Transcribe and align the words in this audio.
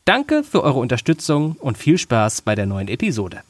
Danke 0.06 0.44
für 0.44 0.64
eure 0.64 0.80
Unterstützung 0.80 1.58
und 1.60 1.78
viel 1.78 1.98
Spaß 1.98 2.42
bei 2.42 2.56
der 2.56 2.66
neuen 2.66 2.88
Episode. 2.88 3.42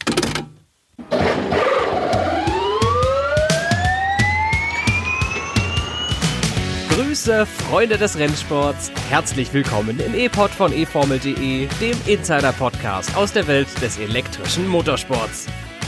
Grüße, 7.00 7.46
Freunde 7.46 7.98
des 7.98 8.18
Rennsports. 8.18 8.92
Herzlich 9.08 9.54
willkommen 9.54 10.02
im 10.02 10.14
E-Pod 10.14 10.52
von 10.52 10.74
eFormel.de, 10.74 11.68
dem 11.80 11.98
Insider-Podcast 12.06 13.16
aus 13.16 13.32
der 13.32 13.48
Welt 13.48 13.70
des 13.82 13.98
elektrischen 13.98 14.68
Motorsports. 14.68 15.46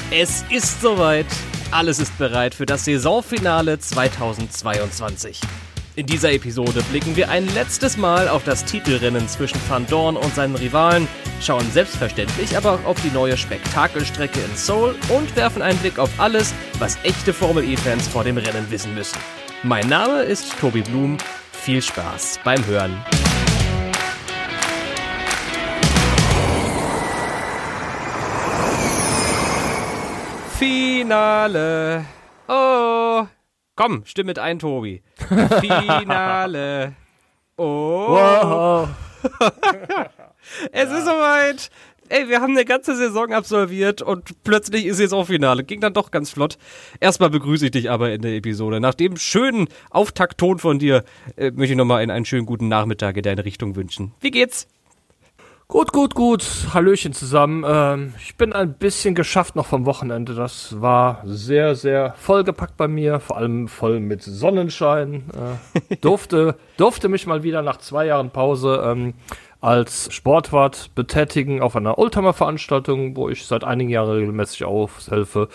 Es 0.10 0.46
ist 0.50 0.80
soweit. 0.80 1.26
Alles 1.70 2.00
ist 2.00 2.18
bereit 2.18 2.56
für 2.56 2.66
das 2.66 2.86
Saisonfinale 2.86 3.78
2022. 3.78 5.42
In 5.98 6.06
dieser 6.06 6.32
Episode 6.32 6.82
blicken 6.90 7.18
wir 7.18 7.30
ein 7.30 7.46
letztes 7.56 7.98
Mal 7.98 8.30
auf 8.30 8.46
das 8.46 8.64
Titelrennen 8.64 9.28
zwischen 9.28 9.60
Van 9.68 9.86
Dorn 9.88 10.16
und 10.16 10.34
seinen 10.34 10.56
Rivalen, 10.56 11.10
schauen 11.42 11.70
selbstverständlich 11.74 12.56
aber 12.56 12.72
auch 12.72 12.86
auf 12.86 13.02
die 13.02 13.14
neue 13.14 13.36
Spektakelstrecke 13.36 14.40
in 14.40 14.56
Seoul 14.56 14.96
und 15.10 15.36
werfen 15.36 15.62
einen 15.62 15.80
Blick 15.80 16.00
auf 16.00 16.10
alles, 16.20 16.54
was 16.80 16.98
echte 17.04 17.34
Formel 17.34 17.66
E-Fans 17.66 18.08
vor 18.08 18.24
dem 18.24 18.38
Rennen 18.38 18.72
wissen 18.72 18.96
müssen. 18.96 19.20
Mein 19.64 19.88
Name 19.90 20.24
ist 20.24 20.58
Tobi 20.60 20.82
Blum. 20.82 21.20
Viel 21.52 21.84
Spaß 21.84 22.40
beim 22.44 22.66
Hören. 22.66 22.98
Finale. 30.58 32.06
Oh. 32.48 33.28
Komm, 33.76 34.04
stimm 34.06 34.26
mit 34.26 34.40
ein, 34.40 34.58
Tobi. 34.58 35.04
Finale. 35.60 36.96
Oh. 37.58 38.08
Wow. 38.10 38.90
es 40.72 40.90
ist 40.90 41.06
soweit 41.06 41.70
ey, 42.12 42.28
wir 42.28 42.42
haben 42.42 42.52
eine 42.52 42.66
ganze 42.66 42.96
Saison 42.96 43.32
absolviert 43.32 44.02
und 44.02 44.44
plötzlich 44.44 44.86
ist 44.86 45.00
jetzt 45.00 45.14
auch 45.14 45.26
Finale. 45.26 45.64
Ging 45.64 45.80
dann 45.80 45.94
doch 45.94 46.12
ganz 46.12 46.30
flott. 46.30 46.58
Erstmal 47.00 47.30
begrüße 47.30 47.66
ich 47.66 47.72
dich 47.72 47.90
aber 47.90 48.12
in 48.12 48.22
der 48.22 48.36
Episode. 48.36 48.80
Nach 48.80 48.94
dem 48.94 49.18
schönen 49.18 49.68
Auftaktton 49.90 50.60
von 50.60 50.80
dir 50.80 51.04
äh, 51.38 51.52
möchte 51.52 51.74
ich 51.74 51.78
nochmal 51.78 52.02
einen 52.10 52.26
schönen 52.26 52.46
guten 52.46 52.68
Nachmittag 52.68 53.18
in 53.18 53.24
deine 53.24 53.46
Richtung 53.46 53.76
wünschen. 53.76 54.14
Wie 54.20 54.32
geht's? 54.32 54.68
Gut, 55.72 55.94
gut, 55.94 56.16
gut. 56.16 56.46
Hallöchen 56.74 57.14
zusammen. 57.14 57.64
Ähm, 57.66 58.14
ich 58.22 58.36
bin 58.36 58.52
ein 58.52 58.74
bisschen 58.74 59.16
geschafft 59.16 59.56
noch 59.56 59.68
vom 59.68 59.86
Wochenende. 59.86 60.36
Das 60.36 60.82
war 60.82 61.22
sehr, 61.24 61.76
sehr 61.76 62.14
vollgepackt 62.18 62.76
bei 62.76 62.90
mir. 62.90 63.22
Vor 63.22 63.38
allem 63.38 63.70
voll 63.70 64.02
mit 64.02 64.22
Sonnenschein. 64.22 65.24
Äh, 65.80 65.96
durfte, 66.02 66.58
durfte 66.78 67.08
mich 67.08 67.26
mal 67.26 67.44
wieder 67.44 67.62
nach 67.62 67.78
zwei 67.78 68.08
Jahren 68.08 68.32
Pause 68.32 68.84
ähm, 68.86 69.14
als 69.62 70.12
Sportwart 70.12 70.94
betätigen 70.96 71.62
auf 71.62 71.76
einer 71.76 72.00
Oldtimer-Veranstaltung, 72.00 73.16
wo 73.16 73.30
ich 73.30 73.46
seit 73.46 73.64
einigen 73.64 73.92
Jahren 73.92 74.10
regelmäßig 74.10 74.66
aufhelfe. 74.66 75.48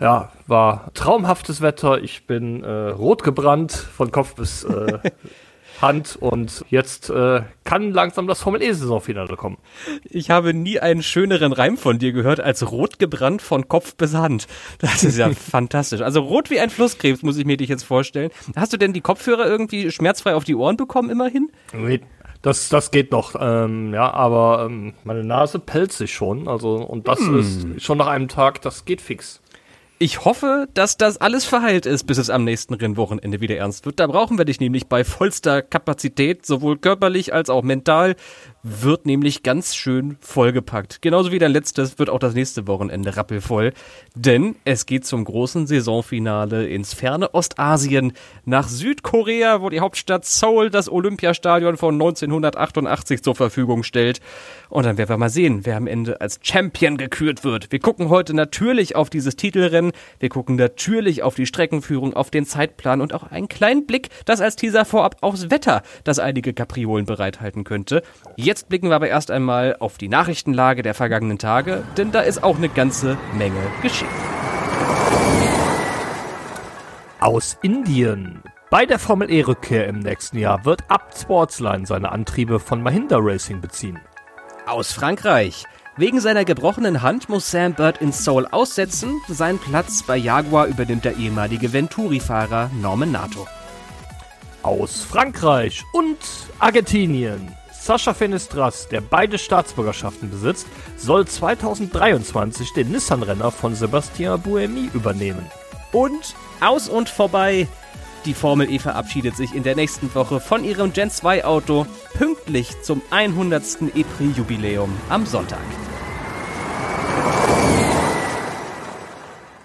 Ja, 0.00 0.32
war 0.46 0.90
traumhaftes 0.94 1.60
Wetter. 1.60 2.02
Ich 2.02 2.26
bin 2.26 2.64
äh, 2.64 2.88
rot 2.88 3.22
gebrannt 3.22 3.72
von 3.72 4.10
Kopf 4.10 4.34
bis 4.34 4.64
äh, 4.64 4.98
Hand 5.80 6.16
und 6.16 6.64
jetzt 6.68 7.10
äh, 7.10 7.42
kann 7.64 7.92
langsam 7.92 8.26
das 8.26 8.40
Formel 8.42 8.62
E-Saisonfinale 8.62 9.36
kommen. 9.36 9.58
Ich 10.04 10.30
habe 10.30 10.52
nie 10.52 10.78
einen 10.78 11.02
schöneren 11.02 11.52
Reim 11.52 11.76
von 11.76 11.98
dir 11.98 12.12
gehört 12.12 12.40
als 12.40 12.70
rot 12.70 12.98
gebrannt 12.98 13.40
von 13.40 13.68
Kopf 13.68 13.94
bis 13.94 14.14
Hand. 14.14 14.46
Das 14.78 15.04
ist 15.04 15.16
ja 15.16 15.30
fantastisch. 15.34 16.00
Also 16.00 16.20
rot 16.20 16.50
wie 16.50 16.60
ein 16.60 16.70
Flusskrebs 16.70 17.22
muss 17.22 17.38
ich 17.38 17.44
mir 17.44 17.56
dich 17.56 17.68
jetzt 17.68 17.84
vorstellen. 17.84 18.30
Hast 18.56 18.72
du 18.72 18.76
denn 18.76 18.92
die 18.92 19.00
Kopfhörer 19.00 19.46
irgendwie 19.46 19.90
schmerzfrei 19.90 20.34
auf 20.34 20.44
die 20.44 20.54
Ohren 20.54 20.76
bekommen 20.76 21.10
immerhin? 21.10 21.50
Nee, 21.72 22.00
das, 22.42 22.68
das 22.68 22.90
geht 22.90 23.12
noch, 23.12 23.34
ähm, 23.38 23.92
ja, 23.92 24.12
aber 24.12 24.66
ähm, 24.66 24.94
meine 25.04 25.24
Nase 25.24 25.58
pellt 25.58 25.92
sich 25.92 26.12
schon, 26.14 26.48
also 26.48 26.76
und 26.76 27.06
das 27.06 27.18
hm. 27.18 27.38
ist 27.38 27.82
schon 27.82 27.98
nach 27.98 28.06
einem 28.06 28.28
Tag, 28.28 28.62
das 28.62 28.84
geht 28.84 29.00
fix. 29.00 29.40
Ich 30.02 30.24
hoffe, 30.24 30.66
dass 30.72 30.96
das 30.96 31.18
alles 31.18 31.44
verheilt 31.44 31.84
ist, 31.84 32.04
bis 32.04 32.16
es 32.16 32.30
am 32.30 32.42
nächsten 32.42 32.72
Rennwochenende 32.72 33.42
wieder 33.42 33.58
ernst 33.58 33.84
wird. 33.84 34.00
Da 34.00 34.06
brauchen 34.06 34.38
wir 34.38 34.46
dich 34.46 34.58
nämlich 34.58 34.86
bei 34.86 35.04
vollster 35.04 35.60
Kapazität, 35.60 36.46
sowohl 36.46 36.78
körperlich 36.78 37.34
als 37.34 37.50
auch 37.50 37.62
mental 37.62 38.16
wird 38.62 39.06
nämlich 39.06 39.42
ganz 39.42 39.74
schön 39.74 40.16
vollgepackt. 40.20 41.00
Genauso 41.00 41.32
wie 41.32 41.38
dein 41.38 41.52
letztes 41.52 41.98
wird 41.98 42.10
auch 42.10 42.18
das 42.18 42.34
nächste 42.34 42.66
Wochenende 42.66 43.16
rappelvoll, 43.16 43.72
denn 44.14 44.56
es 44.64 44.84
geht 44.84 45.06
zum 45.06 45.24
großen 45.24 45.66
Saisonfinale 45.66 46.66
ins 46.68 46.92
ferne 46.92 47.32
Ostasien 47.34 48.12
nach 48.44 48.68
Südkorea, 48.68 49.62
wo 49.62 49.70
die 49.70 49.80
Hauptstadt 49.80 50.26
Seoul 50.26 50.70
das 50.70 50.90
Olympiastadion 50.90 51.78
von 51.78 51.94
1988 51.94 53.22
zur 53.22 53.34
Verfügung 53.34 53.82
stellt. 53.82 54.20
Und 54.68 54.84
dann 54.84 54.98
werden 54.98 55.08
wir 55.08 55.16
mal 55.16 55.30
sehen, 55.30 55.60
wer 55.64 55.76
am 55.76 55.86
Ende 55.86 56.20
als 56.20 56.38
Champion 56.42 56.98
gekürt 56.98 57.44
wird. 57.44 57.72
Wir 57.72 57.80
gucken 57.80 58.10
heute 58.10 58.34
natürlich 58.34 58.94
auf 58.94 59.08
dieses 59.08 59.36
Titelrennen, 59.36 59.89
wir 60.18 60.28
gucken 60.28 60.56
natürlich 60.56 61.22
auf 61.22 61.34
die 61.34 61.46
Streckenführung, 61.46 62.14
auf 62.14 62.30
den 62.30 62.46
Zeitplan 62.46 63.00
und 63.00 63.14
auch 63.14 63.24
einen 63.24 63.48
kleinen 63.48 63.86
Blick, 63.86 64.08
das 64.24 64.40
als 64.40 64.56
Teaser 64.56 64.84
vorab 64.84 65.16
aufs 65.20 65.50
Wetter, 65.50 65.82
das 66.04 66.18
einige 66.18 66.52
Kapriolen 66.52 67.06
bereithalten 67.06 67.64
könnte. 67.64 68.02
Jetzt 68.36 68.68
blicken 68.68 68.88
wir 68.88 68.96
aber 68.96 69.08
erst 69.08 69.30
einmal 69.30 69.76
auf 69.78 69.98
die 69.98 70.08
Nachrichtenlage 70.08 70.82
der 70.82 70.94
vergangenen 70.94 71.38
Tage, 71.38 71.82
denn 71.96 72.12
da 72.12 72.20
ist 72.20 72.42
auch 72.42 72.56
eine 72.56 72.68
ganze 72.68 73.18
Menge 73.36 73.60
geschehen. 73.82 74.08
Aus 77.20 77.58
Indien. 77.62 78.42
Bei 78.70 78.86
der 78.86 78.98
Formel 78.98 79.30
E-Rückkehr 79.30 79.86
im 79.88 79.98
nächsten 79.98 80.38
Jahr 80.38 80.64
wird 80.64 80.82
Abt 80.88 81.18
Sportsline 81.18 81.84
seine 81.84 82.12
Antriebe 82.12 82.60
von 82.60 82.82
Mahindra 82.82 83.18
Racing 83.20 83.60
beziehen. 83.60 83.98
Aus 84.66 84.92
Frankreich. 84.92 85.64
Wegen 85.96 86.20
seiner 86.20 86.44
gebrochenen 86.44 87.02
Hand 87.02 87.28
muss 87.28 87.50
Sam 87.50 87.74
Bird 87.74 87.98
in 88.00 88.12
Seoul 88.12 88.46
aussetzen. 88.46 89.20
Seinen 89.28 89.58
Platz 89.58 90.04
bei 90.04 90.16
Jaguar 90.16 90.66
übernimmt 90.66 91.04
der 91.04 91.16
ehemalige 91.16 91.72
Venturi-Fahrer 91.72 92.70
Norman 92.80 93.10
Nato. 93.10 93.46
Aus 94.62 95.02
Frankreich 95.02 95.82
und 95.92 96.18
Argentinien. 96.60 97.54
Sascha 97.72 98.14
Fenestras, 98.14 98.88
der 98.88 99.00
beide 99.00 99.36
Staatsbürgerschaften 99.36 100.30
besitzt, 100.30 100.68
soll 100.96 101.26
2023 101.26 102.72
den 102.72 102.92
Nissan-Renner 102.92 103.50
von 103.50 103.74
Sebastian 103.74 104.40
Buemi 104.40 104.90
übernehmen. 104.94 105.44
Und 105.92 106.36
aus 106.60 106.88
und 106.88 107.08
vorbei. 107.08 107.66
Die 108.26 108.34
Formel 108.34 108.70
E 108.70 108.78
verabschiedet 108.78 109.34
sich 109.34 109.54
in 109.54 109.62
der 109.62 109.76
nächsten 109.76 110.14
Woche 110.14 110.40
von 110.40 110.62
ihrem 110.62 110.92
Gen 110.92 111.10
2 111.10 111.44
Auto 111.46 111.86
pünktlich 112.12 112.68
zum 112.82 113.00
100. 113.10 113.94
E-Prix-Jubiläum 113.94 114.90
am 115.08 115.24
Sonntag. 115.24 115.58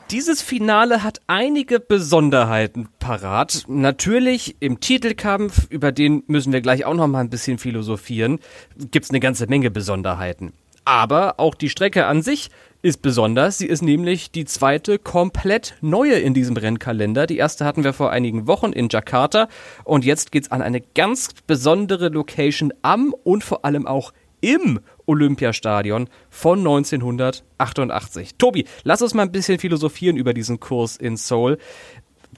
Dieses 0.10 0.42
Finale 0.42 1.04
hat 1.04 1.20
einige 1.28 1.82
Besonderheiten 1.82 2.88
parat. 3.00 3.64
Natürlich 3.68 4.56
im 4.62 4.80
Titelkampf, 4.80 5.68
über 5.70 5.92
den 5.92 6.24
müssen 6.28 6.54
wir 6.54 6.62
gleich 6.62 6.86
auch 6.86 6.94
noch 6.94 7.08
mal 7.08 7.20
ein 7.20 7.30
bisschen 7.30 7.58
philosophieren, 7.58 8.40
gibt's 8.78 9.10
eine 9.10 9.20
ganze 9.20 9.48
Menge 9.48 9.70
Besonderheiten. 9.70 10.54
Aber 10.86 11.42
auch 11.42 11.56
die 11.56 11.70
Strecke 11.70 12.06
an 12.06 12.22
sich 12.22 12.50
ist 12.86 13.02
besonders. 13.02 13.58
Sie 13.58 13.66
ist 13.66 13.82
nämlich 13.82 14.30
die 14.30 14.46
zweite 14.46 15.00
komplett 15.00 15.76
neue 15.82 16.20
in 16.20 16.36
diesem 16.36 16.56
Rennkalender. 16.56 17.26
Die 17.26 17.38
erste 17.38 17.66
hatten 17.66 17.84
wir 17.84 17.94
vor 17.94 18.12
einigen 18.12 18.46
Wochen 18.46 18.72
in 18.74 18.90
Jakarta 18.92 19.48
und 19.84 20.06
jetzt 20.06 20.32
geht's 20.32 20.52
an 20.52 20.62
eine 20.62 20.82
ganz 20.82 21.30
besondere 21.48 22.10
Location 22.10 22.72
am 22.84 23.16
und 23.24 23.44
vor 23.44 23.66
allem 23.66 23.88
auch 23.88 24.14
im 24.40 24.80
Olympiastadion 25.08 26.10
von 26.30 26.60
1988. 26.60 28.36
Tobi, 28.38 28.66
lass 28.84 29.02
uns 29.02 29.16
mal 29.16 29.24
ein 29.24 29.32
bisschen 29.32 29.58
philosophieren 29.58 30.16
über 30.16 30.36
diesen 30.36 30.60
Kurs 30.60 30.96
in 30.96 31.18
Seoul. 31.18 31.58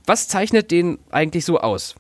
Was 0.06 0.30
zeichnet 0.30 0.72
den 0.72 0.98
eigentlich 1.10 1.44
so 1.44 1.60
aus? 1.60 1.96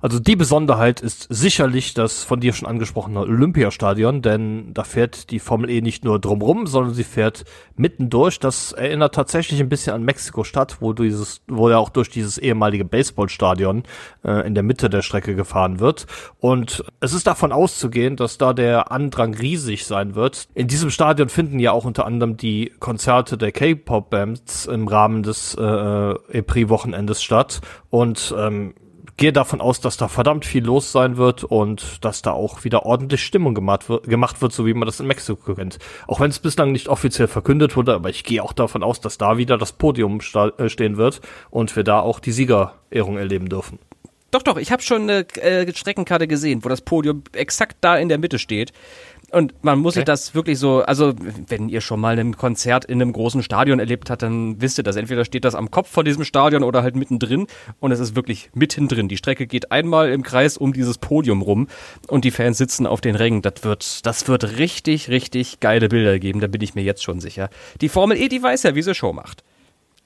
Also 0.00 0.18
die 0.18 0.36
Besonderheit 0.36 1.00
ist 1.00 1.26
sicherlich 1.30 1.94
das 1.94 2.24
von 2.24 2.40
dir 2.40 2.52
schon 2.52 2.68
angesprochene 2.68 3.20
Olympiastadion, 3.20 4.22
denn 4.22 4.72
da 4.74 4.84
fährt 4.84 5.30
die 5.30 5.38
Formel 5.38 5.70
E 5.70 5.80
nicht 5.80 6.04
nur 6.04 6.18
drumrum, 6.18 6.66
sondern 6.66 6.94
sie 6.94 7.04
fährt 7.04 7.44
mittendurch. 7.76 8.38
Das 8.38 8.72
erinnert 8.72 9.14
tatsächlich 9.14 9.60
ein 9.60 9.68
bisschen 9.68 9.94
an 9.94 10.04
Mexiko-Stadt, 10.04 10.80
wo 10.80 10.92
dieses, 10.92 11.42
wo 11.48 11.70
ja 11.70 11.78
auch 11.78 11.90
durch 11.90 12.10
dieses 12.10 12.38
ehemalige 12.38 12.84
Baseballstadion 12.84 13.82
äh, 14.24 14.46
in 14.46 14.54
der 14.54 14.62
Mitte 14.62 14.90
der 14.90 15.02
Strecke 15.02 15.34
gefahren 15.34 15.80
wird. 15.80 16.06
Und 16.38 16.84
es 17.00 17.12
ist 17.12 17.26
davon 17.26 17.52
auszugehen, 17.52 18.16
dass 18.16 18.38
da 18.38 18.52
der 18.52 18.92
Andrang 18.92 19.34
riesig 19.34 19.86
sein 19.86 20.14
wird. 20.14 20.48
In 20.54 20.68
diesem 20.68 20.90
Stadion 20.90 21.28
finden 21.28 21.58
ja 21.58 21.72
auch 21.72 21.84
unter 21.84 22.06
anderem 22.06 22.36
die 22.36 22.72
Konzerte 22.78 23.36
der 23.36 23.52
K-Pop-Bands 23.52 24.66
im 24.66 24.88
Rahmen 24.88 25.22
des 25.22 25.54
äh, 25.54 25.62
EPRI-Wochenendes 25.62 27.22
statt. 27.22 27.60
Und 27.90 28.34
ähm, 28.36 28.74
gehe 29.18 29.32
davon 29.32 29.60
aus, 29.60 29.80
dass 29.80 29.98
da 29.98 30.08
verdammt 30.08 30.46
viel 30.46 30.64
los 30.64 30.92
sein 30.92 31.18
wird 31.18 31.44
und 31.44 32.04
dass 32.04 32.22
da 32.22 32.32
auch 32.32 32.64
wieder 32.64 32.86
ordentlich 32.86 33.22
Stimmung 33.22 33.54
gemacht 33.54 33.88
wird, 33.88 34.04
gemacht 34.04 34.40
wird 34.40 34.52
so 34.52 34.64
wie 34.64 34.72
man 34.72 34.86
das 34.86 35.00
in 35.00 35.06
Mexiko 35.06 35.54
kennt. 35.54 35.78
Auch 36.06 36.20
wenn 36.20 36.30
es 36.30 36.38
bislang 36.38 36.72
nicht 36.72 36.88
offiziell 36.88 37.28
verkündet 37.28 37.76
wurde, 37.76 37.94
aber 37.94 38.08
ich 38.08 38.24
gehe 38.24 38.42
auch 38.42 38.54
davon 38.54 38.82
aus, 38.82 39.00
dass 39.00 39.18
da 39.18 39.36
wieder 39.36 39.58
das 39.58 39.72
Podium 39.72 40.20
äh, 40.20 40.68
stehen 40.70 40.96
wird 40.96 41.20
und 41.50 41.76
wir 41.76 41.84
da 41.84 42.00
auch 42.00 42.20
die 42.20 42.32
Siegerehrung 42.32 43.18
erleben 43.18 43.48
dürfen. 43.48 43.78
Doch, 44.30 44.42
doch, 44.42 44.58
ich 44.58 44.70
habe 44.70 44.82
schon 44.82 45.02
eine 45.02 45.26
äh, 45.36 45.72
Streckenkarte 45.74 46.28
gesehen, 46.28 46.62
wo 46.62 46.68
das 46.68 46.82
Podium 46.82 47.22
exakt 47.32 47.78
da 47.80 47.96
in 47.96 48.10
der 48.10 48.18
Mitte 48.18 48.38
steht. 48.38 48.72
Und 49.30 49.52
man 49.62 49.78
muss 49.78 49.92
okay. 49.92 50.00
sich 50.00 50.04
das 50.06 50.34
wirklich 50.34 50.58
so, 50.58 50.80
also 50.82 51.12
wenn 51.48 51.68
ihr 51.68 51.82
schon 51.82 52.00
mal 52.00 52.18
ein 52.18 52.36
Konzert 52.36 52.86
in 52.86 53.02
einem 53.02 53.12
großen 53.12 53.42
Stadion 53.42 53.78
erlebt 53.78 54.08
habt, 54.08 54.22
dann 54.22 54.60
wisst 54.60 54.78
ihr 54.78 54.84
das. 54.84 54.96
Entweder 54.96 55.24
steht 55.26 55.44
das 55.44 55.54
am 55.54 55.70
Kopf 55.70 55.90
von 55.90 56.06
diesem 56.06 56.24
Stadion 56.24 56.62
oder 56.62 56.82
halt 56.82 56.96
mittendrin 56.96 57.46
und 57.78 57.92
es 57.92 58.00
ist 58.00 58.16
wirklich 58.16 58.50
mittendrin. 58.54 59.08
Die 59.08 59.18
Strecke 59.18 59.46
geht 59.46 59.70
einmal 59.70 60.10
im 60.10 60.22
Kreis 60.22 60.56
um 60.56 60.72
dieses 60.72 60.96
Podium 60.96 61.42
rum 61.42 61.68
und 62.08 62.24
die 62.24 62.30
Fans 62.30 62.56
sitzen 62.56 62.86
auf 62.86 63.02
den 63.02 63.16
Rängen. 63.16 63.42
Das 63.42 63.64
wird, 63.64 64.06
das 64.06 64.26
wird 64.28 64.58
richtig, 64.58 65.10
richtig 65.10 65.60
geile 65.60 65.88
Bilder 65.88 66.18
geben, 66.18 66.40
da 66.40 66.46
bin 66.46 66.62
ich 66.62 66.74
mir 66.74 66.82
jetzt 66.82 67.02
schon 67.02 67.20
sicher. 67.20 67.50
Die 67.82 67.90
Formel 67.90 68.16
E, 68.16 68.28
die 68.28 68.42
weiß 68.42 68.62
ja, 68.62 68.74
wie 68.74 68.82
sie 68.82 68.94
Show 68.94 69.12
macht. 69.12 69.44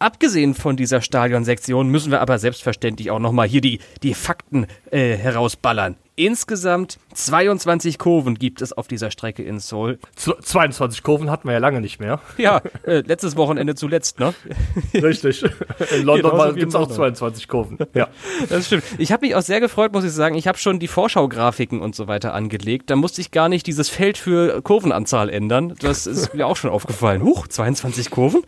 Abgesehen 0.01 0.55
von 0.55 0.77
dieser 0.77 1.01
Stadionsektion 1.01 1.89
müssen 1.89 2.11
wir 2.11 2.21
aber 2.21 2.41
selbstverständlich 2.41 3.13
auch 3.13 3.21
nochmal 3.21 3.47
hier 3.47 3.61
die, 3.61 3.79
die 4.03 4.15
Fakten 4.15 4.67
äh, 4.91 5.17
herausballern. 5.17 5.95
Insgesamt 6.15 6.99
22 7.15 7.99
Kurven 7.99 8.35
gibt 8.35 8.61
es 8.61 8.75
auf 8.75 8.87
dieser 8.87 9.11
Strecke 9.11 9.43
in 9.43 9.61
Seoul. 9.61 9.99
22 10.15 11.03
Kurven 11.03 11.31
hatten 11.31 11.49
wir 11.49 11.55
ja 11.55 11.59
lange 11.59 11.81
nicht 11.81 12.01
mehr. 12.01 12.21
Ja, 12.37 12.61
äh, 12.85 13.01
letztes 13.01 13.37
Wochenende 13.37 13.75
zuletzt, 13.75 14.21
ne? 14.21 14.35
Richtig. 14.95 15.43
In 15.91 16.03
London 16.05 16.33
genau, 16.33 16.53
gibt 16.53 16.69
es 16.69 16.75
auch 16.75 16.89
22 16.89 17.49
Kurven. 17.49 17.79
Ja, 17.95 18.09
das 18.49 18.67
stimmt. 18.67 18.85
Ich 18.99 19.13
habe 19.13 19.27
mich 19.27 19.35
auch 19.35 19.43
sehr 19.43 19.61
gefreut, 19.61 19.93
muss 19.93 20.05
ich 20.05 20.13
sagen. 20.13 20.35
Ich 20.35 20.47
habe 20.47 20.57
schon 20.57 20.79
die 20.79 20.89
Vorschaugrafiken 20.89 21.81
und 21.81 21.95
so 21.95 22.07
weiter 22.07 22.33
angelegt. 22.33 22.89
Da 22.89 22.97
musste 22.97 23.21
ich 23.21 23.31
gar 23.31 23.49
nicht 23.49 23.67
dieses 23.67 23.91
Feld 23.91 24.17
für 24.17 24.63
Kurvenanzahl 24.63 25.29
ändern. 25.29 25.75
Das 25.81 26.07
ist 26.07 26.35
mir 26.35 26.47
auch 26.47 26.57
schon 26.57 26.71
aufgefallen. 26.71 27.23
Huch, 27.23 27.49
22 27.49 28.11
Kurven 28.11 28.43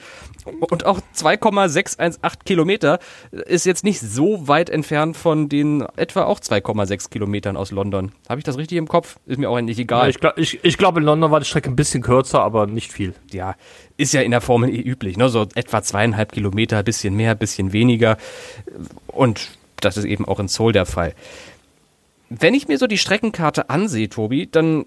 und 0.60 0.87
auch 0.87 1.00
2,618 1.12 2.44
Kilometer 2.44 2.99
ist 3.32 3.67
jetzt 3.67 3.84
nicht 3.84 4.00
so 4.00 4.49
weit 4.49 4.70
entfernt 4.70 5.17
von 5.17 5.49
den 5.49 5.84
etwa 5.96 6.25
auch 6.25 6.40
2,6 6.40 7.10
Kilometern 7.10 7.54
aus 7.56 7.71
London. 7.71 8.12
Habe 8.29 8.39
ich 8.39 8.45
das 8.45 8.59
richtig 8.59 8.79
im 8.79 8.89
Kopf? 8.89 9.19
Ist 9.27 9.39
mir 9.39 9.49
auch 9.49 9.59
endlich 9.59 9.79
egal. 9.79 10.05
Ja, 10.05 10.09
ich 10.09 10.21
glaube, 10.21 10.41
ich, 10.41 10.65
ich 10.65 10.79
glaub, 10.79 10.97
in 10.97 11.05
London 11.05 11.31
war 11.31 11.41
die 11.41 11.47
Strecke 11.47 11.71
ein 11.71 11.77
bisschen 11.77 12.03
kürzer, 12.03 12.43
aber 12.43 12.67
nicht 12.67 12.93
viel. 12.93 13.15
Ja, 13.33 13.55
ist 13.97 14.12
ja 14.12 14.23
in 14.23 14.31
der 14.31 14.41
Formel 14.41 14.71
E 14.71 14.81
üblich, 14.81 15.17
ne? 15.17 15.29
So 15.29 15.47
etwa 15.55 15.83
zweieinhalb 15.83 16.33
Kilometer, 16.33 16.83
bisschen 16.83 17.15
mehr, 17.15 17.35
bisschen 17.35 17.73
weniger. 17.73 18.17
Und 19.06 19.51
das 19.81 19.97
ist 19.97 20.05
eben 20.05 20.27
auch 20.27 20.41
in 20.41 20.49
Seoul 20.49 20.73
der 20.73 20.87
Fall. 20.87 21.15
Wenn 22.31 22.55
ich 22.55 22.69
mir 22.69 22.79
so 22.79 22.87
die 22.87 22.99
Streckenkarte 22.99 23.71
ansehe, 23.71 24.09
Tobi, 24.09 24.49
dann 24.51 24.87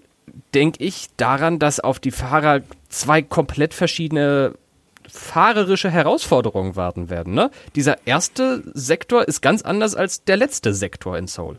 denke 0.54 0.84
ich 0.84 1.06
daran, 1.16 1.58
dass 1.58 1.80
auf 1.80 1.98
die 2.00 2.10
Fahrer 2.10 2.60
zwei 2.88 3.22
komplett 3.22 3.74
verschiedene 3.74 4.54
fahrerische 5.10 5.90
Herausforderungen 5.90 6.76
warten 6.76 7.10
werden. 7.10 7.34
Ne? 7.34 7.50
Dieser 7.74 8.06
erste 8.06 8.62
Sektor 8.74 9.26
ist 9.26 9.40
ganz 9.40 9.62
anders 9.62 9.94
als 9.94 10.24
der 10.24 10.36
letzte 10.36 10.74
Sektor 10.74 11.16
in 11.16 11.26
Seoul. 11.26 11.58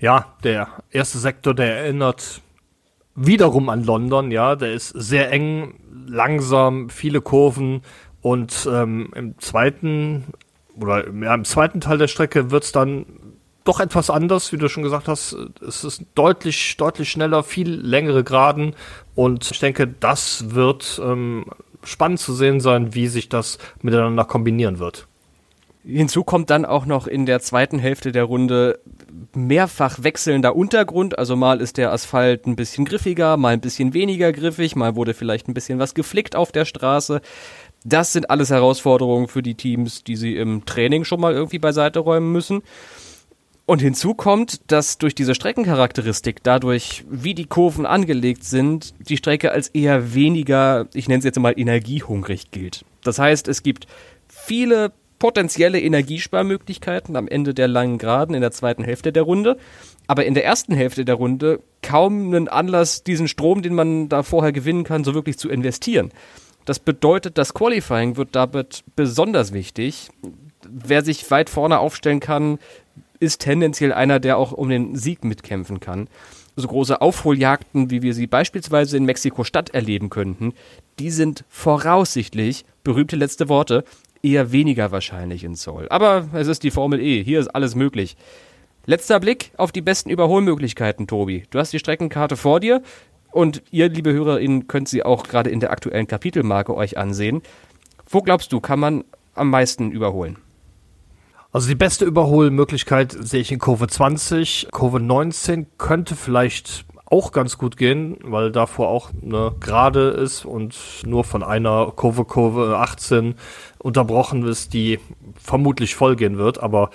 Ja, 0.00 0.34
der 0.44 0.68
erste 0.90 1.18
Sektor, 1.18 1.54
der 1.54 1.78
erinnert 1.78 2.42
wiederum 3.14 3.68
an 3.68 3.84
London, 3.84 4.30
ja, 4.30 4.54
der 4.54 4.72
ist 4.72 4.90
sehr 4.90 5.32
eng, 5.32 5.74
langsam, 6.06 6.88
viele 6.88 7.20
Kurven 7.20 7.82
und 8.22 8.68
ähm, 8.70 9.10
im 9.14 9.38
zweiten 9.38 10.24
oder 10.80 11.04
ja, 11.12 11.34
im 11.34 11.44
zweiten 11.44 11.80
Teil 11.80 11.98
der 11.98 12.08
Strecke 12.08 12.50
wird 12.50 12.64
es 12.64 12.72
dann 12.72 13.06
doch 13.64 13.80
etwas 13.80 14.08
anders, 14.08 14.52
wie 14.52 14.56
du 14.56 14.68
schon 14.68 14.82
gesagt 14.82 15.08
hast. 15.08 15.36
Es 15.66 15.84
ist 15.84 16.02
deutlich, 16.14 16.76
deutlich 16.78 17.10
schneller, 17.10 17.42
viel 17.42 17.70
längere 17.70 18.24
Geraden 18.24 18.74
und 19.14 19.50
ich 19.50 19.58
denke, 19.58 19.86
das 19.86 20.54
wird 20.54 21.00
ähm, 21.04 21.44
spannend 21.82 22.20
zu 22.20 22.32
sehen 22.32 22.60
sein, 22.60 22.94
wie 22.94 23.08
sich 23.08 23.28
das 23.28 23.58
miteinander 23.82 24.24
kombinieren 24.24 24.78
wird. 24.78 25.06
Hinzu 25.84 26.24
kommt 26.24 26.50
dann 26.50 26.64
auch 26.64 26.86
noch 26.86 27.06
in 27.06 27.26
der 27.26 27.40
zweiten 27.40 27.78
Hälfte 27.78 28.12
der 28.12 28.24
Runde 28.24 28.78
mehrfach 29.34 30.02
wechselnder 30.02 30.56
Untergrund. 30.56 31.18
Also 31.18 31.36
mal 31.36 31.60
ist 31.60 31.76
der 31.76 31.92
Asphalt 31.92 32.46
ein 32.46 32.56
bisschen 32.56 32.84
griffiger, 32.84 33.36
mal 33.36 33.52
ein 33.52 33.60
bisschen 33.60 33.94
weniger 33.94 34.32
griffig, 34.32 34.76
mal 34.76 34.96
wurde 34.96 35.14
vielleicht 35.14 35.48
ein 35.48 35.54
bisschen 35.54 35.78
was 35.78 35.94
geflickt 35.94 36.36
auf 36.36 36.52
der 36.52 36.64
Straße. 36.64 37.20
Das 37.84 38.12
sind 38.12 38.30
alles 38.30 38.50
Herausforderungen 38.50 39.28
für 39.28 39.42
die 39.42 39.54
Teams, 39.54 40.04
die 40.04 40.16
sie 40.16 40.36
im 40.36 40.64
Training 40.64 41.04
schon 41.04 41.20
mal 41.20 41.32
irgendwie 41.32 41.58
beiseite 41.58 42.00
räumen 42.00 42.32
müssen. 42.32 42.62
Und 43.66 43.82
hinzu 43.82 44.14
kommt, 44.14 44.72
dass 44.72 44.96
durch 44.96 45.14
diese 45.14 45.34
Streckencharakteristik, 45.34 46.42
dadurch, 46.42 47.04
wie 47.10 47.34
die 47.34 47.44
Kurven 47.44 47.84
angelegt 47.84 48.42
sind, 48.44 48.94
die 48.98 49.18
Strecke 49.18 49.52
als 49.52 49.68
eher 49.68 50.14
weniger, 50.14 50.86
ich 50.94 51.06
nenne 51.06 51.18
es 51.18 51.24
jetzt 51.26 51.38
mal 51.38 51.52
energiehungrig 51.54 52.50
gilt. 52.50 52.86
Das 53.04 53.18
heißt, 53.18 53.46
es 53.46 53.62
gibt 53.62 53.86
viele 54.26 54.92
potenzielle 55.18 55.80
Energiesparmöglichkeiten 55.80 57.16
am 57.16 57.28
Ende 57.28 57.54
der 57.54 57.68
langen 57.68 57.98
Geraden 57.98 58.34
in 58.34 58.40
der 58.40 58.52
zweiten 58.52 58.84
Hälfte 58.84 59.12
der 59.12 59.22
Runde, 59.22 59.58
aber 60.06 60.24
in 60.24 60.34
der 60.34 60.44
ersten 60.44 60.74
Hälfte 60.74 61.04
der 61.04 61.16
Runde 61.16 61.60
kaum 61.82 62.28
einen 62.28 62.48
Anlass, 62.48 63.02
diesen 63.04 63.28
Strom, 63.28 63.62
den 63.62 63.74
man 63.74 64.08
da 64.08 64.22
vorher 64.22 64.52
gewinnen 64.52 64.84
kann, 64.84 65.04
so 65.04 65.14
wirklich 65.14 65.38
zu 65.38 65.48
investieren. 65.48 66.12
Das 66.64 66.78
bedeutet, 66.78 67.38
das 67.38 67.54
Qualifying 67.54 68.16
wird 68.16 68.36
damit 68.36 68.84
besonders 68.94 69.52
wichtig. 69.52 70.10
Wer 70.68 71.02
sich 71.02 71.30
weit 71.30 71.48
vorne 71.48 71.78
aufstellen 71.78 72.20
kann, 72.20 72.58
ist 73.20 73.40
tendenziell 73.40 73.92
einer, 73.92 74.20
der 74.20 74.38
auch 74.38 74.52
um 74.52 74.68
den 74.68 74.96
Sieg 74.96 75.24
mitkämpfen 75.24 75.80
kann. 75.80 76.08
So 76.56 76.68
große 76.68 77.00
Aufholjagden, 77.00 77.90
wie 77.90 78.02
wir 78.02 78.14
sie 78.14 78.26
beispielsweise 78.26 78.96
in 78.96 79.04
Mexiko-Stadt 79.04 79.70
erleben 79.70 80.10
könnten, 80.10 80.54
die 80.98 81.10
sind 81.10 81.44
voraussichtlich, 81.48 82.64
berühmte 82.82 83.16
letzte 83.16 83.48
Worte, 83.48 83.84
eher 84.22 84.52
weniger 84.52 84.90
wahrscheinlich 84.90 85.44
in 85.44 85.54
Seoul. 85.54 85.88
Aber 85.90 86.28
es 86.32 86.48
ist 86.48 86.62
die 86.62 86.70
Formel 86.70 87.00
E, 87.00 87.22
hier 87.22 87.40
ist 87.40 87.48
alles 87.48 87.74
möglich. 87.74 88.16
Letzter 88.86 89.20
Blick 89.20 89.52
auf 89.56 89.72
die 89.72 89.82
besten 89.82 90.10
Überholmöglichkeiten, 90.10 91.06
Tobi. 91.06 91.44
Du 91.50 91.58
hast 91.58 91.72
die 91.72 91.78
Streckenkarte 91.78 92.36
vor 92.36 92.60
dir 92.60 92.82
und 93.32 93.62
ihr, 93.70 93.88
liebe 93.88 94.12
HörerInnen, 94.12 94.66
könnt 94.66 94.88
sie 94.88 95.02
auch 95.02 95.24
gerade 95.24 95.50
in 95.50 95.60
der 95.60 95.70
aktuellen 95.70 96.06
Kapitelmarke 96.06 96.74
euch 96.74 96.96
ansehen. 96.96 97.42
Wo 98.08 98.22
glaubst 98.22 98.52
du, 98.52 98.60
kann 98.60 98.80
man 98.80 99.04
am 99.34 99.50
meisten 99.50 99.90
überholen? 99.90 100.38
Also 101.52 101.68
die 101.68 101.74
beste 101.74 102.04
Überholmöglichkeit 102.04 103.16
sehe 103.18 103.40
ich 103.40 103.52
in 103.52 103.58
Kurve 103.58 103.88
20. 103.88 104.68
Kurve 104.70 105.00
19 105.00 105.66
könnte 105.78 106.14
vielleicht 106.14 106.84
auch 107.10 107.32
ganz 107.32 107.56
gut 107.56 107.76
gehen, 107.76 108.18
weil 108.22 108.52
davor 108.52 108.88
auch 108.88 109.10
eine 109.22 109.54
Gerade 109.60 110.08
ist 110.08 110.44
und 110.44 110.76
nur 111.06 111.24
von 111.24 111.42
einer 111.42 111.92
Kurve, 111.96 112.24
Kurve 112.24 112.76
18 112.76 113.34
unterbrochen 113.78 114.46
ist, 114.46 114.74
die 114.74 115.00
vermutlich 115.40 115.94
voll 115.94 116.16
gehen 116.16 116.36
wird. 116.36 116.62
Aber 116.62 116.90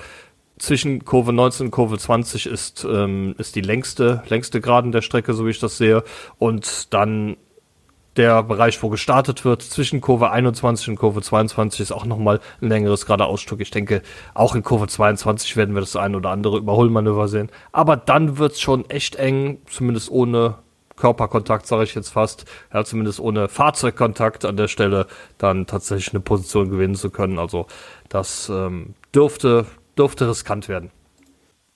zwischen 0.60 1.04
Kurve 1.04 1.34
19 1.34 1.68
und 1.68 1.72
Kurve 1.72 1.98
20 1.98 2.46
ist, 2.46 2.86
ähm, 2.90 3.34
ist 3.38 3.56
die 3.56 3.62
längste, 3.62 4.24
längste 4.30 4.62
Geraden 4.62 4.92
der 4.92 5.02
Strecke, 5.02 5.34
so 5.34 5.46
wie 5.48 5.52
ich 5.52 5.60
das 5.60 5.78
sehe. 5.78 6.04
Und 6.38 6.94
dann 6.94 7.38
der 8.16 8.44
Bereich, 8.44 8.82
wo 8.84 8.90
gestartet 8.90 9.44
wird, 9.46 9.62
zwischen 9.62 10.02
Kurve 10.02 10.30
21 10.32 10.90
und 10.90 10.96
Kurve 10.98 11.22
22 11.22 11.80
ist 11.80 11.92
auch 11.92 12.06
nochmal 12.06 12.40
ein 12.62 12.70
längeres 12.70 13.06
geradeausstück. 13.06 13.60
Ich 13.62 13.72
denke, 13.72 14.02
auch 14.34 14.56
in 14.56 14.64
Kurve 14.64 14.88
22 14.88 15.56
werden 15.56 15.76
wir 15.76 15.82
das 15.82 15.96
ein 15.96 16.16
oder 16.16 16.30
andere 16.30 16.58
Überholmanöver 16.58 17.28
sehen. 17.28 17.50
Aber 17.72 17.98
dann 17.98 18.38
wird's 18.38 18.62
schon 18.62 18.90
echt 18.90 19.16
eng, 19.16 19.60
zumindest 19.68 20.12
ohne 20.12 20.56
Körperkontakt, 20.96 21.66
sage 21.66 21.84
ich 21.84 21.96
jetzt 21.96 22.10
fast, 22.10 22.46
ja, 22.72 22.84
zumindest 22.86 23.20
ohne 23.20 23.50
Fahrzeugkontakt 23.50 24.46
an 24.46 24.58
der 24.58 24.68
Stelle, 24.68 25.08
dann 25.38 25.66
tatsächlich 25.66 26.14
eine 26.14 26.22
Position 26.22 26.70
gewinnen 26.70 26.96
zu 26.96 27.10
können. 27.10 27.40
Also 27.40 27.66
das 28.10 28.50
ähm, 28.50 28.94
dürfte, 29.14 29.66
dürfte 29.98 30.30
riskant 30.30 30.70
werden. 30.70 30.92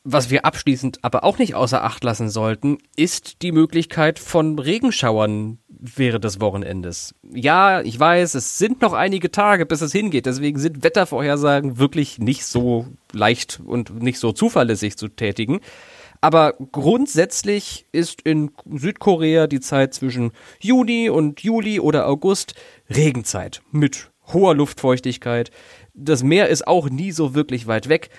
Was 0.09 0.29
wir 0.29 0.45
abschließend 0.45 0.99
aber 1.01 1.25
auch 1.25 1.37
nicht 1.37 1.53
außer 1.55 1.83
Acht 1.83 2.01
lassen 2.01 2.29
sollten, 2.29 2.77
ist 2.95 3.41
die 3.41 3.51
Möglichkeit 3.51 4.19
von 4.19 4.57
Regenschauern 4.57 5.59
während 5.79 6.23
des 6.23 6.41
Wochenendes. 6.41 7.15
Ja, 7.33 7.81
ich 7.81 7.99
weiß, 7.99 8.35
es 8.35 8.57
sind 8.57 8.81
noch 8.81 8.93
einige 8.93 9.31
Tage, 9.31 9.65
bis 9.65 9.81
es 9.81 9.91
hingeht. 9.91 10.25
Deswegen 10.25 10.59
sind 10.59 10.83
Wettervorhersagen 10.83 11.77
wirklich 11.77 12.19
nicht 12.19 12.45
so 12.45 12.87
leicht 13.11 13.59
und 13.65 14.01
nicht 14.01 14.19
so 14.19 14.31
zuverlässig 14.31 14.97
zu 14.97 15.07
tätigen. 15.07 15.59
Aber 16.19 16.55
grundsätzlich 16.71 17.85
ist 17.91 18.21
in 18.23 18.51
Südkorea 18.65 19.47
die 19.47 19.59
Zeit 19.59 19.93
zwischen 19.93 20.31
Juni 20.59 21.09
und 21.09 21.41
Juli 21.41 21.79
oder 21.79 22.07
August 22.07 22.55
Regenzeit 22.89 23.61
mit 23.71 24.09
hoher 24.33 24.55
Luftfeuchtigkeit. 24.55 25.51
Das 25.93 26.23
Meer 26.23 26.49
ist 26.49 26.67
auch 26.67 26.89
nie 26.89 27.11
so 27.11 27.35
wirklich 27.35 27.67
weit 27.67 27.87
weg. 27.89 28.09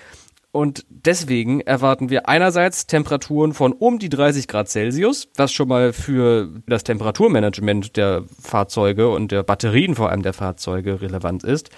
Und 0.51 0.85
deswegen 0.89 1.61
erwarten 1.61 2.09
wir 2.09 2.27
einerseits 2.27 2.87
Temperaturen 2.87 3.53
von 3.53 3.71
um 3.71 3.99
die 3.99 4.09
30 4.09 4.47
Grad 4.47 4.67
Celsius, 4.67 5.27
was 5.35 5.51
schon 5.51 5.67
mal 5.67 5.93
für 5.93 6.49
das 6.65 6.83
Temperaturmanagement 6.83 7.95
der 7.97 8.23
Fahrzeuge 8.41 9.09
und 9.09 9.31
der 9.31 9.43
Batterien 9.43 9.93
vor 9.93 10.09
allem 10.09 10.23
der 10.23 10.33
Fahrzeuge 10.33 11.01
relevant 11.01 11.43
ist. 11.43 11.69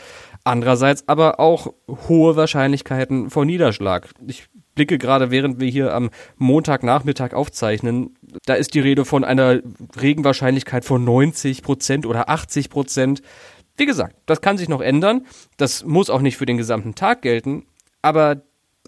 Andererseits 0.45 1.07
aber 1.07 1.41
auch 1.41 1.73
hohe 2.07 2.37
Wahrscheinlichkeiten 2.37 3.29
vor 3.29 3.43
Niederschlag. 3.43 4.07
Ich 4.25 4.45
blicke 4.73 4.97
gerade, 4.97 5.31
während 5.31 5.59
wir 5.59 5.69
hier 5.69 5.93
am 5.93 6.09
Montagnachmittag 6.37 7.33
aufzeichnen, 7.33 8.17
da 8.45 8.53
ist 8.53 8.73
die 8.73 8.79
Rede 8.79 9.03
von 9.03 9.25
einer 9.25 9.59
Regenwahrscheinlichkeit 10.01 10.85
von 10.85 11.03
90 11.03 11.61
Prozent 11.61 12.05
oder 12.05 12.29
80 12.29 12.69
Prozent. 12.69 13.21
Wie 13.75 13.85
gesagt, 13.85 14.15
das 14.27 14.39
kann 14.39 14.57
sich 14.57 14.69
noch 14.69 14.81
ändern. 14.81 15.25
Das 15.57 15.83
muss 15.83 16.09
auch 16.09 16.21
nicht 16.21 16.37
für 16.37 16.45
den 16.45 16.57
gesamten 16.57 16.95
Tag 16.95 17.21
gelten. 17.21 17.65
Aber 18.01 18.41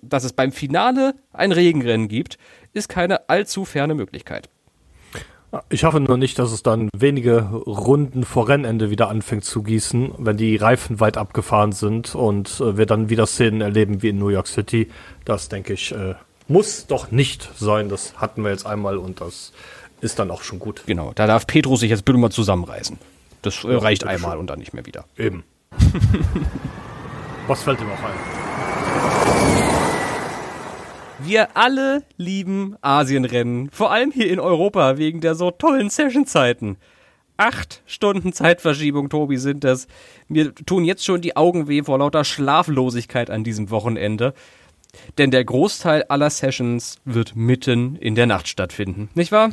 dass 0.10 0.24
es 0.24 0.34
beim 0.34 0.52
Finale 0.52 1.16
ein 1.32 1.52
Regenrennen 1.52 2.08
gibt, 2.08 2.38
ist 2.74 2.90
keine 2.90 3.30
allzu 3.30 3.66
ferne 3.66 3.96
Möglichkeit. 3.96 4.50
Ich 5.70 5.84
hoffe 5.84 6.00
nur 6.00 6.18
nicht, 6.18 6.40
dass 6.40 6.52
es 6.52 6.64
dann 6.64 6.90
wenige 6.98 7.42
Runden 7.44 8.24
vor 8.24 8.50
Rennende 8.50 8.90
wieder 8.90 9.10
anfängt 9.10 9.46
zu 9.46 9.62
gießen, 9.62 10.14
wenn 10.18 10.36
die 10.36 10.56
Reifen 10.56 11.00
weit 11.00 11.18
abgefahren 11.18 11.74
sind 11.74 12.16
und 12.16 12.60
äh, 12.60 12.76
wir 12.78 12.88
dann 12.88 13.10
wieder 13.10 13.28
Szenen 13.28 13.62
erleben 13.62 14.02
wie 14.02 14.10
in 14.10 14.18
New 14.18 14.30
York 14.30 14.48
City. 14.48 14.90
Das 15.26 15.50
denke 15.50 15.74
ich, 15.74 15.92
äh, 15.92 16.16
muss 16.48 16.88
doch 16.88 17.12
nicht 17.12 17.52
sein. 17.56 17.88
Das 17.88 18.16
hatten 18.18 18.44
wir 18.44 18.50
jetzt 18.50 18.66
einmal 18.66 18.98
und 18.98 19.22
das 19.22 19.54
ist 20.02 20.18
dann 20.18 20.32
auch 20.32 20.42
schon 20.42 20.58
gut. 20.58 20.84
Genau, 20.88 21.12
da 21.14 21.28
darf 21.28 21.46
Petro 21.46 21.76
sich 21.76 21.92
jetzt 21.92 22.04
bitte 22.04 22.18
mal 22.18 22.32
zusammenreißen. 22.32 22.98
Das 23.44 23.64
äh, 23.64 23.76
reicht 23.76 24.06
einmal 24.06 24.38
und 24.38 24.48
dann 24.48 24.58
nicht 24.58 24.74
mehr 24.74 24.88
wieder. 24.88 25.06
Eben. 25.18 25.44
Was 27.48 27.62
fällt 27.62 27.80
dir 27.80 27.86
noch 27.86 28.00
ein? 28.00 28.43
Wir 31.26 31.56
alle 31.56 32.04
lieben 32.18 32.76
Asienrennen, 32.82 33.70
vor 33.72 33.92
allem 33.92 34.12
hier 34.12 34.30
in 34.30 34.42
Europa 34.42 34.98
wegen 34.98 35.22
der 35.22 35.36
so 35.36 35.52
tollen 35.52 35.90
Sessionzeiten. 35.90 36.76
Acht 37.38 37.82
Stunden 37.86 38.34
Zeitverschiebung, 38.34 39.10
Tobi, 39.10 39.38
sind 39.38 39.64
das. 39.64 39.88
Mir 40.28 40.54
tun 40.54 40.84
jetzt 40.84 41.06
schon 41.06 41.22
die 41.22 41.38
Augen 41.38 41.70
weh 41.70 41.82
vor 41.82 41.98
lauter 41.98 42.26
Schlaflosigkeit 42.26 43.30
an 43.30 43.46
diesem 43.46 43.70
Wochenende. 43.70 44.34
Denn 45.18 45.32
der 45.32 45.46
Großteil 45.46 46.04
aller 46.04 46.30
Sessions 46.30 47.00
wird 47.06 47.38
mitten 47.38 47.96
in 47.96 48.16
der 48.16 48.28
Nacht 48.28 48.50
stattfinden, 48.50 49.10
nicht 49.16 49.32
wahr? 49.32 49.52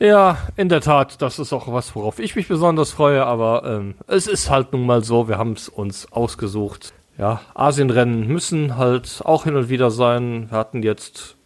Ja, 0.00 0.38
in 0.56 0.68
der 0.68 0.80
Tat, 0.80 1.22
das 1.22 1.38
ist 1.38 1.52
auch 1.52 1.72
was, 1.72 1.94
worauf 1.94 2.18
ich 2.18 2.34
mich 2.34 2.48
besonders 2.48 2.90
freue, 2.90 3.24
aber 3.24 3.62
ähm, 3.64 3.94
es 4.08 4.26
ist 4.26 4.50
halt 4.50 4.72
nun 4.72 4.84
mal 4.84 5.04
so, 5.04 5.28
wir 5.28 5.38
haben 5.38 5.52
es 5.52 5.68
uns 5.68 6.10
ausgesucht 6.10 6.92
ja, 7.18 7.40
Asienrennen 7.54 8.26
müssen 8.26 8.76
halt 8.76 9.20
auch 9.24 9.44
hin 9.44 9.56
und 9.56 9.68
wieder 9.68 9.90
sein. 9.90 10.50
Wir 10.50 10.58
hatten 10.58 10.82
jetzt 10.82 11.36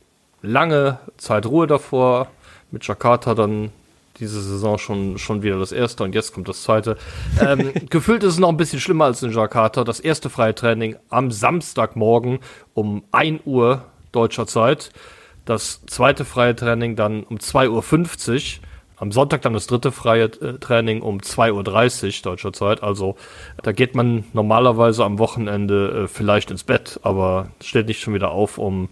lange 0.42 0.98
Zeit 1.16 1.46
Ruhe 1.46 1.66
davor. 1.66 2.28
Mit 2.70 2.86
Jakarta 2.86 3.34
dann 3.34 3.70
diese 4.18 4.40
Saison 4.40 4.78
schon, 4.78 5.18
schon 5.18 5.42
wieder 5.42 5.58
das 5.58 5.72
erste 5.72 6.02
und 6.04 6.14
jetzt 6.14 6.32
kommt 6.32 6.48
das 6.48 6.62
zweite. 6.62 6.96
Ähm, 7.40 7.72
gefühlt 7.90 8.22
ist 8.22 8.34
es 8.34 8.38
noch 8.38 8.48
ein 8.48 8.56
bisschen 8.56 8.80
schlimmer 8.80 9.04
als 9.06 9.22
in 9.22 9.30
Jakarta. 9.30 9.84
Das 9.84 10.00
erste 10.00 10.30
freie 10.30 10.54
Training 10.54 10.96
am 11.10 11.30
Samstagmorgen 11.30 12.40
um 12.74 13.04
1 13.12 13.42
Uhr 13.44 13.84
deutscher 14.12 14.46
Zeit. 14.46 14.90
Das 15.44 15.84
zweite 15.86 16.24
freie 16.24 16.56
Training 16.56 16.96
dann 16.96 17.22
um 17.22 17.36
2.50 17.36 17.68
Uhr 17.70 18.66
am 18.96 19.12
Sonntag 19.12 19.42
dann 19.42 19.52
das 19.52 19.66
dritte 19.66 19.92
freie 19.92 20.24
äh, 20.24 20.58
Training 20.58 21.02
um 21.02 21.18
2.30 21.18 22.18
Uhr 22.18 22.22
deutscher 22.22 22.52
Zeit. 22.52 22.82
Also 22.82 23.16
da 23.62 23.72
geht 23.72 23.94
man 23.94 24.24
normalerweise 24.32 25.04
am 25.04 25.18
Wochenende 25.18 26.04
äh, 26.04 26.08
vielleicht 26.08 26.50
ins 26.50 26.64
Bett, 26.64 27.00
aber 27.02 27.48
steht 27.62 27.86
nicht 27.86 28.00
schon 28.00 28.14
wieder 28.14 28.30
auf, 28.30 28.58
um 28.58 28.88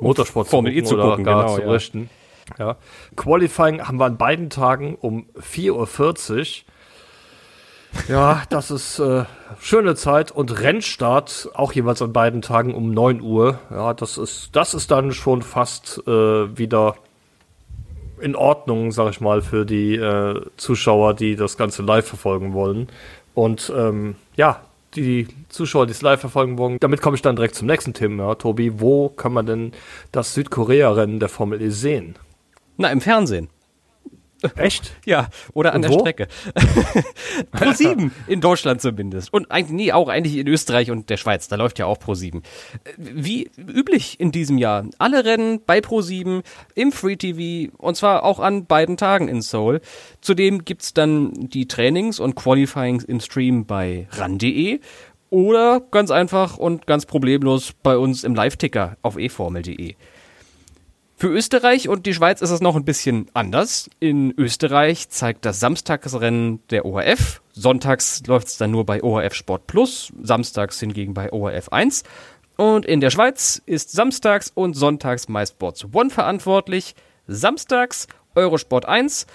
Motorsport 0.00 0.48
zu 0.48 0.56
gucken, 0.56 0.84
zu 0.84 0.96
gucken, 0.96 1.24
gar 1.24 1.44
genau, 1.44 1.56
zu 1.56 1.70
richten. 1.70 2.10
Ja. 2.58 2.66
ja. 2.66 2.76
Qualifying 3.14 3.86
haben 3.86 3.98
wir 3.98 4.06
an 4.06 4.16
beiden 4.16 4.50
Tagen 4.50 4.96
um 4.96 5.26
4.40 5.40 5.70
Uhr. 5.72 6.72
Ja, 8.08 8.42
das 8.50 8.70
ist 8.70 8.98
äh, 8.98 9.24
schöne 9.60 9.94
Zeit 9.94 10.30
und 10.30 10.60
Rennstart 10.60 11.48
auch 11.54 11.72
jeweils 11.72 12.02
an 12.02 12.12
beiden 12.12 12.42
Tagen 12.42 12.74
um 12.74 12.92
9 12.92 13.20
Uhr. 13.20 13.58
Ja, 13.70 13.94
das 13.94 14.18
ist 14.18 14.50
das 14.54 14.74
ist 14.74 14.90
dann 14.90 15.12
schon 15.12 15.42
fast 15.42 16.02
äh, 16.06 16.10
wieder 16.58 16.96
in 18.20 18.36
Ordnung, 18.36 18.92
sag 18.92 19.10
ich 19.10 19.20
mal, 19.20 19.42
für 19.42 19.64
die 19.64 19.96
äh, 19.96 20.40
Zuschauer, 20.56 21.14
die 21.14 21.36
das 21.36 21.56
Ganze 21.56 21.82
live 21.82 22.06
verfolgen 22.06 22.52
wollen. 22.52 22.88
Und 23.34 23.72
ähm, 23.76 24.16
ja, 24.36 24.60
die 24.94 25.28
Zuschauer, 25.48 25.86
die 25.86 25.92
es 25.92 26.02
live 26.02 26.20
verfolgen 26.20 26.58
wollen, 26.58 26.78
damit 26.80 27.02
komme 27.02 27.16
ich 27.16 27.22
dann 27.22 27.36
direkt 27.36 27.54
zum 27.54 27.66
nächsten 27.66 27.94
Thema, 27.94 28.34
Tobi. 28.36 28.80
Wo 28.80 29.08
kann 29.10 29.32
man 29.32 29.46
denn 29.46 29.72
das 30.12 30.34
Südkorea-Rennen 30.34 31.20
der 31.20 31.28
Formel 31.28 31.60
E 31.60 31.68
sehen? 31.68 32.16
Na, 32.76 32.90
im 32.90 33.00
Fernsehen. 33.00 33.48
Echt? 34.56 34.92
Ja, 35.04 35.28
oder 35.52 35.72
an 35.72 35.76
Und 35.76 35.82
der 35.82 35.90
wo? 35.92 36.00
Strecke. 36.00 36.28
Pro 37.50 37.72
7 37.72 38.12
in 38.26 38.40
Deutschland 38.40 38.80
zumindest. 38.80 39.32
Und 39.32 39.50
eigentlich, 39.50 39.76
nee, 39.76 39.92
auch 39.92 40.08
eigentlich 40.08 40.36
in 40.36 40.46
Österreich 40.48 40.90
und 40.90 41.10
der 41.10 41.16
Schweiz. 41.16 41.48
Da 41.48 41.56
läuft 41.56 41.78
ja 41.78 41.86
auch 41.86 41.98
Pro 41.98 42.14
7. 42.14 42.42
Wie 42.96 43.50
üblich 43.56 44.20
in 44.20 44.32
diesem 44.32 44.58
Jahr. 44.58 44.86
Alle 44.98 45.24
Rennen 45.24 45.60
bei 45.64 45.80
Pro 45.80 46.00
7 46.00 46.42
im 46.74 46.92
Free 46.92 47.16
TV 47.16 47.72
und 47.76 47.96
zwar 47.96 48.24
auch 48.24 48.40
an 48.40 48.66
beiden 48.66 48.96
Tagen 48.96 49.28
in 49.28 49.42
Seoul. 49.42 49.80
Zudem 50.20 50.64
gibt's 50.64 50.94
dann 50.94 51.32
die 51.34 51.68
Trainings 51.68 52.20
und 52.20 52.34
Qualifyings 52.34 53.04
im 53.04 53.20
Stream 53.20 53.66
bei 53.66 54.06
ran.de 54.12 54.80
oder 55.30 55.80
ganz 55.90 56.10
einfach 56.10 56.56
und 56.56 56.86
ganz 56.86 57.06
problemlos 57.06 57.72
bei 57.82 57.96
uns 57.96 58.24
im 58.24 58.34
Live-Ticker 58.34 58.96
auf 59.02 59.16
eformel.de. 59.16 59.94
Für 61.18 61.28
Österreich 61.28 61.88
und 61.88 62.04
die 62.04 62.12
Schweiz 62.12 62.42
ist 62.42 62.50
es 62.50 62.60
noch 62.60 62.76
ein 62.76 62.84
bisschen 62.84 63.30
anders. 63.32 63.88
In 64.00 64.34
Österreich 64.36 65.08
zeigt 65.08 65.46
das 65.46 65.60
Samstagsrennen 65.60 66.60
der 66.68 66.84
ORF. 66.84 67.40
Sonntags 67.54 68.22
läuft 68.26 68.48
es 68.48 68.58
dann 68.58 68.70
nur 68.70 68.84
bei 68.84 69.02
ORF 69.02 69.32
Sport 69.32 69.66
Plus, 69.66 70.12
samstags 70.20 70.78
hingegen 70.78 71.14
bei 71.14 71.32
ORF 71.32 71.70
1. 71.70 72.02
Und 72.58 72.84
in 72.84 73.00
der 73.00 73.08
Schweiz 73.08 73.62
ist 73.64 73.92
samstags 73.92 74.52
und 74.54 74.74
sonntags 74.74 75.26
MySports 75.26 75.86
One 75.90 76.10
verantwortlich. 76.10 76.94
Samstags 77.26 78.08
Eurosport 78.34 78.84
1 78.84 79.26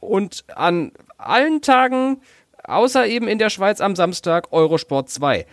und 0.00 0.44
an 0.52 0.90
allen 1.18 1.62
Tagen, 1.62 2.20
außer 2.64 3.06
eben 3.06 3.28
in 3.28 3.38
der 3.38 3.50
Schweiz 3.50 3.80
am 3.80 3.94
Samstag, 3.94 4.48
Eurosport 4.52 5.08
2. 5.08 5.46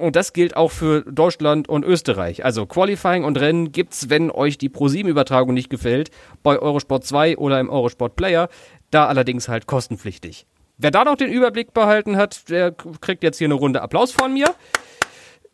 Und 0.00 0.16
das 0.16 0.32
gilt 0.32 0.56
auch 0.56 0.70
für 0.70 1.02
Deutschland 1.02 1.68
und 1.68 1.84
Österreich. 1.84 2.44
Also 2.44 2.66
Qualifying 2.66 3.24
und 3.24 3.38
Rennen 3.38 3.72
gibt's, 3.72 4.08
wenn 4.08 4.30
euch 4.30 4.58
die 4.58 4.70
Pro7-Übertragung 4.70 5.54
nicht 5.54 5.70
gefällt, 5.70 6.10
bei 6.42 6.58
Eurosport 6.58 7.04
2 7.04 7.36
oder 7.36 7.60
im 7.60 7.68
Eurosport 7.68 8.16
Player. 8.16 8.48
Da 8.90 9.06
allerdings 9.06 9.48
halt 9.48 9.66
kostenpflichtig. 9.66 10.46
Wer 10.78 10.90
da 10.90 11.04
noch 11.04 11.16
den 11.16 11.30
Überblick 11.30 11.74
behalten 11.74 12.16
hat, 12.16 12.48
der 12.48 12.72
kriegt 12.72 13.22
jetzt 13.22 13.38
hier 13.38 13.46
eine 13.46 13.54
Runde 13.54 13.82
Applaus 13.82 14.12
von 14.12 14.32
mir 14.32 14.54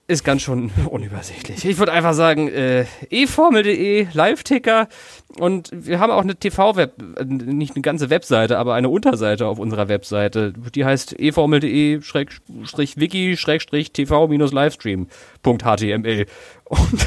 ist 0.08 0.24
ganz 0.24 0.42
schon 0.42 0.70
unübersichtlich. 0.90 1.64
Ich 1.64 1.78
würde 1.78 1.92
einfach 1.92 2.14
sagen, 2.14 2.48
äh, 2.48 2.86
eformel.de, 3.10 4.08
Live-Ticker 4.12 4.88
und 5.38 5.70
wir 5.72 5.98
haben 5.98 6.12
auch 6.12 6.22
eine 6.22 6.36
TV-Web, 6.36 7.18
äh, 7.18 7.24
nicht 7.24 7.74
eine 7.74 7.82
ganze 7.82 8.08
Webseite, 8.10 8.58
aber 8.58 8.74
eine 8.74 8.88
Unterseite 8.88 9.46
auf 9.46 9.58
unserer 9.58 9.88
Webseite. 9.88 10.52
Die 10.74 10.84
heißt 10.84 11.18
eformel.de 11.18 12.00
wiki 12.96 13.36
tv-livestream.html 13.92 16.26
und, 16.64 17.06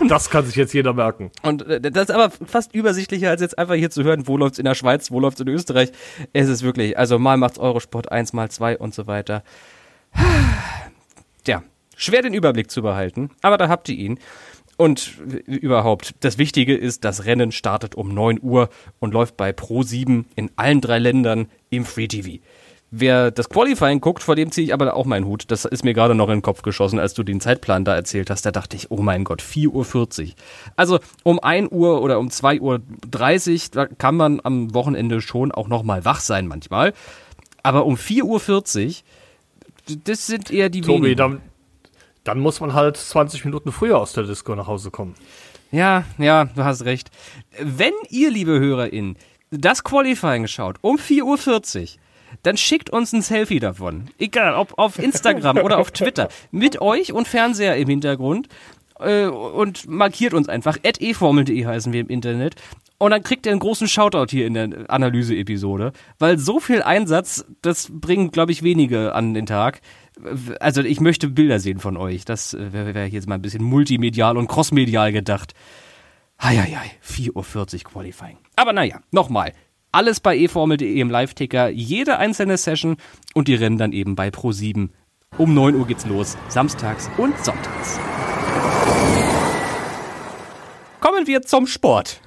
und 0.00 0.08
das 0.08 0.30
kann 0.30 0.46
sich 0.46 0.56
jetzt 0.56 0.74
jeder 0.74 0.92
merken. 0.92 1.30
Und 1.42 1.66
äh, 1.66 1.80
das 1.80 2.04
ist 2.04 2.14
aber 2.14 2.30
fast 2.30 2.74
übersichtlicher, 2.74 3.30
als 3.30 3.40
jetzt 3.40 3.58
einfach 3.58 3.74
hier 3.74 3.90
zu 3.90 4.04
hören, 4.04 4.26
wo 4.26 4.36
läuft's 4.36 4.58
in 4.58 4.64
der 4.64 4.74
Schweiz, 4.74 5.10
wo 5.10 5.20
läuft's 5.20 5.40
in 5.40 5.48
Österreich. 5.48 5.92
Es 6.32 6.48
ist 6.48 6.62
wirklich, 6.62 6.98
also 6.98 7.18
mal 7.18 7.36
macht's 7.36 7.58
Eurosport 7.58 8.10
1, 8.10 8.32
mal 8.32 8.50
2 8.50 8.78
und 8.78 8.94
so 8.94 9.06
weiter. 9.06 9.42
Tja, 11.44 11.62
schwer 11.96 12.22
den 12.22 12.34
Überblick 12.34 12.70
zu 12.70 12.82
behalten, 12.82 13.30
aber 13.42 13.58
da 13.58 13.68
habt 13.68 13.88
ihr 13.88 13.96
ihn. 13.96 14.18
Und 14.76 15.18
überhaupt, 15.46 16.16
das 16.20 16.36
Wichtige 16.36 16.76
ist, 16.76 17.04
das 17.04 17.26
Rennen 17.26 17.52
startet 17.52 17.94
um 17.94 18.12
9 18.12 18.40
Uhr 18.42 18.70
und 18.98 19.14
läuft 19.14 19.36
bei 19.36 19.52
Pro 19.52 19.84
7 19.84 20.26
in 20.34 20.50
allen 20.56 20.80
drei 20.80 20.98
Ländern 20.98 21.46
im 21.70 21.84
Free 21.84 22.08
TV. 22.08 22.42
Wer 22.96 23.30
das 23.30 23.48
Qualifying 23.48 24.00
guckt, 24.00 24.22
vor 24.22 24.36
dem 24.36 24.52
ziehe 24.52 24.66
ich 24.66 24.72
aber 24.72 24.94
auch 24.94 25.04
meinen 25.04 25.26
Hut. 25.26 25.44
Das 25.48 25.64
ist 25.64 25.84
mir 25.84 25.94
gerade 25.94 26.14
noch 26.14 26.28
in 26.28 26.36
den 26.36 26.42
Kopf 26.42 26.62
geschossen, 26.62 27.00
als 27.00 27.12
du 27.14 27.24
den 27.24 27.40
Zeitplan 27.40 27.84
da 27.84 27.94
erzählt 27.94 28.30
hast. 28.30 28.46
Da 28.46 28.52
dachte 28.52 28.76
ich, 28.76 28.90
oh 28.90 29.02
mein 29.02 29.24
Gott, 29.24 29.42
4.40 29.42 29.70
Uhr. 29.72 30.34
Also 30.76 31.00
um 31.24 31.40
1 31.40 31.72
Uhr 31.72 32.02
oder 32.02 32.20
um 32.20 32.28
2.30 32.28 32.60
Uhr, 32.60 32.80
da 33.72 33.86
kann 33.86 34.16
man 34.16 34.40
am 34.44 34.74
Wochenende 34.74 35.20
schon 35.20 35.50
auch 35.50 35.66
noch 35.66 35.82
mal 35.82 36.04
wach 36.04 36.20
sein 36.20 36.46
manchmal. 36.46 36.92
Aber 37.64 37.84
um 37.84 37.96
4.40 37.96 38.86
Uhr, 38.86 38.92
das 40.04 40.26
sind 40.26 40.50
eher 40.50 40.68
die 40.68 40.80
Tobi, 40.80 41.02
wenigen. 41.02 41.16
dann, 41.16 41.40
dann 42.24 42.40
muss 42.40 42.60
man 42.60 42.72
halt 42.72 42.96
20 42.96 43.44
Minuten 43.44 43.72
früher 43.72 43.98
aus 43.98 44.12
der 44.12 44.24
Disco 44.24 44.54
nach 44.54 44.66
Hause 44.66 44.90
kommen. 44.90 45.14
Ja, 45.70 46.04
ja, 46.18 46.44
du 46.44 46.64
hast 46.64 46.84
recht. 46.84 47.10
Wenn 47.58 47.92
ihr, 48.08 48.30
liebe 48.30 48.58
HörerInnen, 48.58 49.16
das 49.50 49.84
Qualifying 49.84 50.46
schaut 50.46 50.76
um 50.82 50.96
4.40 50.96 51.82
Uhr, 51.82 51.88
dann 52.42 52.56
schickt 52.56 52.90
uns 52.90 53.12
ein 53.12 53.22
Selfie 53.22 53.60
davon. 53.60 54.10
Egal, 54.18 54.54
ob 54.54 54.78
auf 54.78 54.98
Instagram 54.98 55.58
oder 55.58 55.78
auf 55.78 55.90
Twitter. 55.90 56.28
Mit 56.50 56.80
euch 56.80 57.12
und 57.12 57.28
Fernseher 57.28 57.76
im 57.76 57.88
Hintergrund. 57.88 58.48
Äh, 59.00 59.26
und 59.26 59.88
markiert 59.88 60.34
uns 60.34 60.48
einfach. 60.48 60.78
eformel.de 60.82 61.66
heißen 61.66 61.92
wir 61.92 62.00
im 62.00 62.08
Internet. 62.08 62.56
Und 63.04 63.10
dann 63.10 63.22
kriegt 63.22 63.44
ihr 63.44 63.52
einen 63.52 63.60
großen 63.60 63.86
Shoutout 63.86 64.30
hier 64.30 64.46
in 64.46 64.54
der 64.54 64.70
Analyse-Episode. 64.88 65.92
Weil 66.18 66.38
so 66.38 66.58
viel 66.58 66.80
Einsatz, 66.80 67.44
das 67.60 67.90
bringen, 67.92 68.30
glaube 68.30 68.50
ich, 68.50 68.62
wenige 68.62 69.14
an 69.14 69.34
den 69.34 69.44
Tag. 69.44 69.82
Also 70.58 70.80
ich 70.80 71.02
möchte 71.02 71.28
Bilder 71.28 71.60
sehen 71.60 71.80
von 71.80 71.98
euch. 71.98 72.24
Das 72.24 72.56
wäre 72.58 72.94
wär 72.94 73.06
jetzt 73.06 73.28
mal 73.28 73.34
ein 73.34 73.42
bisschen 73.42 73.62
multimedial 73.62 74.38
und 74.38 74.46
crossmedial 74.48 75.12
gedacht. 75.12 75.52
Heieiei, 76.42 76.92
4.40 77.06 77.34
Uhr 77.34 77.90
Qualifying. 77.90 78.38
Aber 78.56 78.72
naja, 78.72 79.00
nochmal. 79.10 79.52
Alles 79.92 80.20
bei 80.20 80.38
eformel.de 80.38 80.98
im 80.98 81.10
Live-Ticker, 81.10 81.68
jede 81.68 82.16
einzelne 82.16 82.56
Session 82.56 82.96
und 83.34 83.48
die 83.48 83.54
Rennen 83.54 83.76
dann 83.76 83.92
eben 83.92 84.16
bei 84.16 84.28
Pro7. 84.30 84.88
Um 85.36 85.52
9 85.52 85.74
Uhr 85.74 85.86
geht's 85.86 86.06
los, 86.06 86.38
samstags 86.48 87.10
und 87.18 87.36
sonntags. 87.44 88.00
Kommen 91.00 91.26
wir 91.26 91.42
zum 91.42 91.66
Sport 91.66 92.22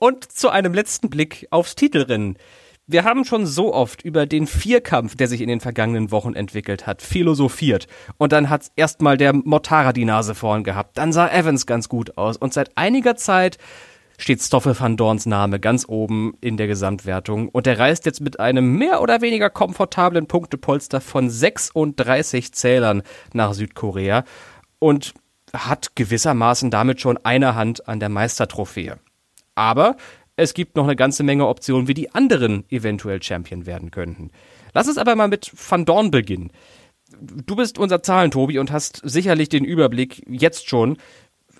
und 0.00 0.32
zu 0.32 0.48
einem 0.48 0.74
letzten 0.74 1.10
Blick 1.10 1.46
aufs 1.50 1.76
Titelrennen. 1.76 2.36
Wir 2.86 3.04
haben 3.04 3.24
schon 3.24 3.46
so 3.46 3.72
oft 3.72 4.02
über 4.02 4.26
den 4.26 4.48
Vierkampf, 4.48 5.14
der 5.14 5.28
sich 5.28 5.40
in 5.40 5.48
den 5.48 5.60
vergangenen 5.60 6.10
Wochen 6.10 6.34
entwickelt 6.34 6.88
hat, 6.88 7.02
philosophiert. 7.02 7.86
Und 8.18 8.32
dann 8.32 8.50
hat 8.50 8.72
erstmal 8.74 9.16
der 9.16 9.32
Mortara 9.32 9.92
die 9.92 10.04
Nase 10.04 10.34
vorn 10.34 10.64
gehabt. 10.64 10.98
Dann 10.98 11.12
sah 11.12 11.28
Evans 11.28 11.66
ganz 11.66 11.88
gut 11.88 12.18
aus. 12.18 12.36
Und 12.36 12.52
seit 12.52 12.76
einiger 12.76 13.14
Zeit 13.14 13.58
steht 14.18 14.42
Stoffel 14.42 14.78
van 14.78 14.96
Dorns 14.96 15.26
Name 15.26 15.60
ganz 15.60 15.86
oben 15.86 16.34
in 16.40 16.56
der 16.56 16.66
Gesamtwertung. 16.66 17.48
Und 17.48 17.68
er 17.68 17.78
reist 17.78 18.06
jetzt 18.06 18.22
mit 18.22 18.40
einem 18.40 18.76
mehr 18.76 19.02
oder 19.02 19.20
weniger 19.20 19.50
komfortablen 19.50 20.26
Punktepolster 20.26 21.00
von 21.00 21.30
36 21.30 22.52
Zählern 22.52 23.02
nach 23.32 23.52
Südkorea. 23.52 24.24
Und 24.80 25.14
hat 25.52 25.94
gewissermaßen 25.94 26.70
damit 26.70 27.00
schon 27.00 27.18
eine 27.18 27.54
Hand 27.54 27.86
an 27.86 28.00
der 28.00 28.08
Meistertrophäe. 28.08 28.98
Aber 29.54 29.96
es 30.36 30.54
gibt 30.54 30.76
noch 30.76 30.84
eine 30.84 30.96
ganze 30.96 31.22
Menge 31.22 31.46
Optionen, 31.46 31.88
wie 31.88 31.94
die 31.94 32.14
anderen 32.14 32.64
eventuell 32.70 33.22
Champion 33.22 33.66
werden 33.66 33.90
könnten. 33.90 34.30
Lass 34.72 34.88
uns 34.88 34.98
aber 34.98 35.16
mal 35.16 35.28
mit 35.28 35.50
Van 35.54 35.84
Dorn 35.84 36.10
beginnen. 36.10 36.50
Du 37.20 37.56
bist 37.56 37.78
unser 37.78 38.02
Zahlentobi 38.02 38.58
und 38.58 38.70
hast 38.70 39.00
sicherlich 39.04 39.48
den 39.48 39.64
Überblick 39.64 40.24
jetzt 40.28 40.68
schon, 40.68 40.96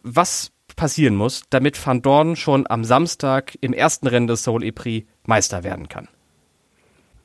was 0.03 0.53
passieren 0.77 1.17
muss, 1.17 1.43
damit 1.51 1.85
Van 1.85 2.01
Dorn 2.01 2.37
schon 2.37 2.67
am 2.69 2.85
Samstag 2.85 3.59
im 3.61 3.73
ersten 3.73 4.07
Rennen 4.07 4.29
des 4.29 4.45
Soul 4.45 4.65
Epris 4.65 5.05
Meister 5.27 5.65
werden 5.65 5.89
kann. 5.89 6.09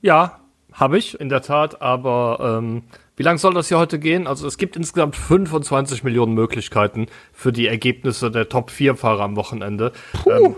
Ja, 0.01 0.39
habe 0.74 0.98
ich, 0.98 1.19
in 1.19 1.29
der 1.29 1.41
Tat, 1.41 1.81
aber 1.81 2.60
ähm, 2.60 2.84
wie 3.17 3.24
lange 3.24 3.38
soll 3.39 3.53
das 3.53 3.69
hier 3.69 3.77
heute 3.77 4.00
gehen? 4.00 4.27
Also 4.27 4.48
es 4.48 4.57
gibt 4.57 4.75
insgesamt 4.75 5.15
25 5.15 6.03
Millionen 6.03 6.34
Möglichkeiten 6.34 7.07
für 7.31 7.51
die 7.51 7.67
Ergebnisse 7.67 8.29
der 8.29 8.50
Top 8.50 8.72
4 8.72 8.95
Fahrer 8.95 9.24
am 9.24 9.36
Wochenende. 9.36 9.91
Ähm, 10.25 10.55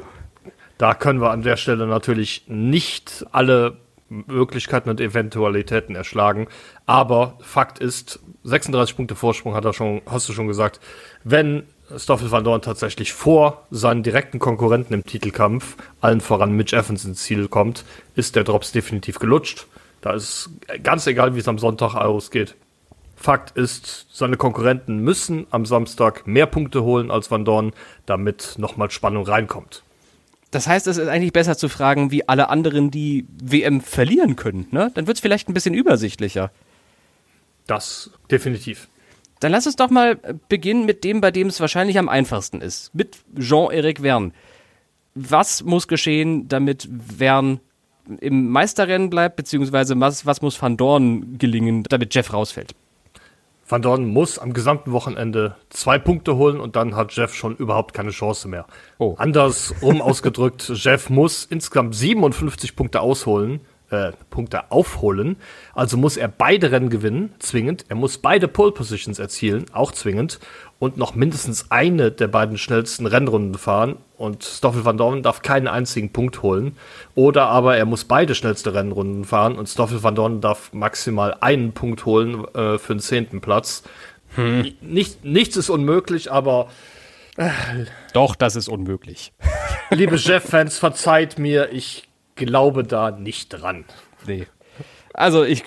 da 0.77 0.93
können 0.93 1.21
wir 1.21 1.31
an 1.31 1.41
der 1.41 1.57
Stelle 1.57 1.87
natürlich 1.87 2.43
nicht 2.47 3.25
alle 3.31 3.77
Möglichkeiten 4.09 4.89
und 4.89 5.01
Eventualitäten 5.01 5.95
erschlagen. 5.95 6.47
Aber 6.85 7.37
Fakt 7.41 7.79
ist, 7.79 8.19
36 8.43 8.95
Punkte 8.95 9.15
Vorsprung 9.15 9.53
hat 9.53 9.65
er 9.65 9.73
schon, 9.73 10.01
hast 10.05 10.29
du 10.29 10.33
schon 10.33 10.47
gesagt. 10.47 10.79
Wenn 11.23 11.63
Stoffel 11.95 12.31
van 12.31 12.43
Dorn 12.43 12.61
tatsächlich 12.61 13.13
vor 13.13 13.65
seinen 13.71 14.03
direkten 14.03 14.39
Konkurrenten 14.39 14.93
im 14.93 15.05
Titelkampf, 15.05 15.77
allen 16.01 16.21
voran 16.21 16.51
Mitch 16.51 16.75
Evans 16.75 17.05
ins 17.05 17.23
Ziel 17.23 17.47
kommt, 17.47 17.85
ist 18.15 18.35
der 18.35 18.43
Drops 18.43 18.71
definitiv 18.71 19.19
gelutscht. 19.19 19.67
Da 20.01 20.13
ist 20.13 20.49
ganz 20.83 21.07
egal, 21.07 21.35
wie 21.35 21.39
es 21.39 21.47
am 21.47 21.59
Sonntag 21.59 21.95
ausgeht. 21.95 22.55
Fakt 23.15 23.57
ist, 23.57 24.07
seine 24.11 24.37
Konkurrenten 24.37 24.99
müssen 24.99 25.47
am 25.49 25.65
Samstag 25.65 26.27
mehr 26.27 26.45
Punkte 26.45 26.83
holen 26.83 27.09
als 27.09 27.31
Van 27.31 27.45
Dorn, 27.45 27.73
damit 28.05 28.55
nochmal 28.57 28.91
Spannung 28.91 29.25
reinkommt. 29.25 29.83
Das 30.51 30.67
heißt, 30.67 30.87
es 30.87 30.97
ist 30.97 31.07
eigentlich 31.07 31.33
besser 31.33 31.57
zu 31.57 31.67
fragen, 31.67 32.11
wie 32.11 32.29
alle 32.29 32.49
anderen 32.49 32.91
die 32.91 33.25
WM 33.43 33.81
verlieren 33.81 34.35
können. 34.35 34.67
Ne? 34.71 34.91
Dann 34.93 35.07
wird 35.07 35.17
es 35.17 35.21
vielleicht 35.21 35.49
ein 35.49 35.53
bisschen 35.53 35.73
übersichtlicher. 35.73 36.51
Das 37.65 38.11
definitiv. 38.31 38.87
Dann 39.39 39.51
lass 39.51 39.65
uns 39.65 39.75
doch 39.75 39.89
mal 39.89 40.19
beginnen 40.47 40.85
mit 40.85 41.03
dem, 41.03 41.19
bei 41.19 41.31
dem 41.31 41.47
es 41.47 41.59
wahrscheinlich 41.59 41.99
am 41.99 42.09
einfachsten 42.09 42.61
ist. 42.61 42.93
Mit 42.95 43.17
Jean-Éric 43.37 44.01
Verne. 44.01 44.31
Was 45.15 45.63
muss 45.63 45.87
geschehen, 45.87 46.47
damit 46.47 46.87
Verne 47.17 47.59
im 48.19 48.49
Meisterrennen 48.49 49.09
bleibt, 49.09 49.35
beziehungsweise 49.35 49.99
was, 49.99 50.25
was 50.25 50.41
muss 50.41 50.61
Van 50.61 50.77
Dorn 50.77 51.37
gelingen, 51.37 51.83
damit 51.83 52.13
Jeff 52.13 52.33
rausfällt? 52.33 52.73
Van 53.69 53.81
Dorn 53.81 54.05
muss 54.05 54.39
am 54.39 54.53
gesamten 54.53 54.93
Wochenende 54.93 55.55
zwei 55.69 55.99
Punkte 55.99 56.37
holen 56.37 56.61
und 56.61 56.77
dann 56.77 56.95
hat 56.95 57.11
Jeff 57.13 57.33
schon 57.33 57.57
überhaupt 57.57 57.93
keine 57.93 58.11
Chance 58.11 58.47
mehr. 58.47 58.65
Oh. 58.97 59.15
Andersrum 59.17 60.01
ausgedrückt, 60.01 60.69
Jeff 60.73 61.09
muss 61.09 61.43
insgesamt 61.43 61.93
57 61.93 62.77
Punkte 62.77 63.01
ausholen, 63.01 63.59
äh, 63.89 64.13
Punkte 64.29 64.71
aufholen. 64.71 65.35
Also 65.73 65.97
muss 65.97 66.15
er 66.15 66.29
beide 66.29 66.71
Rennen 66.71 66.89
gewinnen, 66.89 67.33
zwingend. 67.39 67.85
Er 67.89 67.97
muss 67.97 68.17
beide 68.19 68.47
Pole 68.47 68.71
Positions 68.71 69.19
erzielen, 69.19 69.65
auch 69.73 69.91
zwingend. 69.91 70.39
Und 70.79 70.97
noch 70.97 71.15
mindestens 71.15 71.71
eine 71.71 72.11
der 72.11 72.27
beiden 72.27 72.57
schnellsten 72.57 73.07
Rennrunden 73.07 73.55
fahren. 73.55 73.97
Und 74.15 74.43
Stoffel 74.43 74.85
van 74.85 74.97
Dorn 74.97 75.23
darf 75.23 75.41
keinen 75.41 75.67
einzigen 75.67 76.13
Punkt 76.13 76.43
holen. 76.43 76.77
Oder 77.15 77.47
aber 77.47 77.77
er 77.77 77.85
muss 77.85 78.05
beide 78.05 78.35
schnellste 78.35 78.75
Rennrunden 78.75 79.25
fahren. 79.25 79.57
Und 79.57 79.67
Stoffel 79.67 80.03
van 80.03 80.13
Dorn 80.13 80.39
darf 80.39 80.71
maximal 80.73 81.35
einen 81.39 81.73
Punkt 81.73 82.05
holen 82.05 82.45
äh, 82.53 82.77
für 82.77 82.93
den 82.93 82.99
zehnten 82.99 83.41
Platz. 83.41 83.83
Hm. 84.35 84.73
Nicht, 84.81 85.25
nichts 85.25 85.57
ist 85.57 85.69
unmöglich, 85.69 86.31
aber. 86.31 86.69
Äh, 87.37 87.49
Doch, 88.13 88.35
das 88.35 88.55
ist 88.55 88.67
unmöglich. 88.69 89.33
Liebe 89.89 90.15
Jeff-Fans, 90.17 90.77
verzeiht 90.77 91.39
mir, 91.39 91.71
ich 91.71 92.07
glaube 92.35 92.83
da 92.83 93.09
nicht 93.11 93.49
dran. 93.49 93.85
Nee. 94.27 94.47
Also 95.17 95.43
ich 95.43 95.63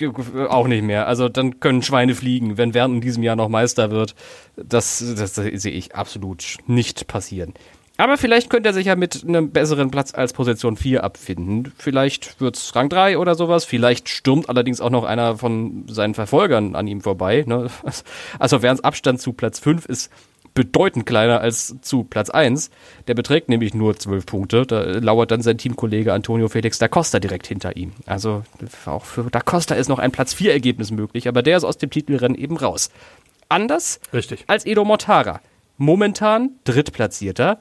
auch 0.49 0.69
nicht 0.69 0.85
mehr. 0.85 1.09
Also 1.09 1.29
dann 1.29 1.59
können 1.59 1.83
Schweine 1.83 2.15
fliegen, 2.15 2.57
wenn 2.57 2.73
Werner 2.73 2.95
in 2.95 3.01
diesem 3.01 3.25
Jahr 3.25 3.35
noch 3.35 3.49
Meister 3.49 3.91
wird. 3.91 4.15
Das, 4.57 5.05
das, 5.17 5.35
das 5.35 5.35
sehe 5.35 5.73
ich 5.73 5.97
absolut 5.97 6.59
nicht 6.69 7.09
passieren. 7.09 7.55
Aber 7.97 8.17
vielleicht 8.17 8.49
könnte 8.49 8.69
er 8.69 8.73
sich 8.73 8.87
ja 8.87 8.95
mit 8.95 9.25
einem 9.27 9.51
besseren 9.51 9.91
Platz 9.91 10.15
als 10.15 10.33
Position 10.33 10.77
4 10.77 11.03
abfinden. 11.03 11.73
Vielleicht 11.77 12.41
wird 12.41 12.57
es 12.57 12.75
Rang 12.75 12.89
3 12.89 13.19
oder 13.19 13.35
sowas. 13.35 13.65
Vielleicht 13.65 14.09
stürmt 14.09 14.49
allerdings 14.49 14.81
auch 14.81 14.89
noch 14.89 15.05
einer 15.05 15.37
von 15.37 15.85
seinen 15.89 16.15
Verfolgern 16.15 16.77
an 16.77 16.87
ihm 16.87 17.01
vorbei. 17.01 17.45
Ne? 17.47 17.67
Also 18.39 18.63
Werners 18.63 18.85
Abstand 18.85 19.21
zu 19.21 19.33
Platz 19.33 19.59
5 19.59 19.85
ist 19.85 20.11
bedeutend 20.55 21.07
kleiner 21.07 21.41
als 21.41 21.77
zu 21.81 22.05
Platz 22.05 22.31
1. 22.31 22.71
Der 23.07 23.15
beträgt 23.15 23.49
nämlich 23.49 23.75
nur 23.75 23.97
12 23.97 24.27
Punkte. 24.27 24.67
Da 24.67 24.83
lauert 24.83 25.31
dann 25.31 25.43
sein 25.43 25.59
Teamkollege 25.59 26.13
Antonio 26.13 26.49
Felix 26.49 26.79
da 26.79 26.89
Costa 26.89 27.21
direkt 27.21 27.47
hinter 27.47 27.77
ihm. 27.77 27.93
Also 28.07 28.43
auch 28.87 29.05
für 29.05 29.31
da 29.31 29.41
Costa 29.41 29.75
ist 29.75 29.89
noch 29.89 29.99
ein 29.99 30.13
Platz 30.13 30.35
4 30.35 30.53
Ergebnis 30.53 30.91
möglich, 30.91 31.29
aber 31.29 31.43
der 31.43 31.57
ist 31.57 31.65
aus 31.65 31.79
dem 31.79 31.91
Titelrennen 31.91 32.37
eben 32.37 32.57
raus. 32.57 32.91
Anders 33.49 34.01
Richtig. 34.13 34.45
als 34.47 34.67
Edo 34.67 34.85
Mortara. 34.85 35.41
Momentan 35.77 36.51
drittplatzierter. 36.65 37.59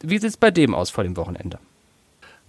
Wie 0.00 0.18
sieht 0.18 0.30
es 0.30 0.36
bei 0.36 0.50
dem 0.50 0.74
aus 0.74 0.90
vor 0.90 1.04
dem 1.04 1.16
Wochenende? 1.16 1.58